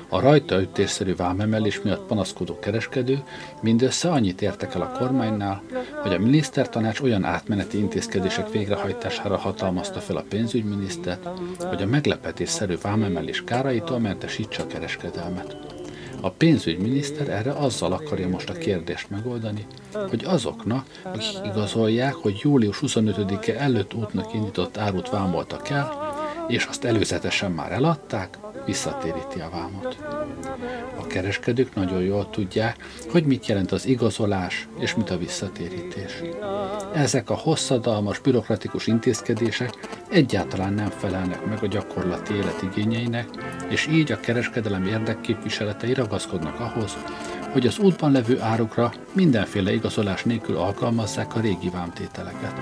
A 0.08 0.20
rajta 0.20 0.60
ütésszerű 0.60 1.16
vámemelés 1.16 1.82
miatt 1.82 2.06
panaszkodó 2.06 2.58
kereskedő 2.58 3.22
mindössze 3.60 4.10
annyit 4.10 4.42
értek 4.42 4.74
el 4.74 4.80
a 4.80 4.98
kormánynál, 4.98 5.62
hogy 6.02 6.12
a 6.12 6.18
minisztertanács 6.18 7.00
olyan 7.00 7.24
átmeneti 7.24 7.78
intézkedések 7.78 8.50
végrehajtására 8.50 9.36
hatalmazta 9.36 10.00
fel 10.00 10.16
a 10.16 10.24
pénzügyminisztert, 10.28 11.28
hogy 11.58 11.82
a 11.82 11.86
meglepetésszerű 11.86 12.74
vámemelés 12.82 13.44
káraitól 13.44 13.98
mentesítse 13.98 14.62
a 14.62 14.66
kereskedelmet. 14.66 15.71
A 16.24 16.30
pénzügyminiszter 16.30 17.28
erre 17.28 17.52
azzal 17.52 17.92
akarja 17.92 18.28
most 18.28 18.50
a 18.50 18.52
kérdést 18.52 19.10
megoldani, 19.10 19.66
hogy 20.08 20.24
azoknak, 20.24 20.86
akik 21.02 21.44
igazolják, 21.44 22.14
hogy 22.14 22.40
július 22.42 22.78
25-e 22.82 23.60
előtt 23.60 23.94
útnak 23.94 24.34
indított 24.34 24.76
árut 24.76 25.10
vámoltak 25.10 25.68
el, 25.68 26.14
és 26.48 26.64
azt 26.64 26.84
előzetesen 26.84 27.50
már 27.52 27.72
eladták, 27.72 28.38
visszatéríti 28.66 29.40
a 29.40 29.48
vámot. 29.50 29.98
A 30.98 31.06
kereskedők 31.06 31.74
nagyon 31.74 32.02
jól 32.02 32.30
tudják, 32.30 32.76
hogy 33.10 33.24
mit 33.24 33.46
jelent 33.46 33.72
az 33.72 33.86
igazolás 33.86 34.68
és 34.78 34.94
mit 34.94 35.10
a 35.10 35.18
visszatérítés. 35.18 36.22
Ezek 36.94 37.30
a 37.30 37.34
hosszadalmas, 37.34 38.18
bürokratikus 38.18 38.86
intézkedések 38.86 39.70
egyáltalán 40.10 40.72
nem 40.72 40.90
felelnek 40.90 41.46
meg 41.46 41.62
a 41.62 41.66
gyakorlati 41.66 42.34
élet 42.34 42.62
igényeinek, 42.62 43.28
és 43.68 43.86
így 43.86 44.12
a 44.12 44.20
kereskedelem 44.20 44.86
érdekképviseletei 44.86 45.94
ragaszkodnak 45.94 46.60
ahhoz, 46.60 46.96
hogy 47.52 47.66
az 47.66 47.78
útban 47.78 48.12
levő 48.12 48.40
árukra 48.40 48.92
mindenféle 49.12 49.72
igazolás 49.72 50.22
nélkül 50.22 50.56
alkalmazzák 50.56 51.34
a 51.34 51.40
régi 51.40 51.70
vámtételeket. 51.70 52.60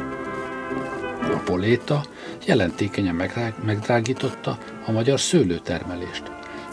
A 1.34 1.42
poléta 1.44 2.02
jelentékenyen 2.46 3.30
megdrágította 3.64 4.58
a 4.86 4.90
magyar 4.90 5.20
szőlőtermelést, 5.20 6.22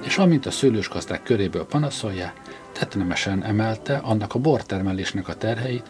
és 0.05 0.17
amint 0.17 0.45
a 0.45 0.51
szőlősgazdák 0.51 1.23
köréből 1.23 1.65
panaszolják, 1.65 2.33
tetnemesen 2.71 3.43
emelte 3.43 3.97
annak 3.97 4.35
a 4.35 4.39
bortermelésnek 4.39 5.27
a 5.27 5.35
terheit, 5.35 5.83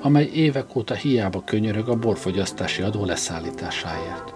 amely 0.00 0.30
évek 0.34 0.76
óta 0.76 0.94
hiába 0.94 1.42
könyörög 1.44 1.88
a 1.88 1.96
borfogyasztási 1.96 2.82
adó 2.82 3.04
leszállításáért. 3.04 4.32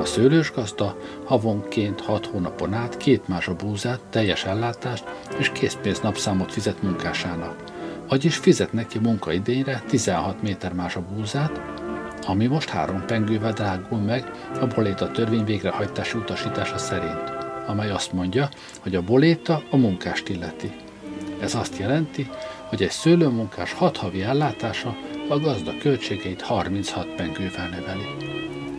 A 0.00 0.04
szőlős 0.04 0.52
gazda 0.52 0.96
havonként 1.24 2.00
hat 2.00 2.26
hónapon 2.26 2.72
át 2.72 2.96
két 2.96 3.28
más 3.28 3.48
a 3.48 3.54
búzát, 3.54 4.00
teljes 4.10 4.44
ellátást 4.44 5.04
és 5.38 5.52
készpénz 5.52 6.00
napszámot 6.00 6.52
fizet 6.52 6.82
munkásának, 6.82 7.62
vagyis 8.08 8.36
fizet 8.36 8.72
neki 8.72 8.98
munkaidényre 8.98 9.82
16 9.88 10.42
méter 10.42 10.72
más 10.72 10.96
a 10.96 11.04
búzát, 11.14 11.60
ami 12.28 12.46
most 12.46 12.68
három 12.68 13.04
pengővel 13.06 13.52
drágul 13.52 13.98
meg 13.98 14.30
a 14.60 14.66
boléta 14.66 15.10
törvény 15.10 15.44
végrehajtási 15.44 16.18
utasítása 16.18 16.78
szerint, 16.78 17.32
amely 17.66 17.90
azt 17.90 18.12
mondja, 18.12 18.48
hogy 18.80 18.94
a 18.94 19.02
boléta 19.02 19.62
a 19.70 19.76
munkást 19.76 20.28
illeti. 20.28 20.72
Ez 21.40 21.54
azt 21.54 21.78
jelenti, 21.78 22.30
hogy 22.68 22.82
egy 22.82 22.90
szőlőmunkás 22.90 23.72
hat 23.72 23.96
havi 23.96 24.22
ellátása 24.22 24.96
a 25.28 25.38
gazda 25.38 25.78
költségeit 25.78 26.40
36 26.40 27.14
pengővel 27.14 27.68
növeli. 27.68 28.06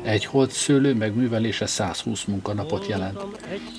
Egy 0.03 0.25
holt 0.25 0.51
szőlő 0.51 0.93
megművelése 0.93 1.65
120 1.65 2.23
munkanapot 2.23 2.87
jelent, 2.87 3.19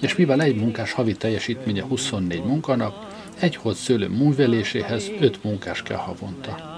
és 0.00 0.16
mivel 0.16 0.42
egy 0.42 0.56
munkás 0.56 0.92
havi 0.92 1.16
teljesítménye 1.16 1.82
24 1.82 2.44
munkanap, 2.44 2.94
egy 3.40 3.56
holt 3.56 3.76
szőlő 3.76 4.08
műveléséhez 4.08 5.10
5 5.20 5.44
munkás 5.44 5.82
kell 5.82 5.96
havonta 5.96 6.69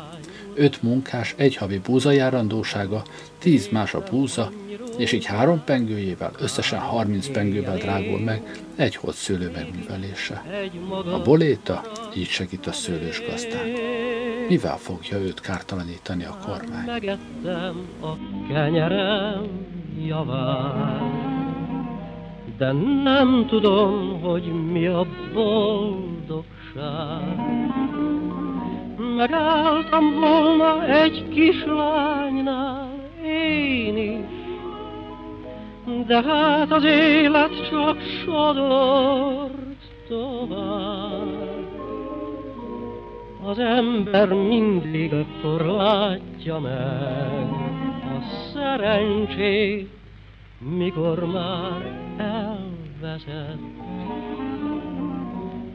öt 0.55 0.83
munkás 0.83 1.35
egy 1.37 1.57
havi 1.57 1.79
búzajárandósága, 1.79 3.03
tíz 3.39 3.69
más 3.69 3.95
a 3.95 4.03
búza, 4.11 4.51
és 4.97 5.13
így 5.13 5.25
három 5.25 5.63
pengőjével, 5.65 6.33
összesen 6.39 6.79
30 6.79 7.29
pengővel 7.29 7.77
drágul 7.77 8.19
meg 8.19 8.61
egy 8.77 8.97
holt 8.97 9.15
szőlő 9.15 9.51
megművelése. 9.55 10.43
A 11.13 11.23
boléta 11.23 11.83
így 12.17 12.29
segít 12.29 12.67
a 12.67 12.73
szőlős 12.73 13.23
gazdán. 13.29 13.67
Mivel 14.49 14.77
fogja 14.77 15.19
őt 15.19 15.41
kártalanítani 15.41 16.25
a 16.25 16.39
kormány? 16.47 16.85
Megettem 16.87 17.87
a 18.01 18.17
kenyerem 18.53 19.47
javán, 20.07 21.21
de 22.59 22.73
nem 23.03 23.47
tudom, 23.49 24.21
hogy 24.21 24.71
mi 24.73 24.87
a 24.87 25.07
boldogság 25.35 26.53
megálltam 29.17 30.21
volna 30.21 30.87
egy 30.87 31.29
kislánynál, 31.29 32.95
én 33.25 33.97
is, 33.97 34.41
de 36.07 36.23
hát 36.23 36.73
az 36.73 36.85
élet 36.85 37.69
csak 37.71 38.01
sodort 38.25 39.53
tovább. 40.09 41.53
Az 43.45 43.59
ember 43.59 44.29
mindig 44.29 45.13
akkor 45.13 45.67
látja 45.67 46.59
meg 46.59 47.51
a 48.03 48.23
szerencsét, 48.53 49.91
mikor 50.59 51.27
már 51.27 52.01
elveszett. 52.17 53.61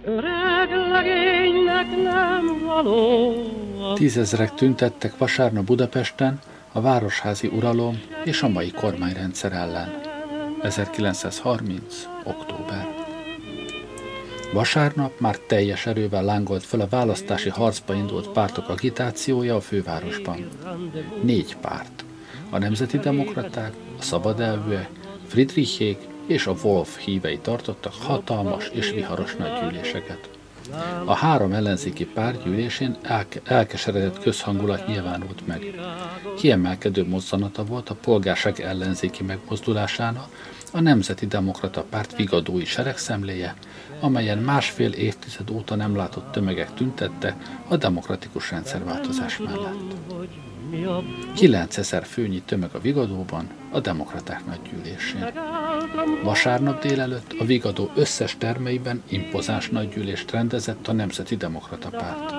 Öreg 0.04 0.72
legénynek 1.78 2.12
nem 2.12 2.66
való. 2.66 3.34
Tízezrek 3.96 4.54
tüntettek 4.54 5.18
vasárnap 5.18 5.66
Budapesten 5.66 6.40
a 6.72 6.82
városházi 6.82 7.48
uralom 7.48 8.02
és 8.24 8.42
a 8.42 8.48
mai 8.48 8.72
kormányrendszer 8.72 9.52
ellen. 9.52 10.02
1930. 10.62 12.08
október. 12.24 12.88
Vasárnap 14.54 15.20
már 15.20 15.38
teljes 15.38 15.86
erővel 15.86 16.24
lángolt 16.24 16.64
fel 16.64 16.80
a 16.80 16.88
választási 16.88 17.50
harcba 17.50 17.94
indult 17.94 18.30
pártok 18.30 18.70
agitációja 18.70 19.56
a 19.56 19.62
fővárosban. 19.62 20.48
Négy 21.22 21.56
párt. 21.62 22.06
A 22.50 22.58
Nemzeti 22.58 22.98
Demokraták, 22.98 23.74
a 24.00 24.02
Szabadelvűek, 24.02 24.90
Friedrichék 25.28 25.98
és 26.28 26.48
a 26.48 26.56
Wolf 26.64 26.98
hívei 27.00 27.38
tartottak 27.38 27.94
hatalmas 27.94 28.70
és 28.74 28.92
viharos 28.92 29.36
nagygyűléseket. 29.36 30.37
A 31.06 31.14
három 31.14 31.54
ellenzéki 31.54 32.06
párt 32.06 32.44
gyűlésén 32.44 32.98
elke- 33.02 33.48
elkeseredett 33.52 34.20
közhangulat 34.20 34.88
nyilvánult 34.88 35.48
meg. 35.48 35.80
Kiemelkedő 36.38 37.08
mozzanata 37.08 37.64
volt 37.64 37.90
a 37.90 37.96
polgárság 37.96 38.60
ellenzéki 38.60 39.24
megmozdulásának, 39.24 40.30
a 40.74 40.80
Nemzeti 40.80 41.28
Demokrata 41.28 41.84
Párt 41.90 42.16
vigadói 42.16 42.66
seregszemléje, 42.66 43.56
amelyen 44.00 44.38
másfél 44.38 44.92
évtized 44.92 45.50
óta 45.50 45.76
nem 45.76 45.96
látott 45.96 46.32
tömegek 46.32 46.74
tüntette 46.74 47.38
a 47.68 47.78
demokratikus 47.78 48.52
rendszerváltozás 48.52 49.38
mellett. 49.38 49.96
9000 51.36 52.04
főnyi 52.04 52.42
tömeg 52.42 52.70
a 52.74 52.80
Vigadóban, 52.80 53.48
a 53.72 53.80
demokraták 53.80 54.46
nagygyűlésén. 54.46 55.26
Vasárnap 56.24 56.82
délelőtt 56.82 57.36
a 57.40 57.46
Vigadó 57.46 57.92
összes 57.96 58.38
termeiben 58.38 59.04
impozáns 59.10 59.70
nagygyűlést 59.70 60.32
rendezett 60.32 60.88
a 60.88 60.94
Nemzeti 60.94 61.36
Demokrata 61.36 61.90
Párt. 61.90 62.32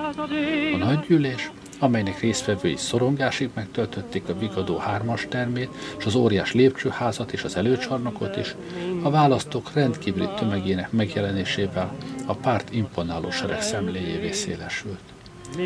A 0.73 0.77
nagygyűlés, 0.77 1.51
amelynek 1.79 2.19
résztvevői 2.19 2.75
szorongásig 2.75 3.49
megtöltötték 3.53 4.29
a 4.29 4.37
Vigadó 4.37 4.77
hármas 4.77 5.27
termét, 5.29 5.69
és 5.97 6.05
az 6.05 6.15
óriás 6.15 6.53
lépcsőházat 6.53 7.31
és 7.31 7.43
az 7.43 7.55
előcsarnokot 7.55 8.37
is, 8.37 8.55
a 9.01 9.09
választók 9.09 9.73
rendkívüli 9.73 10.27
tömegének 10.37 10.91
megjelenésével 10.91 11.93
a 12.25 12.33
párt 12.33 12.73
imponáló 12.73 13.31
sereg 13.31 13.61
szemléjévé 13.61 14.31
szélesült. 14.31 14.99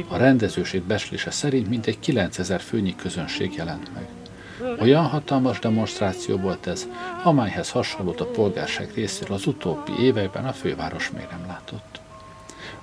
A 0.08 0.18
rendezőség 0.18 0.82
beslése 0.84 1.32
szerint 1.32 1.70
mintegy 1.70 2.00
9000 2.00 2.62
főnyi 2.62 2.96
közönség 2.96 3.54
jelent 3.56 3.90
meg. 3.94 4.08
Olyan 4.80 5.06
hatalmas 5.06 5.60
demonstráció 5.60 6.38
volt 6.38 6.68
ez, 6.68 6.88
amelyhez 7.24 7.70
hasonlót 7.70 8.22
a 8.22 8.26
polgárság 8.26 8.92
részéről 8.96 9.36
az 9.36 9.46
utóbbi 9.46 9.92
években 10.00 10.46
a 10.46 10.54
főváros 10.54 11.12
még 11.12 11.28
nem 11.32 11.46
látott. 11.48 12.02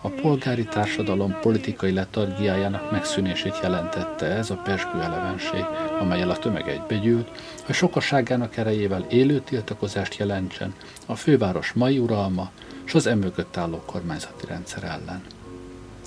A 0.02 0.08
polgári 0.08 0.64
társadalom 0.64 1.38
politikai 1.40 1.92
letargiájának 1.92 2.90
megszűnését 2.90 3.58
jelentette 3.62 4.26
ez 4.26 4.50
a 4.50 4.60
pesgő 4.64 5.00
elevenség, 5.00 5.64
amelyel 6.00 6.30
a 6.30 6.38
tömeg 6.38 6.68
egybegyűlt, 6.68 7.28
hogy 7.64 7.74
sokaságának 7.74 8.56
erejével 8.56 9.06
élő 9.08 9.40
tiltakozást 9.40 10.16
jelentsen 10.16 10.74
a 11.06 11.14
főváros 11.14 11.72
mai 11.72 11.98
uralma 11.98 12.50
és 12.86 12.94
az 12.94 13.06
emögött 13.06 13.56
álló 13.56 13.82
kormányzati 13.86 14.46
rendszer 14.46 14.84
ellen. 14.84 15.22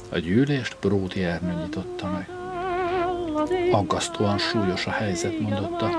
A 0.10 0.18
gyűlést 0.18 0.78
Bródi 0.82 1.24
Ernő 1.24 1.54
nyitotta 1.64 2.08
meg. 2.08 2.30
Aggasztóan 3.72 4.38
súlyos 4.38 4.86
a 4.86 4.92
helyzet, 4.92 5.40
mondotta. 5.40 5.90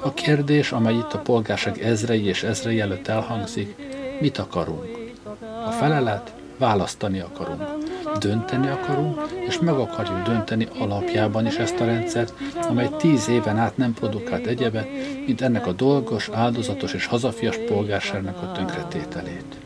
A 0.00 0.12
kérdés, 0.12 0.72
amely 0.72 0.94
itt 0.94 1.12
a 1.12 1.18
polgárság 1.18 1.78
ezrei 1.78 2.24
és 2.24 2.42
ezrei 2.42 2.80
előtt 2.80 3.08
elhangzik, 3.08 3.76
mit 4.20 4.38
akarunk? 4.38 4.84
A 5.66 5.70
felelet, 5.70 6.34
választani 6.58 7.20
akarunk, 7.20 7.62
dönteni 8.18 8.68
akarunk, 8.68 9.20
és 9.46 9.58
meg 9.58 9.74
akarjuk 9.74 10.22
dönteni 10.22 10.68
alapjában 10.78 11.46
is 11.46 11.56
ezt 11.56 11.80
a 11.80 11.84
rendszert, 11.84 12.32
amely 12.68 12.90
tíz 12.98 13.28
éven 13.28 13.58
át 13.58 13.76
nem 13.76 13.94
produkált 13.94 14.46
egyebet, 14.46 14.88
mint 15.26 15.40
ennek 15.40 15.66
a 15.66 15.72
dolgos, 15.72 16.28
áldozatos 16.32 16.92
és 16.92 17.06
hazafias 17.06 17.56
polgárságnak 17.66 18.42
a 18.42 18.52
tönkretételét. 18.52 19.56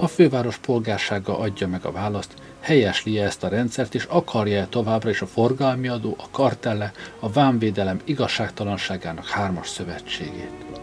A 0.00 0.06
főváros 0.06 0.56
polgársága 0.56 1.38
adja 1.38 1.68
meg 1.68 1.84
a 1.84 1.92
választ, 1.92 2.34
helyesli 2.60 3.18
-e 3.18 3.24
ezt 3.24 3.44
a 3.44 3.48
rendszert, 3.48 3.94
és 3.94 4.04
akarja-e 4.04 4.66
továbbra 4.66 5.10
is 5.10 5.20
a 5.20 5.26
forgalmi 5.26 5.88
adó, 5.88 6.16
a 6.18 6.30
kartelle, 6.30 6.92
a 7.18 7.30
vámvédelem 7.30 8.00
igazságtalanságának 8.04 9.26
hármas 9.26 9.68
szövetségét. 9.68 10.79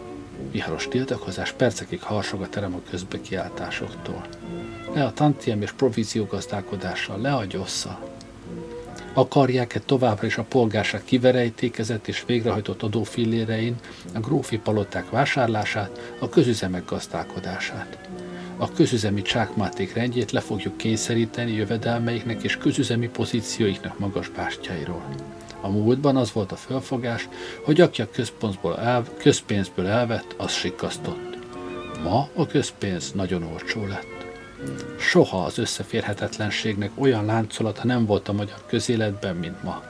Viharos 0.50 0.88
tiltakozás 0.88 1.52
percekig 1.52 2.02
harsog 2.02 2.42
a 2.42 2.48
terem 2.48 2.74
a 2.74 2.90
közbekiáltásoktól. 2.90 4.26
Le 4.94 5.04
a 5.04 5.12
tantiem 5.12 5.62
és 5.62 5.72
provízió 5.72 6.24
gazdálkodással, 6.24 7.20
le 7.20 7.34
a 7.34 7.44
gyosszal. 7.44 8.08
Akarják-e 9.12 9.80
továbbra 9.80 10.26
is 10.26 10.38
a 10.38 10.46
polgárság 10.48 11.04
kiverejtékezett 11.04 12.08
és 12.08 12.24
végrehajtott 12.26 12.82
adófillérein 12.82 13.76
a 14.14 14.20
grófi 14.20 14.58
paloták 14.58 15.10
vásárlását, 15.10 16.14
a 16.18 16.28
közüzemek 16.28 16.84
gazdálkodását? 16.84 18.08
a 18.58 18.72
közüzemi 18.72 19.22
csákmáték 19.22 19.94
rendjét 19.94 20.30
le 20.30 20.40
fogjuk 20.40 20.76
kényszeríteni 20.76 21.52
jövedelmeiknek 21.52 22.42
és 22.42 22.56
közüzemi 22.56 23.08
pozícióiknak 23.08 23.98
magas 23.98 24.28
bástyairól. 24.28 25.02
A 25.60 25.68
múltban 25.68 26.16
az 26.16 26.32
volt 26.32 26.52
a 26.52 26.56
felfogás, 26.56 27.28
hogy 27.64 27.80
aki 27.80 28.02
a 28.02 28.10
közpénzből, 28.10 28.74
el, 28.74 29.04
közpénzből 29.18 29.86
elvett, 29.86 30.34
az 30.36 30.52
sikasztott. 30.52 31.38
Ma 32.02 32.28
a 32.34 32.46
közpénz 32.46 33.12
nagyon 33.12 33.42
olcsó 33.42 33.86
lett. 33.86 34.26
Soha 34.98 35.44
az 35.44 35.58
összeférhetetlenségnek 35.58 36.90
olyan 36.94 37.24
láncolata 37.24 37.84
nem 37.84 38.06
volt 38.06 38.28
a 38.28 38.32
magyar 38.32 38.66
közéletben, 38.66 39.36
mint 39.36 39.62
ma. 39.62 39.82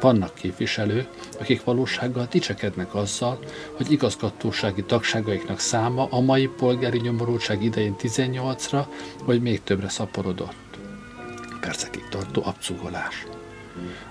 Vannak 0.00 0.34
képviselők, 0.34 1.08
akik 1.40 1.64
valósággal 1.64 2.26
dicsekednek 2.30 2.94
azzal, 2.94 3.38
hogy 3.76 3.92
igazgatósági 3.92 4.82
tagságaiknak 4.82 5.58
száma 5.58 6.06
a 6.10 6.20
mai 6.20 6.46
polgári 6.46 6.98
nyomorultság 6.98 7.62
idején 7.62 7.94
18-ra, 7.98 8.86
vagy 9.24 9.42
még 9.42 9.62
többre 9.62 9.88
szaporodott. 9.88 10.78
Percekig 11.60 12.08
tartó 12.08 12.42
abcugolás. 12.44 13.26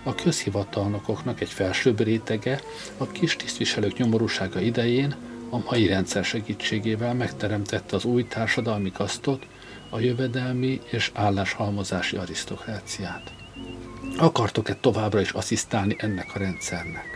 A 0.03 0.15
közhivatalnokoknak 0.15 1.41
egy 1.41 1.49
felsőbb 1.49 1.99
rétege 1.99 2.61
a 2.97 3.07
kis 3.07 3.35
tisztviselők 3.35 3.97
nyomorúsága 3.97 4.59
idején 4.59 5.15
a 5.49 5.57
mai 5.69 5.87
rendszer 5.87 6.25
segítségével 6.25 7.13
megteremtette 7.13 7.95
az 7.95 8.05
új 8.05 8.27
társadalmi 8.27 8.91
kasztot, 8.91 9.45
a 9.89 9.99
jövedelmi 9.99 10.81
és 10.91 11.11
álláshalmozási 11.13 12.15
arisztokráciát. 12.15 13.33
Akartok-e 14.17 14.75
továbbra 14.75 15.21
is 15.21 15.31
asszisztálni 15.31 15.95
ennek 15.99 16.35
a 16.35 16.39
rendszernek? 16.39 17.12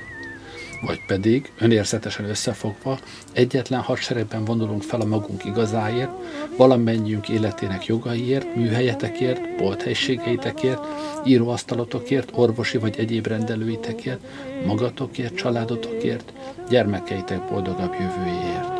Vagy 0.81 1.05
pedig, 1.05 1.51
önérzetesen 1.59 2.29
összefogva, 2.29 2.99
egyetlen 3.33 3.81
hadseregben 3.81 4.45
vonulunk 4.45 4.81
fel 4.81 5.01
a 5.01 5.05
magunk 5.05 5.45
igazáért, 5.45 6.09
valamennyiünk 6.57 7.29
életének 7.29 7.85
jogaiért, 7.85 8.55
műhelyetekért, 8.55 9.55
bolthelységeitekért, 9.57 10.79
íróasztalotokért, 11.25 12.31
orvosi 12.33 12.77
vagy 12.77 12.95
egyéb 12.99 13.27
rendelőitekért, 13.27 14.19
magatokért, 14.65 15.35
családotokért, 15.35 16.33
gyermekeitek 16.69 17.49
boldogabb 17.49 17.93
jövőjéért. 17.93 18.75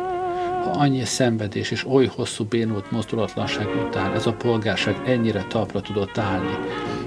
Ha 0.64 0.70
annyi 0.70 1.04
szenvedés 1.04 1.70
és 1.70 1.86
oly 1.86 2.06
hosszú 2.06 2.44
bénult 2.44 2.90
mozdulatlanság 2.90 3.66
után 3.86 4.12
ez 4.12 4.26
a 4.26 4.32
polgárság 4.32 4.96
ennyire 5.06 5.44
talpra 5.48 5.80
tudott 5.80 6.18
állni, 6.18 6.58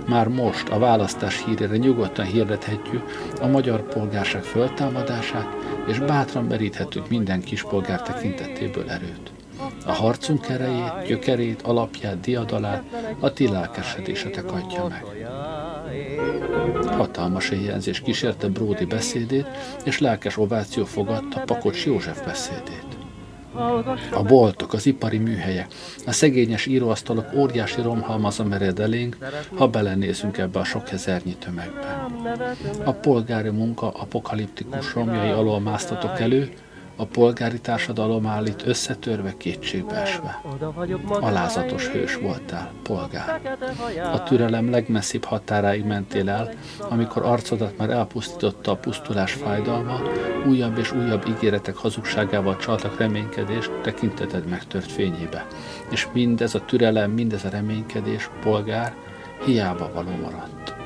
már 0.08 0.28
most 0.28 0.70
a 0.70 0.80
választás 0.80 1.44
hírére 1.46 1.78
nyugodtan 1.78 2.26
hirdethetjük 2.26 3.32
a 3.42 3.48
magyar 3.48 3.82
polgárság 3.82 4.44
föltámadását, 4.44 5.48
és 5.88 6.00
bátran 6.00 6.46
meríthetünk 6.46 7.10
minden 7.10 7.42
kispolgár 7.42 8.02
tekintetéből 8.02 8.90
erőt. 8.90 9.32
A 9.86 9.92
harcunk 9.92 10.50
erejét, 10.50 11.08
gyökerét, 11.08 11.62
alapját, 11.62 12.20
diadalát 12.20 12.84
a 13.20 13.34
ti 13.34 13.48
lelkesedésetek 13.48 14.52
adja 14.52 14.88
meg. 14.88 15.06
Hatalmas 16.86 17.50
éjjelzés 17.50 18.00
kísérte 18.00 18.48
Bródi 18.48 18.86
beszédét, 18.86 19.48
és 19.84 20.00
lelkes 20.00 20.38
ováció 20.38 20.86
fogadta 20.86 21.40
Pakocs 21.40 21.86
József 21.86 22.26
beszédét. 22.26 22.91
A 24.12 24.24
boltok, 24.24 24.74
az 24.74 24.86
ipari 24.86 25.18
műhelyek, 25.18 25.68
a 26.06 26.12
szegényes 26.12 26.66
íróasztalok 26.66 27.26
óriási 27.36 27.82
romhalmaza 27.82 28.44
mered 28.44 28.80
elénk, 28.80 29.18
ha 29.56 29.68
belenézünk 29.68 30.38
ebbe 30.38 30.60
a 30.60 30.64
sok 30.64 30.92
ezernyi 30.92 31.36
tömegbe. 31.36 32.08
A 32.84 32.92
polgári 32.92 33.50
munka 33.50 33.90
apokaliptikus 33.90 34.94
romjai 34.94 35.30
alól 35.30 35.60
másztatok 35.60 36.20
elő, 36.20 36.54
a 37.02 37.06
polgári 37.06 37.60
társadalom 37.60 38.26
állít 38.26 38.68
összetörve 38.68 39.34
kétségbeesve. 39.38 40.42
Alázatos 41.08 41.88
hős 41.88 42.16
voltál, 42.16 42.72
polgár. 42.84 43.42
A 44.14 44.24
türelem 44.24 44.70
legmesszibb 44.70 45.24
határáig 45.24 45.86
mentél 45.86 46.30
el, 46.30 46.50
amikor 46.90 47.26
arcodat 47.26 47.78
már 47.78 47.90
elpusztította 47.90 48.72
a 48.72 48.76
pusztulás 48.76 49.32
fájdalma, 49.32 50.02
újabb 50.48 50.78
és 50.78 50.92
újabb 50.92 51.28
ígéretek 51.28 51.76
hazugságával 51.76 52.58
csaltak 52.58 52.98
reménykedést, 52.98 53.72
tekinteted 53.82 54.48
megtört 54.48 54.92
fényébe. 54.92 55.46
És 55.90 56.08
mindez 56.14 56.56
a 56.56 56.66
türelem, 56.66 57.12
mindez 57.12 57.46
a 57.46 57.50
reménykedés, 57.50 58.30
polgár, 58.42 58.96
hiába 59.46 59.92
való 59.94 60.12
maradt. 60.22 60.81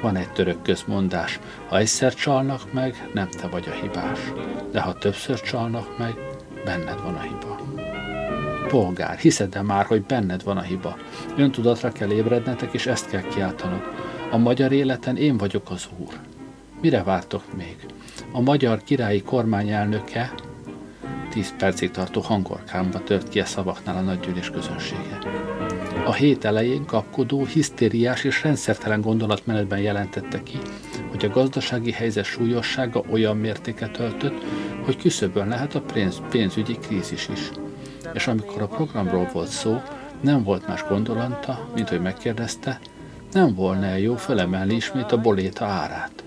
Van 0.00 0.16
egy 0.16 0.32
török 0.32 0.62
közmondás, 0.62 1.38
ha 1.68 1.78
egyszer 1.78 2.14
csalnak 2.14 2.72
meg, 2.72 3.08
nem 3.14 3.28
te 3.28 3.46
vagy 3.46 3.68
a 3.68 3.80
hibás, 3.82 4.18
de 4.72 4.80
ha 4.80 4.98
többször 4.98 5.40
csalnak 5.40 5.98
meg, 5.98 6.14
benned 6.64 7.02
van 7.02 7.14
a 7.14 7.20
hiba. 7.20 7.60
Polgár, 8.68 9.18
hiszed 9.18 9.54
-e 9.56 9.62
már, 9.62 9.84
hogy 9.84 10.02
benned 10.02 10.42
van 10.42 10.56
a 10.56 10.62
hiba? 10.62 10.96
Öntudatra 11.36 11.92
kell 11.92 12.10
ébrednetek, 12.10 12.72
és 12.72 12.86
ezt 12.86 13.08
kell 13.08 13.22
kiáltanod. 13.22 13.82
A 14.30 14.36
magyar 14.36 14.72
életen 14.72 15.16
én 15.16 15.36
vagyok 15.36 15.70
az 15.70 15.88
úr. 15.96 16.14
Mire 16.80 17.02
vártok 17.02 17.56
még? 17.56 17.76
A 18.32 18.40
magyar 18.40 18.82
királyi 18.82 19.22
kormány 19.22 19.68
elnöke 19.68 20.32
tíz 21.30 21.54
percig 21.58 21.90
tartó 21.90 22.20
hangorkámba 22.20 23.02
tört 23.04 23.28
ki 23.28 23.40
a 23.40 23.44
szavaknál 23.44 23.96
a 23.96 24.00
nagygyűlés 24.00 24.50
közönsége. 24.50 25.18
A 26.04 26.12
hét 26.12 26.44
elején 26.44 26.84
kapkodó, 26.84 27.44
hisztériás 27.44 28.24
és 28.24 28.42
rendszertelen 28.42 29.00
gondolatmenetben 29.00 29.78
jelentette 29.78 30.42
ki, 30.42 30.58
hogy 31.10 31.24
a 31.24 31.28
gazdasági 31.28 31.92
helyzet 31.92 32.24
súlyossága 32.24 33.02
olyan 33.10 33.36
mértéket 33.36 33.98
öltött, 33.98 34.44
hogy 34.84 34.96
küszöbön 34.96 35.48
lehet 35.48 35.74
a 35.74 35.80
pénz, 35.80 36.22
pénzügyi 36.30 36.78
krízis 36.78 37.28
is. 37.28 37.50
És 38.12 38.26
amikor 38.26 38.62
a 38.62 38.66
programról 38.66 39.30
volt 39.32 39.48
szó, 39.48 39.80
nem 40.20 40.42
volt 40.42 40.66
más 40.66 40.84
gondolata, 40.88 41.68
mint 41.74 41.88
hogy 41.88 42.00
megkérdezte, 42.00 42.80
nem 43.32 43.54
volna 43.54 43.94
jó 43.94 44.16
felemelni 44.16 44.74
ismét 44.74 45.12
a 45.12 45.20
boléta 45.20 45.64
árát. 45.64 46.24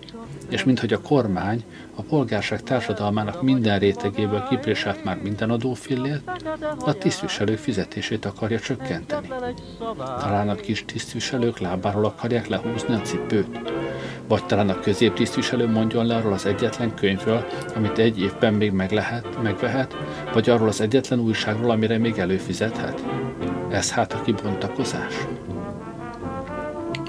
És 0.54 0.64
minthogy 0.64 0.94
a 0.94 1.02
kormány 1.02 1.64
a 1.96 2.02
polgárság 2.02 2.64
társadalmának 2.64 3.42
minden 3.42 3.80
rétegéből 3.80 4.44
kipréselt 4.50 5.04
már 5.04 5.18
minden 5.18 5.50
adófillért, 5.50 6.32
a 6.80 6.94
tisztviselők 6.94 7.58
fizetését 7.58 8.26
akarja 8.26 8.60
csökkenteni. 8.60 9.28
Talán 9.98 10.50
a 10.50 10.56
kis 10.56 10.86
tisztviselők 10.86 11.60
lábáról 11.60 12.06
akarják 12.06 12.48
lehúzni 12.48 12.94
a 12.94 13.02
cipőt. 13.02 13.60
Vagy 14.28 14.46
talán 14.46 14.70
a 14.70 14.80
középtisztviselő 14.80 15.68
mondjon 15.68 16.06
le 16.06 16.16
arról 16.16 16.34
az 16.34 16.46
egyetlen 16.46 16.94
könyvről, 16.96 17.46
amit 17.76 17.98
egy 17.98 18.22
évben 18.22 18.54
még 18.54 18.72
meg 18.72 18.92
lehet, 18.92 19.42
megvehet, 19.42 19.96
vagy 20.34 20.50
arról 20.50 20.68
az 20.68 20.82
egyetlen 20.82 21.20
újságról, 21.20 21.72
amire 21.72 21.98
még 21.98 22.18
előfizethet. 22.18 23.04
Ez 23.70 23.92
hát 23.92 24.14
a 24.14 24.22
kibontakozás? 24.22 25.14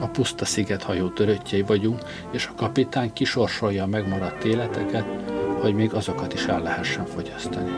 A 0.04 0.08
puszta 0.08 0.44
sziget 0.44 0.82
hajó 0.82 1.08
töröttjei 1.08 1.62
vagyunk, 1.62 2.02
és 2.30 2.46
a 2.46 2.54
kapitány 2.56 3.12
kisorsolja 3.12 3.82
a 3.82 3.86
megmaradt 3.86 4.44
életeket, 4.44 5.04
hogy 5.60 5.74
még 5.74 5.94
azokat 5.94 6.34
is 6.34 6.44
el 6.44 6.62
lehessen 6.62 7.06
fogyasztani. 7.06 7.70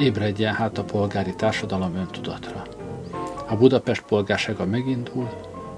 Ébredjen 0.00 0.54
hát 0.54 0.78
a 0.78 0.84
polgári 0.84 1.34
társadalom 1.34 1.94
öntudatra. 1.96 2.66
Ha 3.46 3.56
Budapest 3.56 4.02
polgársága 4.02 4.64
megindul, 4.64 5.28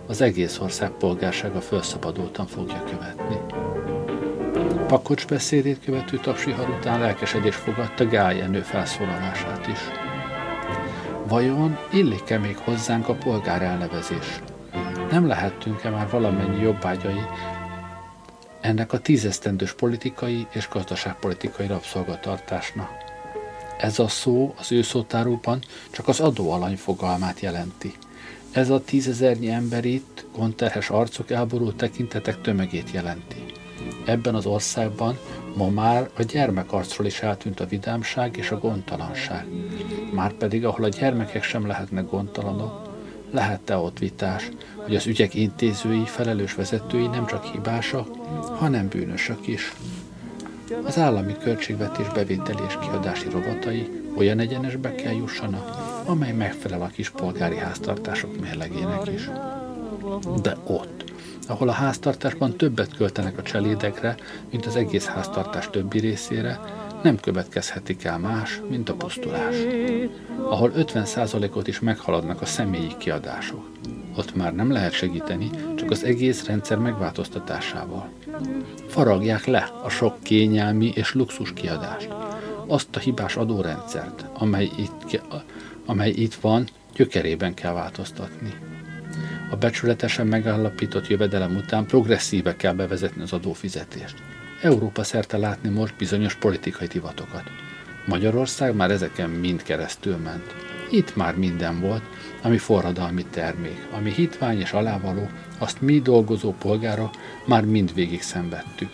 az 0.07 0.20
egész 0.20 0.59
ország 0.59 0.90
polgársága 0.90 1.61
felszabadultan 1.61 2.46
fogja 2.46 2.84
követni. 2.90 3.36
Pakocs 4.86 5.26
beszédét 5.26 5.84
követő 5.84 6.16
tapsihar 6.16 6.68
után 6.68 7.01
lelkesedés 7.01 7.55
fogadta 7.55 8.09
Gál 8.09 8.34
Jenő 8.34 8.61
felszólalását 8.61 9.66
is. 9.66 9.80
Vajon 11.28 11.78
illik-e 11.92 12.38
még 12.38 12.57
hozzánk 12.57 13.09
a 13.09 13.14
polgár 13.14 13.62
elnevezés? 13.62 14.40
Nem 15.11 15.26
lehettünk-e 15.26 15.90
már 15.90 16.11
valamennyi 16.11 16.62
jobbágyai 16.62 17.20
ennek 18.61 18.92
a 18.92 18.98
tízesztendős 18.98 19.72
politikai 19.72 20.46
és 20.50 20.68
gazdaságpolitikai 20.68 21.66
rabszolgatartásnak? 21.66 22.90
Ez 23.78 23.98
a 23.98 24.09
szó 24.09 24.54
az 24.59 24.72
ő 24.72 24.82
szótáróban 24.82 25.61
csak 25.90 26.09
az 26.09 26.20
adóalany 26.20 26.76
fogalmát 26.76 27.40
jelenti. 27.40 27.92
Ez 28.52 28.70
a 28.70 28.84
tízezernyi 28.84 29.50
ember 29.50 29.84
itt, 29.84 30.24
gondterhes 30.36 30.90
arcok 30.90 31.30
elborult 31.30 31.76
tekintetek 31.76 32.40
tömegét 32.40 32.90
jelenti. 32.90 33.44
Ebben 34.04 34.34
az 34.34 34.46
országban 34.46 35.18
ma 35.54 35.68
már 35.68 36.11
a 36.16 36.22
gyermekarcról 36.22 37.06
is 37.06 37.20
eltűnt 37.20 37.61
a 37.61 37.66
vidámság 37.66 38.36
és 38.36 38.50
a 38.50 38.59
gondtalanság. 38.59 39.46
Márpedig, 40.12 40.64
ahol 40.64 40.84
a 40.84 40.88
gyermekek 40.88 41.42
sem 41.42 41.66
lehetnek 41.66 42.11
gondtalanok, 42.11 42.88
lehet-e 43.31 43.76
ott 43.76 43.99
vitás, 43.99 44.51
hogy 44.74 44.97
az 44.97 45.07
ügyek 45.07 45.35
intézői, 45.35 46.05
felelős 46.05 46.55
vezetői 46.55 47.07
nem 47.07 47.26
csak 47.26 47.45
hibásak, 47.45 48.09
hanem 48.59 48.89
bűnösök 48.89 49.47
is. 49.47 49.72
Az 50.85 50.99
állami 50.99 51.37
költségvetés 51.43 52.07
bevételi 52.09 52.62
és 52.68 52.79
kiadási 52.81 53.29
rovatai 53.31 54.03
olyan 54.16 54.39
egyenesbe 54.39 54.95
kell 54.95 55.14
jussanak, 55.14 55.76
amely 56.05 56.33
megfelel 56.33 56.83
a 56.83 56.87
kis 56.87 57.11
polgári 57.11 57.57
háztartások 57.57 58.41
mérlegének 58.41 59.11
is. 59.14 59.31
De 60.43 60.57
ott, 60.66 61.05
ahol 61.47 61.68
a 61.68 61.72
háztartásban 61.72 62.57
többet 62.57 62.97
költenek 62.97 63.39
a 63.39 63.43
cselédekre, 63.43 64.16
mint 64.51 64.66
az 64.66 64.76
egész 64.76 65.07
háztartás 65.07 65.70
többi 65.70 65.99
részére, 65.99 66.61
nem 67.03 67.16
következhetik 67.20 68.05
el 68.05 68.18
más, 68.18 68.61
mint 68.68 68.88
a 68.88 68.94
pusztulás. 68.94 69.55
Ahol 70.51 70.72
50%-ot 70.76 71.66
is 71.66 71.80
meghaladnak 71.80 72.42
a 72.42 72.46
személyi 72.46 72.96
kiadások. 72.99 73.70
Ott 74.16 74.34
már 74.34 74.55
nem 74.55 74.70
lehet 74.70 74.92
segíteni, 74.92 75.51
csak 75.76 75.90
az 75.90 76.05
egész 76.05 76.46
rendszer 76.46 76.78
megváltoztatásával. 76.78 78.09
Faragják 78.86 79.44
le 79.44 79.70
a 79.82 79.88
sok 79.88 80.22
kényelmi 80.22 80.92
és 80.94 81.14
luxus 81.14 81.53
kiadást. 81.53 82.09
Azt 82.66 82.96
a 82.96 82.99
hibás 82.99 83.36
adórendszert, 83.36 84.24
amely 84.34 84.70
itt, 84.76 85.20
amely 85.86 86.11
itt 86.11 86.34
van, 86.34 86.68
gyökerében 86.94 87.55
kell 87.55 87.72
változtatni. 87.72 88.55
A 89.51 89.57
becsületesen 89.57 90.26
megállapított 90.26 91.07
jövedelem 91.07 91.57
után 91.57 91.86
progresszíve 91.86 92.57
kell 92.57 92.72
bevezetni 92.72 93.22
az 93.22 93.32
adófizetést. 93.32 94.14
Európa 94.62 95.02
szerte 95.02 95.36
látni 95.36 95.68
most 95.68 95.94
bizonyos 95.96 96.34
politikai 96.34 96.86
divatokat. 96.86 97.42
Magyarország 98.06 98.74
már 98.74 98.90
ezeken 98.90 99.30
mind 99.30 99.62
keresztül 99.62 100.16
ment. 100.16 100.54
Itt 100.90 101.16
már 101.16 101.36
minden 101.36 101.80
volt, 101.80 102.02
ami 102.42 102.59
forradalmi 102.59 103.24
termék, 103.24 103.86
ami 103.96 104.12
hitvány 104.12 104.61
és 104.61 104.72
alávaló, 104.72 105.28
azt 105.59 105.80
mi 105.80 106.00
dolgozó 106.00 106.52
polgára 106.52 107.11
már 107.46 107.64
mind 107.64 107.94
végig 107.94 108.22
szenvedtük. 108.22 108.90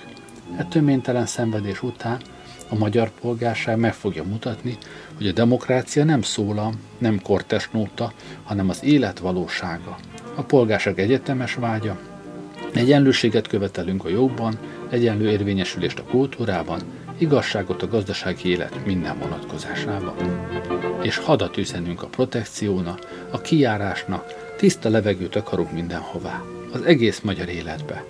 E 0.57 0.65
töménytelen 0.65 1.27
szenvedés 1.27 1.83
után 1.83 2.21
a 2.69 2.75
magyar 2.75 3.11
polgárság 3.21 3.79
meg 3.79 3.95
fogja 3.95 4.25
mutatni, 4.25 4.79
hogy 5.17 5.29
a 5.29 5.33
demokrácia 5.33 6.05
nem 6.05 6.23
szólam, 6.23 6.75
nem 6.99 7.21
kortes 7.23 7.69
nóta, 7.73 8.13
hanem 8.43 8.69
az 8.69 8.85
élet 8.85 9.19
valósága. 9.19 9.97
A 10.35 10.43
polgárság 10.43 10.99
egyetemes 10.99 11.55
vágya, 11.55 11.99
egyenlőséget 12.73 13.47
követelünk 13.47 14.05
a 14.05 14.09
jogban, 14.09 14.59
egyenlő 14.95 15.31
érvényesülést 15.31 15.99
a 15.99 16.03
kultúrában, 16.03 16.81
igazságot 17.19 17.83
a 17.83 17.89
gazdasági 17.89 18.49
élet 18.49 18.87
minden 18.87 19.19
vonatkozásában. 19.19 20.15
És 21.03 21.17
hadat 21.17 21.57
üzenünk 21.57 22.03
a 22.03 22.07
protekciónak, 22.07 23.27
a 23.31 23.41
kijárásnak, 23.41 24.55
tiszta 24.57 24.89
levegőt 24.89 25.37
akarunk 25.37 25.73
mindenhová, 25.73 26.43
az 26.73 26.83
egész 26.83 27.21
magyar 27.21 27.49
életbe. 27.49 28.05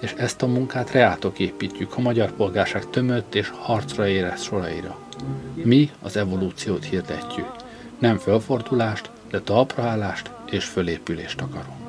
És 0.00 0.14
ezt 0.16 0.42
a 0.42 0.46
munkát 0.46 0.90
reátok 0.90 1.38
építjük 1.38 1.96
a 1.96 2.00
magyar 2.00 2.32
polgárság 2.32 2.90
tömött 2.90 3.34
és 3.34 3.52
harcra 3.58 4.08
érez 4.08 4.42
soraira. 4.42 4.98
Mi 5.54 5.90
az 6.02 6.16
evolúciót 6.16 6.84
hirdetjük. 6.84 7.50
Nem 7.98 8.18
fölfordulást, 8.18 9.10
de 9.30 9.40
talpraállást 9.40 10.30
és 10.50 10.64
fölépülést 10.64 11.40
akarunk. 11.40 11.83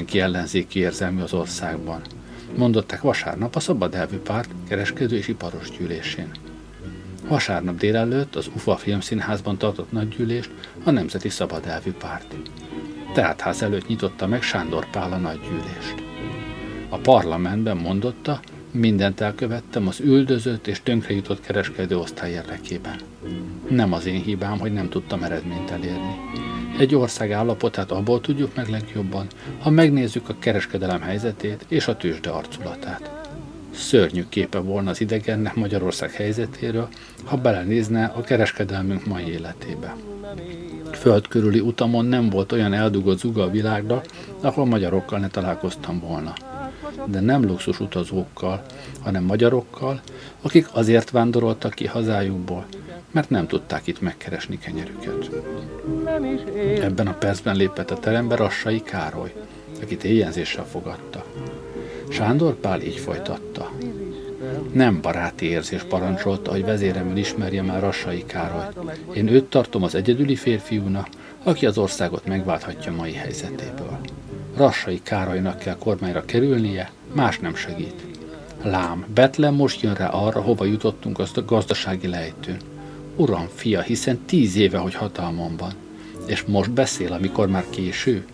Mindenki 0.00 0.28
ellenzéki 0.28 0.78
érzelmű 0.78 1.22
az 1.22 1.32
országban. 1.32 2.00
Mondották 2.56 3.00
vasárnap 3.00 3.56
a 3.56 3.60
Szabad 3.60 3.94
Elvű 3.94 4.16
Párt 4.16 4.50
kereskedő 4.68 5.16
és 5.16 5.28
iparos 5.28 5.70
gyűlésén. 5.70 6.30
Vasárnap 7.28 7.76
délelőtt 7.76 8.36
az 8.36 8.50
UFA 8.54 8.76
Filmszínházban 8.76 9.58
tartott 9.58 9.92
nagygyűlést 9.92 10.50
a 10.84 10.90
Nemzeti 10.90 11.28
Szabad 11.28 11.66
Elvű 11.66 11.92
Párt. 11.92 12.36
Teátház 13.14 13.62
előtt 13.62 13.86
nyitotta 13.86 14.26
meg 14.26 14.42
Sándor 14.42 14.90
Pál 14.90 15.12
a 15.12 15.16
nagygyűlést. 15.16 15.94
A 16.88 16.96
parlamentben 16.96 17.76
mondotta, 17.76 18.40
mindent 18.70 19.20
elkövettem 19.20 19.86
az 19.86 20.00
üldözött 20.00 20.66
és 20.66 20.82
tönkrejutott 20.82 21.40
kereskedő 21.40 21.98
osztály 21.98 22.30
érdekében. 22.30 22.96
Nem 23.68 23.92
az 23.92 24.06
én 24.06 24.22
hibám, 24.22 24.58
hogy 24.58 24.72
nem 24.72 24.88
tudtam 24.88 25.22
eredményt 25.22 25.70
elérni. 25.70 26.16
Egy 26.80 26.94
ország 26.94 27.32
állapotát 27.32 27.90
abból 27.90 28.20
tudjuk 28.20 28.54
meg 28.54 28.68
legjobban, 28.68 29.26
ha 29.58 29.70
megnézzük 29.70 30.28
a 30.28 30.34
kereskedelem 30.38 31.00
helyzetét 31.00 31.64
és 31.68 31.88
a 31.88 31.96
tőzsde 31.96 32.30
arculatát. 32.30 33.10
Szörnyű 33.74 34.24
képe 34.28 34.58
volna 34.58 34.90
az 34.90 35.00
idegennek 35.00 35.54
Magyarország 35.54 36.10
helyzetéről, 36.10 36.88
ha 37.24 37.36
belenézne 37.36 38.04
a 38.04 38.20
kereskedelmünk 38.20 39.06
mai 39.06 39.24
életébe. 39.24 39.96
Föld 40.92 41.28
körüli 41.28 41.60
utamon 41.60 42.04
nem 42.04 42.30
volt 42.30 42.52
olyan 42.52 42.72
eldugott 42.72 43.18
zuga 43.18 43.42
a 43.42 43.50
világra, 43.50 44.02
ahol 44.40 44.66
magyarokkal 44.66 45.18
ne 45.18 45.28
találkoztam 45.28 46.00
volna 46.00 46.32
de 47.04 47.20
nem 47.20 47.44
luxus 47.44 47.80
utazókkal, 47.80 48.62
hanem 49.00 49.24
magyarokkal, 49.24 50.00
akik 50.42 50.68
azért 50.72 51.10
vándoroltak 51.10 51.74
ki 51.74 51.86
hazájukból, 51.86 52.66
mert 53.10 53.30
nem 53.30 53.46
tudták 53.46 53.86
itt 53.86 54.00
megkeresni 54.00 54.58
kenyerüket. 54.58 55.30
Ebben 56.80 57.06
a 57.06 57.14
percben 57.14 57.56
lépett 57.56 57.90
a 57.90 57.98
terembe 57.98 58.34
Rassai 58.34 58.82
Károly, 58.82 59.32
akit 59.82 60.04
éjjelzéssel 60.04 60.66
fogadta. 60.66 61.24
Sándor 62.08 62.54
Pál 62.54 62.82
így 62.82 62.98
folytatta. 62.98 63.70
Nem 64.72 65.00
baráti 65.00 65.46
érzés 65.46 65.82
parancsolta, 65.82 66.50
hogy 66.50 66.64
vezéremül 66.64 67.16
ismerje 67.16 67.62
már 67.62 67.80
Rassai 67.80 68.24
Károly. 68.26 68.66
Én 69.12 69.28
őt 69.28 69.44
tartom 69.44 69.82
az 69.82 69.94
egyedüli 69.94 70.36
férfiúnak, 70.36 71.08
aki 71.42 71.66
az 71.66 71.78
országot 71.78 72.26
megválthatja 72.26 72.92
mai 72.92 73.12
helyzetéből. 73.12 73.98
Rassai 74.56 75.00
Károlynak 75.02 75.58
kell 75.58 75.76
kormányra 75.78 76.24
kerülnie, 76.24 76.90
más 77.12 77.38
nem 77.38 77.54
segít. 77.54 78.04
Lám, 78.62 79.06
Betlen 79.14 79.54
most 79.54 79.80
jön 79.80 79.94
rá 79.94 80.08
arra, 80.08 80.40
hova 80.40 80.64
jutottunk 80.64 81.18
azt 81.18 81.36
a 81.36 81.44
gazdasági 81.44 82.08
lejtőn. 82.08 82.56
Uram, 83.16 83.48
fia, 83.54 83.80
hiszen 83.80 84.18
tíz 84.26 84.56
éve, 84.56 84.78
hogy 84.78 84.94
hatalmon 84.94 85.56
van. 85.56 85.72
És 86.26 86.42
most 86.42 86.70
beszél, 86.70 87.12
amikor 87.12 87.48
már 87.48 87.64
késő? 87.70 88.24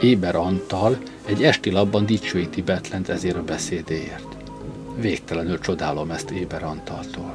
Éber 0.00 0.36
Antal 0.36 0.98
egy 1.24 1.42
esti 1.42 1.70
labban 1.70 2.06
dicsőíti 2.06 2.62
Betlent 2.62 3.08
ezért 3.08 3.36
a 3.36 3.42
beszédéért. 3.42 4.36
Végtelenül 4.96 5.58
csodálom 5.58 6.10
ezt 6.10 6.30
Éber 6.30 6.64
Antaltól. 6.64 7.34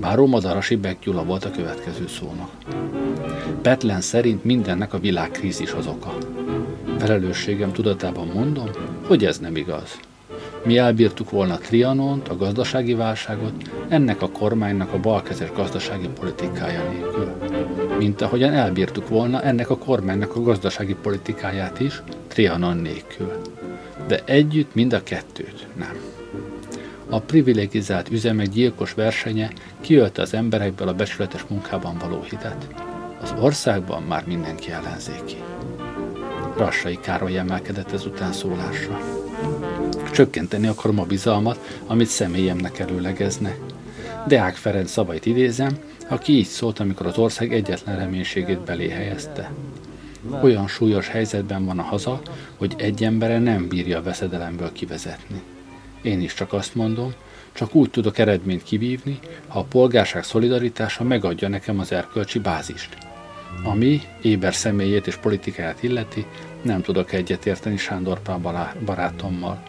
Báró 0.00 0.26
Madarasi 0.26 0.78
Gyula 1.02 1.24
volt 1.24 1.44
a 1.44 1.50
következő 1.50 2.06
szónak. 2.06 2.50
Betlen 3.62 4.00
szerint 4.00 4.44
mindennek 4.44 4.92
a 4.94 4.98
világkrízis 4.98 5.72
az 5.72 5.86
oka. 5.86 6.18
Felelősségem 6.98 7.72
tudatában 7.72 8.26
mondom, 8.34 8.70
hogy 9.06 9.24
ez 9.24 9.38
nem 9.38 9.56
igaz. 9.56 10.00
Mi 10.64 10.78
elbírtuk 10.78 11.30
volna 11.30 11.58
Trianont, 11.58 12.28
a 12.28 12.36
gazdasági 12.36 12.94
válságot, 12.94 13.52
ennek 13.88 14.22
a 14.22 14.30
kormánynak 14.30 14.92
a 14.92 15.00
balkezes 15.00 15.52
gazdasági 15.52 16.08
politikája 16.08 16.88
nélkül. 16.90 17.32
Mint 17.98 18.20
ahogyan 18.20 18.52
elbírtuk 18.52 19.08
volna 19.08 19.42
ennek 19.42 19.70
a 19.70 19.78
kormánynak 19.78 20.36
a 20.36 20.42
gazdasági 20.42 20.94
politikáját 20.94 21.80
is, 21.80 22.02
Trianon 22.28 22.76
nélkül. 22.76 23.40
De 24.06 24.20
együtt 24.24 24.74
mind 24.74 24.92
a 24.92 25.02
kettőt 25.02 25.66
nem. 25.76 25.96
A 27.08 27.20
privilegizált 27.20 28.10
üzemek 28.10 28.48
gyilkos 28.48 28.94
versenye 28.94 29.50
kiölte 29.80 30.22
az 30.22 30.34
emberekből 30.34 30.88
a 30.88 30.94
becsületes 30.94 31.44
munkában 31.48 31.98
való 31.98 32.22
hitet. 32.22 32.66
Az 33.22 33.34
országban 33.40 34.02
már 34.02 34.26
mindenki 34.26 34.70
ellenzéki. 34.70 35.36
Rassai 36.56 36.98
Károly 37.00 37.38
emelkedett 37.38 37.92
ezután 37.92 38.32
szólásra. 38.32 39.19
Csökkenteni 40.20 40.66
akarom 40.66 40.98
a 40.98 41.04
bizalmat, 41.04 41.78
amit 41.86 42.06
személyemnek 42.06 42.78
előlegezne. 42.78 43.56
Deák 44.26 44.56
Ferenc 44.56 44.90
szavait 44.90 45.26
idézem, 45.26 45.78
aki 46.08 46.32
így 46.32 46.46
szólt, 46.46 46.80
amikor 46.80 47.06
az 47.06 47.18
ország 47.18 47.52
egyetlen 47.52 47.98
reménységét 47.98 48.60
belé 48.60 48.88
helyezte. 48.88 49.50
Olyan 50.42 50.68
súlyos 50.68 51.08
helyzetben 51.08 51.64
van 51.64 51.78
a 51.78 51.82
haza, 51.82 52.20
hogy 52.56 52.74
egy 52.76 53.04
embere 53.04 53.38
nem 53.38 53.68
bírja 53.68 53.98
a 53.98 54.02
veszedelemből 54.02 54.72
kivezetni. 54.72 55.42
Én 56.02 56.20
is 56.20 56.34
csak 56.34 56.52
azt 56.52 56.74
mondom, 56.74 57.14
csak 57.52 57.74
úgy 57.74 57.90
tudok 57.90 58.18
eredményt 58.18 58.62
kivívni, 58.62 59.18
ha 59.48 59.58
a 59.58 59.64
polgárság 59.64 60.24
szolidaritása 60.24 61.04
megadja 61.04 61.48
nekem 61.48 61.78
az 61.78 61.92
erkölcsi 61.92 62.38
bázist. 62.38 62.96
Ami 63.64 64.00
éber 64.22 64.54
személyét 64.54 65.06
és 65.06 65.16
politikáját 65.16 65.82
illeti, 65.82 66.26
nem 66.62 66.82
tudok 66.82 67.12
egyetérteni 67.12 67.76
Sándor 67.76 68.20
Pál 68.22 68.74
barátommal. 68.84 69.62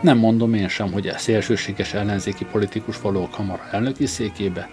Nem 0.00 0.18
mondom 0.18 0.54
én 0.54 0.68
sem, 0.68 0.92
hogy 0.92 1.08
a 1.08 1.18
szélsőséges 1.18 1.94
ellenzéki 1.94 2.44
politikus 2.44 3.00
való 3.00 3.22
a 3.22 3.28
kamara 3.28 3.68
elnöki 3.70 4.06
székébe, 4.06 4.68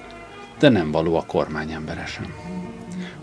de 0.60 0.70
nem 0.70 0.92
való 0.92 1.16
a 1.16 1.26
kormány 1.26 1.72
embere 1.72 2.06
sem. 2.06 2.34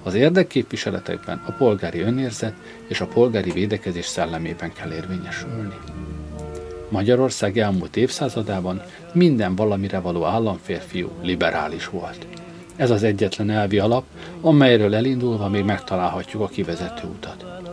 Az 0.03 0.15
érdekképviseletekben 0.15 1.43
a 1.47 1.53
polgári 1.53 2.01
önérzet 2.01 2.55
és 2.89 3.01
a 3.01 3.07
polgári 3.07 3.51
védekezés 3.51 4.07
szellemében 4.07 4.73
kell 4.73 4.93
érvényesülni. 4.93 5.75
Magyarország 6.89 7.59
elmúlt 7.59 7.97
évszázadában 7.97 8.83
minden 9.13 9.55
valamire 9.55 9.99
való 9.99 10.25
államférfiú 10.25 11.11
liberális 11.23 11.89
volt. 11.89 12.27
Ez 12.77 12.91
az 12.91 13.03
egyetlen 13.03 13.51
elvi 13.51 13.79
alap, 13.79 14.05
amelyről 14.41 14.95
elindulva 14.95 15.49
még 15.49 15.65
megtalálhatjuk 15.65 16.43
a 16.43 16.49
kivezető 16.49 17.07
utat. 17.07 17.64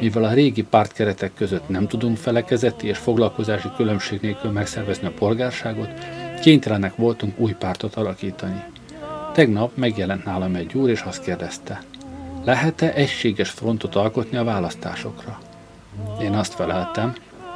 Mivel 0.00 0.24
a 0.24 0.32
régi 0.32 0.62
pártkeretek 0.62 1.34
között 1.34 1.68
nem 1.68 1.86
tudunk 1.86 2.16
felekezeti 2.16 2.86
és 2.86 2.98
foglalkozási 2.98 3.68
különbség 3.76 4.20
nélkül 4.20 4.50
megszervezni 4.50 5.06
a 5.06 5.12
polgárságot, 5.18 5.88
kénytelenek 6.40 6.96
voltunk 6.96 7.38
új 7.38 7.52
pártot 7.52 7.94
alakítani. 7.94 8.64
Tegnap 9.32 9.70
megjelent 9.74 10.24
nálam 10.24 10.54
egy 10.54 10.74
úr, 10.74 10.90
és 10.90 11.00
azt 11.00 11.22
kérdezte, 11.22 11.82
lehet-e 12.44 12.92
egységes 12.94 13.50
frontot 13.50 13.94
alkotni 13.94 14.36
a 14.36 14.44
választásokra? 14.44 15.38
Én 16.22 16.32
azt 16.32 16.54
feleltem, 16.54 17.14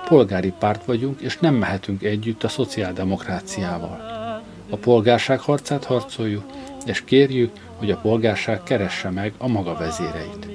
polgári 0.09 0.53
párt 0.59 0.85
vagyunk, 0.85 1.21
és 1.21 1.39
nem 1.39 1.55
mehetünk 1.55 2.03
együtt 2.03 2.45
a 2.45 2.49
szociáldemokráciával. 2.49 4.01
A 4.71 4.77
polgárság 4.77 5.41
harcát 5.41 5.85
harcoljuk, 5.85 6.45
és 6.85 7.05
kérjük, 7.05 7.53
hogy 7.77 7.91
a 7.91 7.97
polgárság 7.97 8.63
keresse 8.63 9.11
meg 9.11 9.33
a 9.39 9.49
maga 9.49 9.75
vezéreit. 9.75 10.49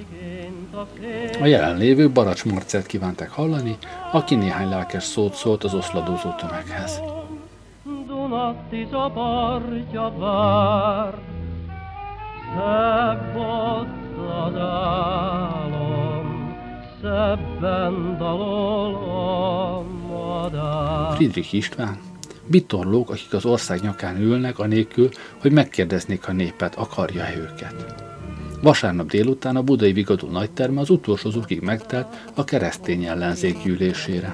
A 1.42 1.46
jelenlévő 1.46 2.10
Baracs 2.10 2.46
Marcelt 2.46 2.86
kívánták 2.86 3.30
hallani, 3.30 3.78
aki 4.12 4.36
néhány 4.36 4.70
lelkes 4.70 5.04
szót 5.04 5.34
szólt 5.34 5.64
az 5.64 5.74
oszladozó 5.74 6.30
tömeghez. 6.30 7.02
Dunatiza 8.08 9.12
partja 9.14 10.14
vár, 10.18 11.14
szebb 12.56 13.36
az 13.36 14.58
álom, 14.60 16.56
szebben 17.02 18.18
dalol 18.18 18.96
a 18.96 19.84
madár. 20.08 21.16
Friedrich 21.16 21.54
István, 21.54 21.98
bitorlók, 22.48 23.10
akik 23.10 23.34
az 23.34 23.46
ország 23.46 23.82
nyakán 23.82 24.18
ülnek, 24.22 24.60
anélkül, 24.60 25.10
hogy 25.42 25.52
megkérdeznék 25.52 26.28
a 26.28 26.32
népet, 26.32 26.76
akarja-e 26.76 27.36
őket. 27.38 28.04
Vasárnap 28.66 29.08
délután 29.08 29.56
a 29.56 29.62
budai 29.62 29.94
Vigadó 29.94 30.28
nagyterme 30.28 30.80
az 30.80 30.90
utolsó 30.90 31.30
zukig 31.30 31.62
megtelt 31.62 32.08
a 32.34 32.44
keresztény 32.44 33.04
ellenzék 33.04 33.64
gyűlésére. 33.64 34.34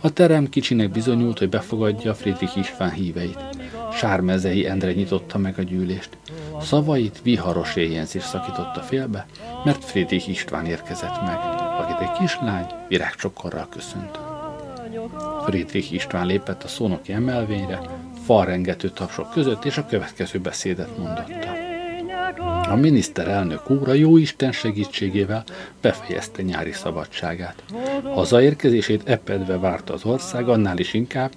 A 0.00 0.12
terem 0.12 0.48
kicsinek 0.48 0.90
bizonyult, 0.90 1.38
hogy 1.38 1.48
befogadja 1.48 2.14
Friedrich 2.14 2.58
István 2.58 2.90
híveit. 2.90 3.38
Sármezei 3.92 4.66
Endre 4.66 4.92
nyitotta 4.92 5.38
meg 5.38 5.58
a 5.58 5.62
gyűlést. 5.62 6.08
Szavait 6.60 7.20
viharos 7.22 7.76
éjjenzés 7.76 8.22
szakította 8.22 8.80
félbe, 8.80 9.26
mert 9.64 9.84
Friedrich 9.84 10.28
István 10.28 10.66
érkezett 10.66 11.22
meg, 11.26 11.38
akit 11.80 12.08
egy 12.08 12.18
kislány 12.18 12.66
virágcsokorral 12.88 13.68
köszönt. 13.70 14.18
Friedrich 15.44 15.92
István 15.92 16.26
lépett 16.26 16.62
a 16.62 16.68
szónoki 16.68 17.12
emelvényre, 17.12 17.80
falrengető 18.24 18.88
tapsok 18.88 19.30
között, 19.30 19.64
és 19.64 19.76
a 19.76 19.86
következő 19.86 20.38
beszédet 20.38 20.98
mondotta. 20.98 21.55
A 22.70 22.74
miniszterelnök 22.74 23.70
úr 23.70 23.88
a 23.88 23.92
jó 23.92 24.16
Isten 24.16 24.52
segítségével 24.52 25.44
befejezte 25.80 26.42
nyári 26.42 26.72
szabadságát. 26.72 27.62
Hazaérkezését 28.14 29.08
epedve 29.08 29.58
várta 29.58 29.92
az 29.92 30.04
ország, 30.04 30.48
annál 30.48 30.78
is 30.78 30.94
inkább, 30.94 31.30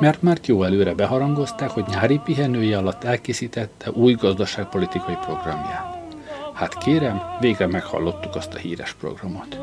mert 0.00 0.22
már 0.22 0.38
jó 0.44 0.62
előre 0.62 0.94
beharangozták, 0.94 1.70
hogy 1.70 1.84
nyári 1.88 2.20
pihenője 2.24 2.78
alatt 2.78 3.04
elkészítette 3.04 3.90
új 3.90 4.12
gazdaságpolitikai 4.12 5.16
programját. 5.26 5.96
Hát 6.58 6.78
kérem, 6.78 7.22
végre 7.40 7.66
meghallottuk 7.66 8.34
azt 8.34 8.54
a 8.54 8.58
híres 8.58 8.92
programot. 8.92 9.58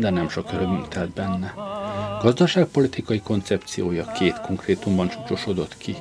De 0.00 0.10
nem 0.10 0.28
sok 0.28 0.52
örömünk 0.52 0.88
telt 0.88 1.10
benne. 1.10 1.54
Gazdaságpolitikai 2.22 3.20
koncepciója 3.20 4.04
két 4.04 4.40
konkrétumban 4.40 5.08
csúcsosodott 5.08 5.76
ki. 5.78 5.96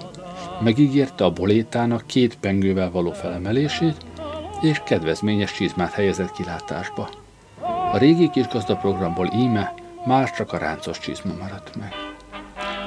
Megígérte 0.59 1.23
a 1.23 1.31
bolétának 1.31 2.03
két 2.05 2.37
pengővel 2.39 2.91
való 2.91 3.11
felemelését, 3.11 3.95
és 4.61 4.81
kedvezményes 4.85 5.53
csizmát 5.53 5.91
helyezett 5.91 6.31
kilátásba. 6.31 7.09
A 7.91 7.97
régi 7.97 8.29
kisgazdaprogramból 8.29 9.29
íme 9.33 9.73
már 10.05 10.31
csak 10.31 10.53
a 10.53 10.57
ráncos 10.57 10.99
csizma 10.99 11.33
maradt 11.39 11.75
meg. 11.75 11.93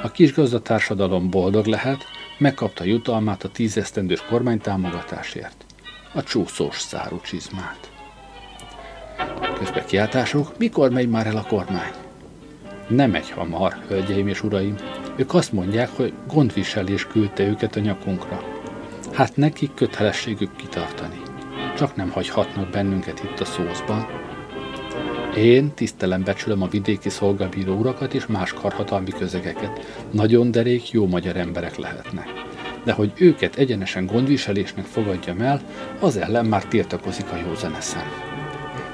A 0.03 0.11
kisgazdatársadalom 0.11 1.31
boldog 1.31 1.67
lehet, 1.67 2.05
megkapta 2.39 2.85
jutalmát 2.85 3.45
a 3.45 3.49
tízesztendős 3.49 4.23
kormánytámogatásért, 4.29 5.65
a 6.15 6.23
csúszós 6.23 6.81
szárú 6.81 7.21
csizmát. 7.21 7.91
Közben 9.59 9.85
kiáltások, 9.87 10.59
mikor 10.59 10.91
megy 10.91 11.09
már 11.09 11.27
el 11.27 11.37
a 11.37 11.47
kormány? 11.49 11.93
Nem 12.89 13.11
megy 13.11 13.31
hamar, 13.31 13.77
hölgyeim 13.89 14.29
és 14.29 14.43
uraim. 14.43 14.77
Ők 15.17 15.35
azt 15.35 15.53
mondják, 15.53 15.89
hogy 15.97 16.13
gondviselés 16.27 17.07
küldte 17.07 17.43
őket 17.43 17.77
a 17.77 17.81
nyakunkra. 17.81 18.43
Hát 19.13 19.37
nekik 19.37 19.75
kötelességük 19.75 20.57
kitartani. 20.57 21.30
Csak 21.81 21.97
nem 21.97 22.11
hagyhatnak 22.11 22.71
bennünket 22.71 23.23
itt 23.25 23.41
a 23.41 23.45
szózban. 23.45 24.07
Én 25.37 25.75
tisztelem 25.75 26.23
becsülöm 26.23 26.63
a 26.63 26.69
vidéki 26.69 27.09
szolgabíró 27.09 27.75
urakat 27.75 28.15
és 28.15 28.27
más 28.27 28.53
karhatalmi 28.53 29.11
közegeket. 29.11 30.05
Nagyon 30.11 30.51
derék, 30.51 30.91
jó 30.91 31.07
magyar 31.07 31.37
emberek 31.37 31.77
lehetnek. 31.77 32.27
De 32.85 32.93
hogy 32.93 33.13
őket 33.17 33.57
egyenesen 33.57 34.07
gondviselésnek 34.07 34.85
fogadjam 34.85 35.41
el, 35.41 35.63
az 36.01 36.17
ellen 36.17 36.47
már 36.47 36.65
tiltakozik 36.65 37.33
a 37.33 37.37
józan 37.47 37.75
eszem. 37.75 38.07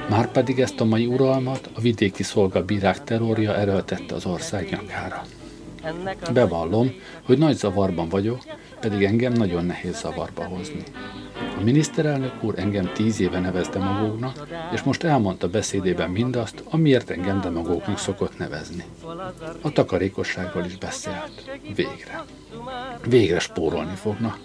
Márpedig 0.09 0.61
ezt 0.61 0.81
a 0.81 0.85
mai 0.85 1.07
uralmat 1.07 1.71
a 1.75 1.81
vidéki 1.81 2.23
szolgabírák 2.23 3.05
terrorja 3.05 3.57
erőltette 3.57 4.15
az 4.15 4.27
ország 4.27 4.69
nyakára. 4.71 5.23
Bevallom, 6.33 6.95
hogy 7.23 7.39
nagy 7.39 7.57
zavarban 7.57 8.09
vagyok, 8.09 8.39
pedig 8.81 9.03
engem 9.03 9.33
nagyon 9.33 9.65
nehéz 9.65 9.99
zavarba 9.99 10.45
hozni. 10.45 10.83
A 11.59 11.63
miniszterelnök 11.63 12.43
úr 12.43 12.55
engem 12.59 12.91
tíz 12.95 13.21
éve 13.21 13.39
nevez 13.39 13.69
demagógnak, 13.69 14.49
és 14.73 14.83
most 14.83 15.03
elmondta 15.03 15.49
beszédében 15.49 16.11
mindazt, 16.11 16.63
amiért 16.71 17.11
engem 17.11 17.41
demagógnak 17.41 17.99
szokott 17.99 18.39
nevezni. 18.39 18.85
A 19.61 19.71
takarékosságról 19.73 20.65
is 20.65 20.77
beszélt. 20.77 21.61
Végre. 21.75 22.25
Végre 23.09 23.39
spórolni 23.39 23.95
fogna. 23.95 24.37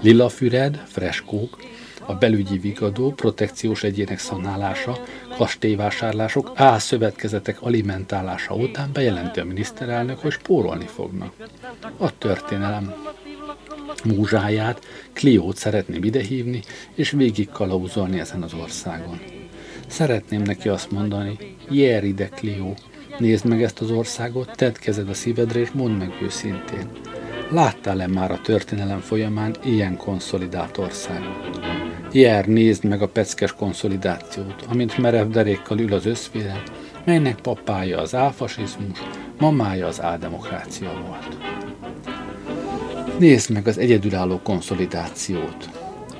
Lila 0.00 0.28
füred, 0.28 0.82
freskók, 0.86 1.58
a 2.06 2.14
belügyi 2.14 2.58
vigadó, 2.58 3.12
protekciós 3.12 3.82
egyének 3.82 4.18
szanálása, 4.18 4.98
kastélyvásárlások, 5.36 6.52
álszövetkezetek 6.54 7.62
alimentálása 7.62 8.54
után 8.54 8.90
bejelenti 8.92 9.40
a 9.40 9.44
miniszterelnök, 9.44 10.18
hogy 10.18 10.32
spórolni 10.32 10.86
fognak. 10.86 11.32
A 11.96 12.18
történelem 12.18 12.94
múzsáját, 14.04 14.84
Kliót 15.12 15.56
szeretném 15.56 16.04
idehívni, 16.04 16.62
és 16.94 17.10
végig 17.10 17.48
kalauzolni 17.48 18.18
ezen 18.18 18.42
az 18.42 18.54
országon. 18.54 19.20
Szeretném 19.86 20.42
neki 20.42 20.68
azt 20.68 20.90
mondani, 20.90 21.36
jár 21.70 22.04
ide, 22.04 22.28
Klió, 22.28 22.76
nézd 23.18 23.44
meg 23.44 23.62
ezt 23.62 23.80
az 23.80 23.90
országot, 23.90 24.50
tedd 24.56 24.74
kezed 24.80 25.08
a 25.08 25.14
szívedre, 25.14 25.60
és 25.60 25.70
mondd 25.70 25.94
meg 25.94 26.12
őszintén. 26.22 26.90
Láttál-e 27.50 28.06
már 28.06 28.30
a 28.30 28.40
történelem 28.40 29.00
folyamán 29.00 29.56
ilyen 29.64 29.96
konszolidált 29.96 30.78
országot? 30.78 31.60
Jár, 32.12 32.46
nézd 32.46 32.84
meg 32.84 33.02
a 33.02 33.08
peckes 33.08 33.52
konszolidációt, 33.52 34.62
amint 34.68 34.98
merev 34.98 35.28
derékkal 35.28 35.78
ül 35.78 35.92
az 35.92 36.06
összféle, 36.06 36.62
melynek 37.04 37.40
papája 37.40 37.98
az 38.00 38.14
álfasizmus, 38.14 38.98
mamája 39.38 39.86
az 39.86 40.02
áldemokrácia 40.02 40.92
volt. 41.06 41.36
Nézd 43.18 43.50
meg 43.50 43.66
az 43.66 43.78
egyedülálló 43.78 44.40
konszolidációt. 44.42 45.70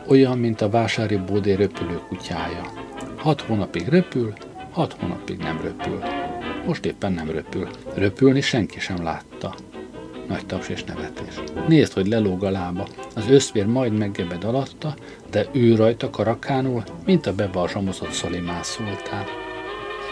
Olyan, 0.07 0.38
mint 0.38 0.61
a 0.61 0.68
vásári 0.68 1.16
bódé 1.16 1.53
röpülő 1.53 2.01
kutyája. 2.09 2.72
Hat 3.16 3.40
hónapig 3.40 3.88
röpül, 3.88 4.32
hat 4.70 4.92
hónapig 4.92 5.38
nem 5.38 5.61
röpül. 5.62 6.03
Most 6.66 6.84
éppen 6.84 7.12
nem 7.12 7.30
röpül. 7.30 7.68
Röpülni 7.94 8.40
senki 8.40 8.80
sem 8.80 9.03
látta. 9.03 9.55
Nagy 10.28 10.47
taps 10.47 10.68
és 10.68 10.84
nevetés. 10.84 11.34
Nézd, 11.68 11.92
hogy 11.92 12.07
lelóg 12.07 12.44
a 12.44 12.51
lába. 12.51 12.86
Az 13.14 13.24
összvér 13.30 13.66
majd 13.66 13.92
meggebed 13.92 14.44
alatta, 14.44 14.94
de 15.30 15.47
ő 15.53 15.74
rajta 15.74 16.11
karakánul, 16.11 16.82
mint 17.05 17.26
a 17.26 17.34
bebalzsamozott 17.34 18.12
Szalimán 18.12 18.62
szultán. 18.62 19.24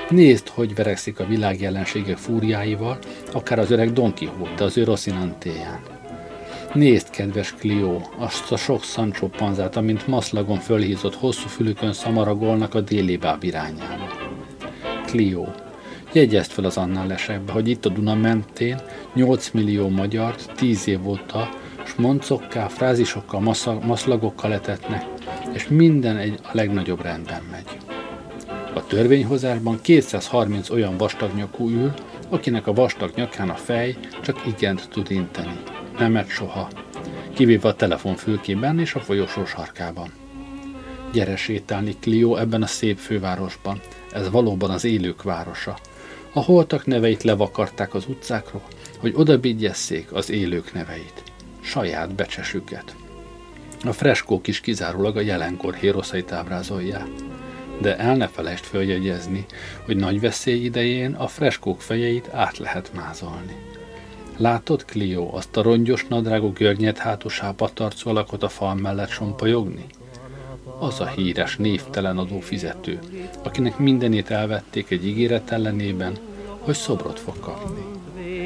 Nézd, 0.09 0.49
hogy 0.49 0.74
verekszik 0.74 1.20
a 1.20 1.26
világ 1.26 1.61
jelenségek 1.61 2.16
fúriáival, 2.16 2.99
akár 3.32 3.59
az 3.59 3.70
öreg 3.70 3.93
Don 3.93 4.14
Quixote 4.14 4.64
az 4.64 4.76
ő 4.76 4.85
Rosinantéján. 4.85 5.93
Nézd, 6.75 7.11
kedves 7.11 7.55
Clio, 7.59 8.01
azt 8.18 8.53
a 8.53 8.57
sok 8.57 8.83
Sancho 8.83 9.27
panzát, 9.27 9.77
amint 9.77 10.07
maszlagon 10.07 10.59
fölhízott 10.59 11.14
hosszú 11.14 11.49
fülükön 11.49 11.93
szamaragolnak 11.93 12.75
a 12.75 12.81
déli 12.81 13.16
báb 13.16 13.45
irányába. 13.45 14.09
Clio, 15.07 15.45
jegyezd 16.12 16.51
fel 16.51 16.64
az 16.64 16.77
annál 16.77 17.07
lesekbe, 17.07 17.53
hogy 17.53 17.68
itt 17.68 17.85
a 17.85 17.89
Duna 17.89 18.14
mentén 18.14 18.81
8 19.14 19.51
millió 19.51 19.89
magyart 19.89 20.53
10 20.57 20.89
év 20.89 21.09
óta 21.09 21.49
smoncokká, 21.85 22.68
frázisokkal, 22.68 23.41
maszlagokkal 23.87 24.53
etetnek, 24.53 25.05
és 25.53 25.68
minden 25.68 26.16
egy 26.16 26.39
a 26.43 26.51
legnagyobb 26.53 27.03
rendben 27.03 27.43
megy. 27.51 27.79
A 28.75 28.87
törvényhozásban 28.87 29.79
230 29.83 30.70
olyan 30.70 30.97
vastag 30.97 31.35
nyakú 31.35 31.68
ül, 31.68 31.93
akinek 32.29 32.66
a 32.66 32.72
vastag 32.72 33.12
nyakán 33.14 33.49
a 33.49 33.55
fej 33.55 33.97
csak 34.22 34.47
igent 34.47 34.89
tud 34.89 35.11
inteni 35.11 35.74
nemet 35.99 36.28
soha, 36.28 36.68
kivéve 37.34 37.68
a 37.68 37.74
telefonfülkében 37.74 38.78
és 38.78 38.95
a 38.95 39.01
folyosó 39.01 39.47
sarkában. 39.47 40.12
Gyere 41.12 41.36
sétálni, 41.36 41.97
Clio, 42.01 42.36
ebben 42.36 42.62
a 42.62 42.66
szép 42.66 42.99
fővárosban. 42.99 43.80
Ez 44.12 44.30
valóban 44.30 44.70
az 44.70 44.84
élők 44.84 45.22
városa. 45.22 45.78
A 46.32 46.40
holtak 46.40 46.86
neveit 46.86 47.22
levakarták 47.22 47.95
az 47.95 48.05
utcákról, 48.07 48.62
hogy 48.99 49.12
oda 49.16 49.40
az 50.11 50.30
élők 50.30 50.72
neveit. 50.72 51.22
Saját 51.61 52.14
becsesüket. 52.14 52.95
A 53.84 53.92
freskók 53.92 54.47
is 54.47 54.61
kizárólag 54.61 55.16
a 55.16 55.20
jelenkor 55.20 55.74
héroszait 55.74 56.32
ábrázolják. 56.32 57.09
De 57.80 57.97
el 57.97 58.16
ne 58.16 58.28
felejtsd 58.28 58.64
följegyezni, 58.64 59.47
hogy 59.84 59.97
nagy 59.97 60.20
veszély 60.20 60.64
idején 60.64 61.14
a 61.14 61.26
freskók 61.26 61.80
fejeit 61.80 62.28
át 62.32 62.59
lehet 62.59 62.90
mázolni. 62.95 63.74
Látod, 64.37 64.85
Clio, 64.85 65.37
azt 65.37 65.57
a 65.57 65.62
rongyos 65.62 66.07
nadrágú 66.07 66.53
görnyed 66.53 66.99
hátú 66.99 67.28
sápatarcú 67.28 68.11
alakot 68.11 68.43
a 68.43 68.49
fal 68.49 68.74
mellett 68.74 69.09
sompajogni? 69.09 69.85
Az 70.78 71.01
a 71.01 71.07
híres, 71.07 71.57
névtelen 71.57 72.18
adófizető, 72.18 72.99
akinek 73.43 73.78
mindenét 73.78 74.30
elvették 74.30 74.91
egy 74.91 75.07
ígéret 75.07 75.51
ellenében, 75.51 76.16
hogy 76.59 76.74
szobrot 76.74 77.18
fog 77.18 77.41
kapni. 77.41 77.85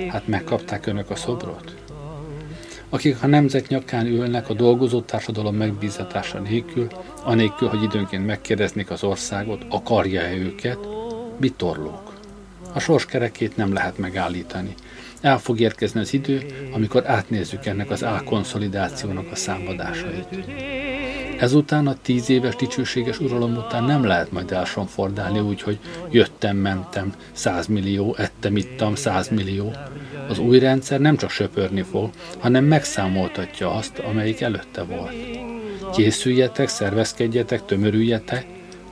Hát 0.09 0.26
megkapták 0.26 0.86
önök 0.86 1.11
a 1.11 1.16
szobrot? 1.16 1.74
Akik 2.89 3.22
a 3.22 3.26
nemzet 3.26 3.68
nyakán 3.68 4.07
ülnek 4.07 4.49
a 4.49 4.55
dolgozó 4.55 5.01
társadalom 5.01 5.55
megbízatása 5.55 6.39
nélkül, 6.39 6.86
anélkül, 7.22 7.68
hogy 7.68 7.82
időnként 7.82 8.26
megkérdeznék 8.26 8.91
az 8.91 9.05
országot, 9.05 9.64
akarja-e 9.68 10.32
őket, 10.36 10.78
bitorlók. 11.36 12.12
A 12.72 12.78
sors 12.78 13.07
kerekét 13.07 13.57
nem 13.57 13.72
lehet 13.72 13.99
megállítani, 13.99 14.74
el 15.21 15.39
fog 15.39 15.61
érkezni 15.61 16.01
az 16.01 16.12
idő, 16.12 16.47
amikor 16.73 17.07
átnézzük 17.07 17.66
ennek 17.66 17.91
az 17.91 18.05
álkonszolidációnak 18.05 19.31
a 19.33 19.37
számadásait. 19.37 20.29
Ezután 21.39 21.87
a 21.87 21.97
tíz 22.03 22.31
éves 22.31 22.57
dicsőséges 22.57 23.19
uralom 23.21 23.57
után 23.57 23.85
nem 23.85 24.05
lehet 24.05 24.33
majd 24.33 24.53
elsonfordálni 24.53 25.39
úgy, 25.39 25.62
hogy 25.62 25.79
jöttem, 26.11 26.57
mentem, 26.57 27.12
százmillió, 27.33 28.14
ettem, 28.19 28.57
ittam, 28.57 28.95
százmillió. 28.95 29.73
Az 30.29 30.39
új 30.39 30.59
rendszer 30.59 31.01
nem 31.01 31.16
csak 31.16 31.31
söpörni 31.31 31.83
fog, 31.83 32.11
hanem 32.39 32.64
megszámoltatja 32.64 33.75
azt, 33.75 33.99
amelyik 33.99 34.41
előtte 34.41 34.83
volt. 34.83 35.14
Készüljetek, 35.93 36.69
szervezkedjetek, 36.69 37.64
tömörüljetek, 37.64 38.47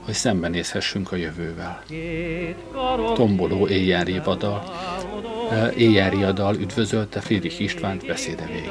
hogy 0.07 0.15
szembenézhessünk 0.15 1.11
a 1.11 1.15
jövővel. 1.15 1.83
Tomboló 3.13 3.67
éjjel 3.67 4.23
vadal, 4.23 4.63
éjjári 5.77 6.17
dal 6.33 6.55
üdvözölte 6.55 7.19
Friedrich 7.19 7.61
Istvánt 7.61 8.05
beszéde 8.05 8.45
végén. 8.45 8.69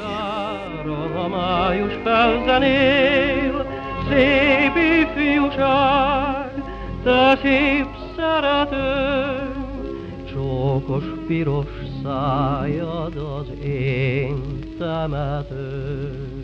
A 1.15 1.27
május 1.27 1.93
felzenél, 2.03 3.65
szép 4.09 4.75
ifjúság, 5.01 6.51
te 7.03 7.39
szép 7.41 7.87
szeretőm, 8.15 9.65
csókos 10.33 11.03
piros 11.27 11.67
szájad 12.03 13.15
az 13.15 13.65
én 13.65 14.59
temetőm. 14.77 16.37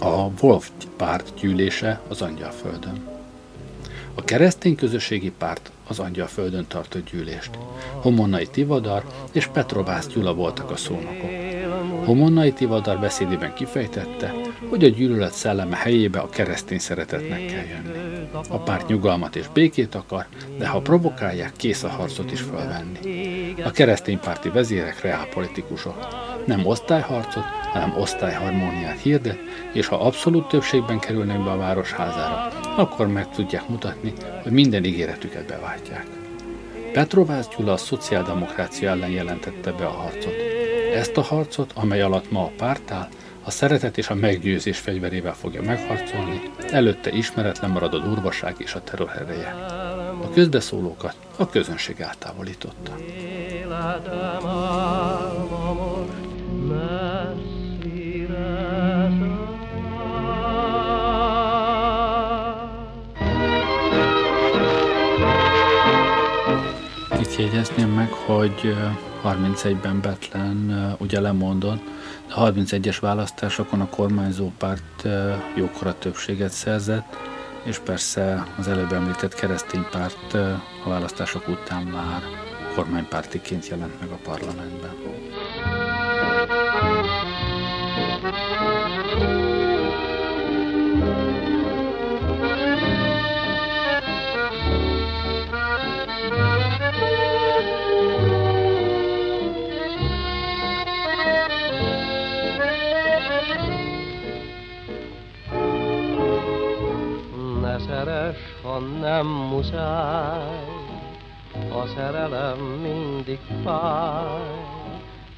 a 0.00 0.30
Wolf 0.40 0.70
párt 0.96 1.32
gyűlése 1.40 2.00
az 2.08 2.22
Angyalföldön. 2.22 3.19
A 4.14 4.24
keresztény 4.24 4.74
közösségi 4.74 5.30
párt 5.38 5.70
az 5.86 5.98
Angyalföldön 5.98 6.66
tartott 6.68 7.10
gyűlést. 7.10 7.50
Homonnai 7.92 8.46
Tivadar 8.46 9.04
és 9.32 9.46
Petrovász 9.46 10.06
Gyula 10.06 10.34
voltak 10.34 10.70
a 10.70 10.76
szónokok. 10.76 11.30
Homonnai 12.04 12.52
Tivadar 12.52 12.98
beszédében 12.98 13.54
kifejtette, 13.54 14.34
hogy 14.68 14.84
a 14.84 14.88
gyűlölet 14.88 15.32
szelleme 15.32 15.76
helyébe 15.76 16.18
a 16.18 16.28
keresztény 16.28 16.78
szeretetnek 16.78 17.46
kell 17.46 17.64
jönni. 17.64 18.28
A 18.48 18.58
párt 18.58 18.88
nyugalmat 18.88 19.36
és 19.36 19.46
békét 19.52 19.94
akar, 19.94 20.26
de 20.58 20.66
ha 20.66 20.80
provokálják, 20.80 21.52
kész 21.56 21.82
a 21.82 21.88
harcot 21.88 22.32
is 22.32 22.40
felvenni. 22.40 22.98
A 23.64 23.70
kereszténypárti 23.70 24.48
vezérek 24.48 25.00
reálpolitikusok. 25.00 26.06
Nem 26.46 26.66
osztályharcot, 26.66 27.44
hanem 27.72 27.96
osztályharmóniát 27.96 29.00
hirdet, 29.00 29.38
és 29.72 29.86
ha 29.86 30.00
abszolút 30.00 30.48
többségben 30.48 30.98
kerülnek 30.98 31.44
be 31.44 31.50
a 31.50 31.56
városházára, 31.56 32.48
akkor 32.76 33.06
meg 33.08 33.30
tudják 33.30 33.68
mutatni, 33.68 34.12
hogy 34.42 34.52
minden 34.52 34.84
ígéretüket 34.84 35.46
beváltják. 35.46 36.06
Petrovász 36.92 37.48
Gyula 37.56 37.72
a 37.72 37.76
szociáldemokrácia 37.76 38.90
ellen 38.90 39.10
jelentette 39.10 39.72
be 39.72 39.86
a 39.86 39.90
harcot. 39.90 40.34
Ezt 40.94 41.16
a 41.16 41.22
harcot, 41.22 41.72
amely 41.74 42.02
alatt 42.02 42.30
ma 42.30 42.42
a 42.42 42.52
párt 42.56 42.90
áll, 42.90 43.08
a 43.44 43.50
szeretet 43.50 43.98
és 43.98 44.08
a 44.08 44.14
meggyőzés 44.14 44.78
fegyverével 44.78 45.34
fogja 45.34 45.62
megharcolni, 45.62 46.40
előtte 46.70 47.10
ismeretlen 47.10 47.70
marad 47.70 47.94
a 47.94 47.98
durvaság 47.98 48.54
és 48.58 48.74
a 48.74 48.82
terror. 48.82 49.10
A 50.22 50.30
közbeszólókat 50.30 51.14
a 51.36 51.48
közönség 51.48 52.00
eltávolította. 52.00 52.96
Életem 53.50 54.46
jegyezném 67.40 67.88
meg, 67.88 68.12
hogy 68.12 68.76
31-ben 69.24 70.00
Betlen 70.00 70.94
ugye 70.98 71.20
lemondott, 71.20 71.82
de 72.28 72.34
31-es 72.36 72.96
választásokon 73.00 73.80
a 73.80 73.88
kormányzó 73.88 74.50
párt 74.58 75.08
jókora 75.54 75.98
többséget 75.98 76.50
szerzett, 76.50 77.16
és 77.62 77.78
persze 77.78 78.46
az 78.58 78.68
előbb 78.68 78.92
említett 78.92 79.34
keresztény 79.34 79.86
párt 79.90 80.34
a 80.84 80.88
választások 80.88 81.48
után 81.48 81.82
már 81.82 82.22
kormánypártiként 82.74 83.68
jelent 83.68 84.00
meg 84.00 84.10
a 84.10 84.18
parlamentben. 84.22 84.94
Ha 108.80 108.86
nem 109.00 109.26
muszáj, 109.26 110.64
a 111.72 111.86
szerelem 111.96 112.58
mindig 112.58 113.38
fáj. 113.64 114.68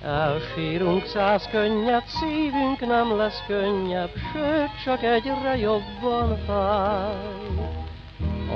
Elsírunk 0.02 1.06
száz 1.06 1.48
könnyet, 1.50 2.06
szívünk 2.06 2.80
nem 2.80 3.16
lesz 3.16 3.42
könnyebb, 3.46 4.10
sőt, 4.32 4.82
csak 4.84 5.02
egyre 5.02 5.56
jobban 5.56 6.38
fáj. 6.46 7.14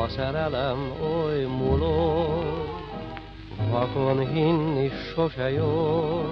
A 0.05 0.09
szerelem 0.09 0.93
oly 1.03 1.45
muló, 1.45 2.43
vakon 3.71 4.29
hinni 4.33 4.91
sose 5.15 5.51
jó. 5.51 6.25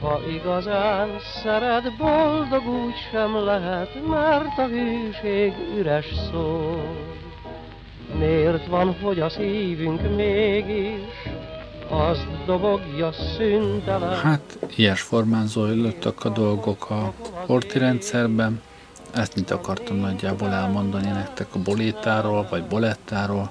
Ha 0.00 0.20
igazán 0.28 1.08
szeret, 1.42 1.96
boldog 1.96 2.66
úgy 2.66 2.94
sem 3.10 3.44
lehet, 3.44 4.06
mert 4.06 4.58
a 4.58 4.66
hűség 4.66 5.52
üres 5.76 6.06
szó. 6.30 6.80
Miért 8.14 8.66
van, 8.66 8.96
hogy 9.02 9.20
a 9.20 9.28
szívünk 9.28 10.16
mégis 10.16 11.00
azt 11.88 12.26
dobogja 12.46 13.12
szüntelen. 13.12 14.20
Hát, 14.20 14.58
ilyes 14.76 15.00
formán 15.00 15.46
zajlottak 15.46 16.24
a 16.24 16.28
dolgok 16.28 16.90
a 16.90 17.12
horti 17.46 17.78
rendszerben. 17.78 18.60
Ezt 19.14 19.34
mit 19.34 19.50
akartam 19.50 19.96
nagyjából 19.96 20.48
elmondani 20.52 21.08
nektek 21.08 21.54
a 21.54 21.58
bolétáról, 21.58 22.46
vagy 22.50 22.64
bolettáról. 22.64 23.50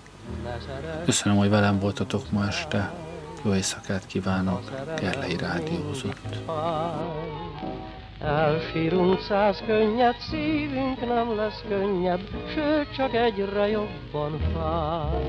Köszönöm, 1.05 1.37
hogy 1.37 1.49
velem 1.49 1.79
voltatok 1.79 2.31
ma 2.31 2.45
este. 2.47 2.93
Jó 3.43 3.53
éjszakát 3.53 4.05
kívánok, 4.05 4.71
Gerlei 4.99 5.37
Rádiózott. 5.37 6.19
Elsírunk 8.25 9.19
száz 9.19 9.63
könnyet, 9.65 10.19
szívünk 10.19 11.05
nem 11.07 11.35
lesz 11.35 11.63
könnyebb, 11.67 12.29
sőt 12.53 12.95
csak 12.95 13.13
egyre 13.13 13.67
jobban 13.67 14.39
fáj. 14.53 15.23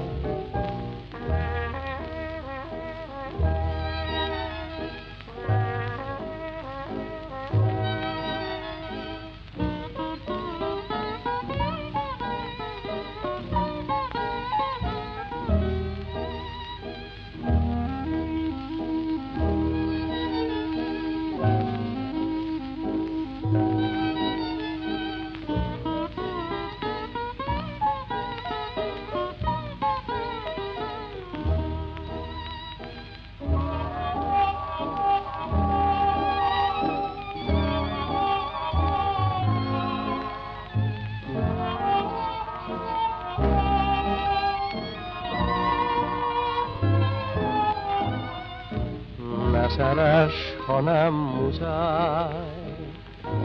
Nem 50.81 51.13
muszáj, 51.15 52.33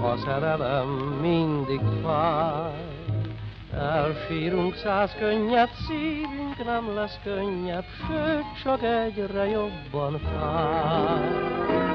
a 0.01 0.17
szerelem 0.25 0.87
mindig 1.21 1.81
fáj. 2.03 2.89
Elsírunk 3.73 4.75
száz 4.75 5.15
könnyet, 5.19 5.69
szívünk 5.87 6.65
nem 6.65 6.95
lesz 6.95 7.19
könnyebb, 7.23 7.85
sőt, 8.07 8.61
csak 8.63 8.83
egyre 8.83 9.45
jobban 9.49 10.19
fáj. 10.19 11.90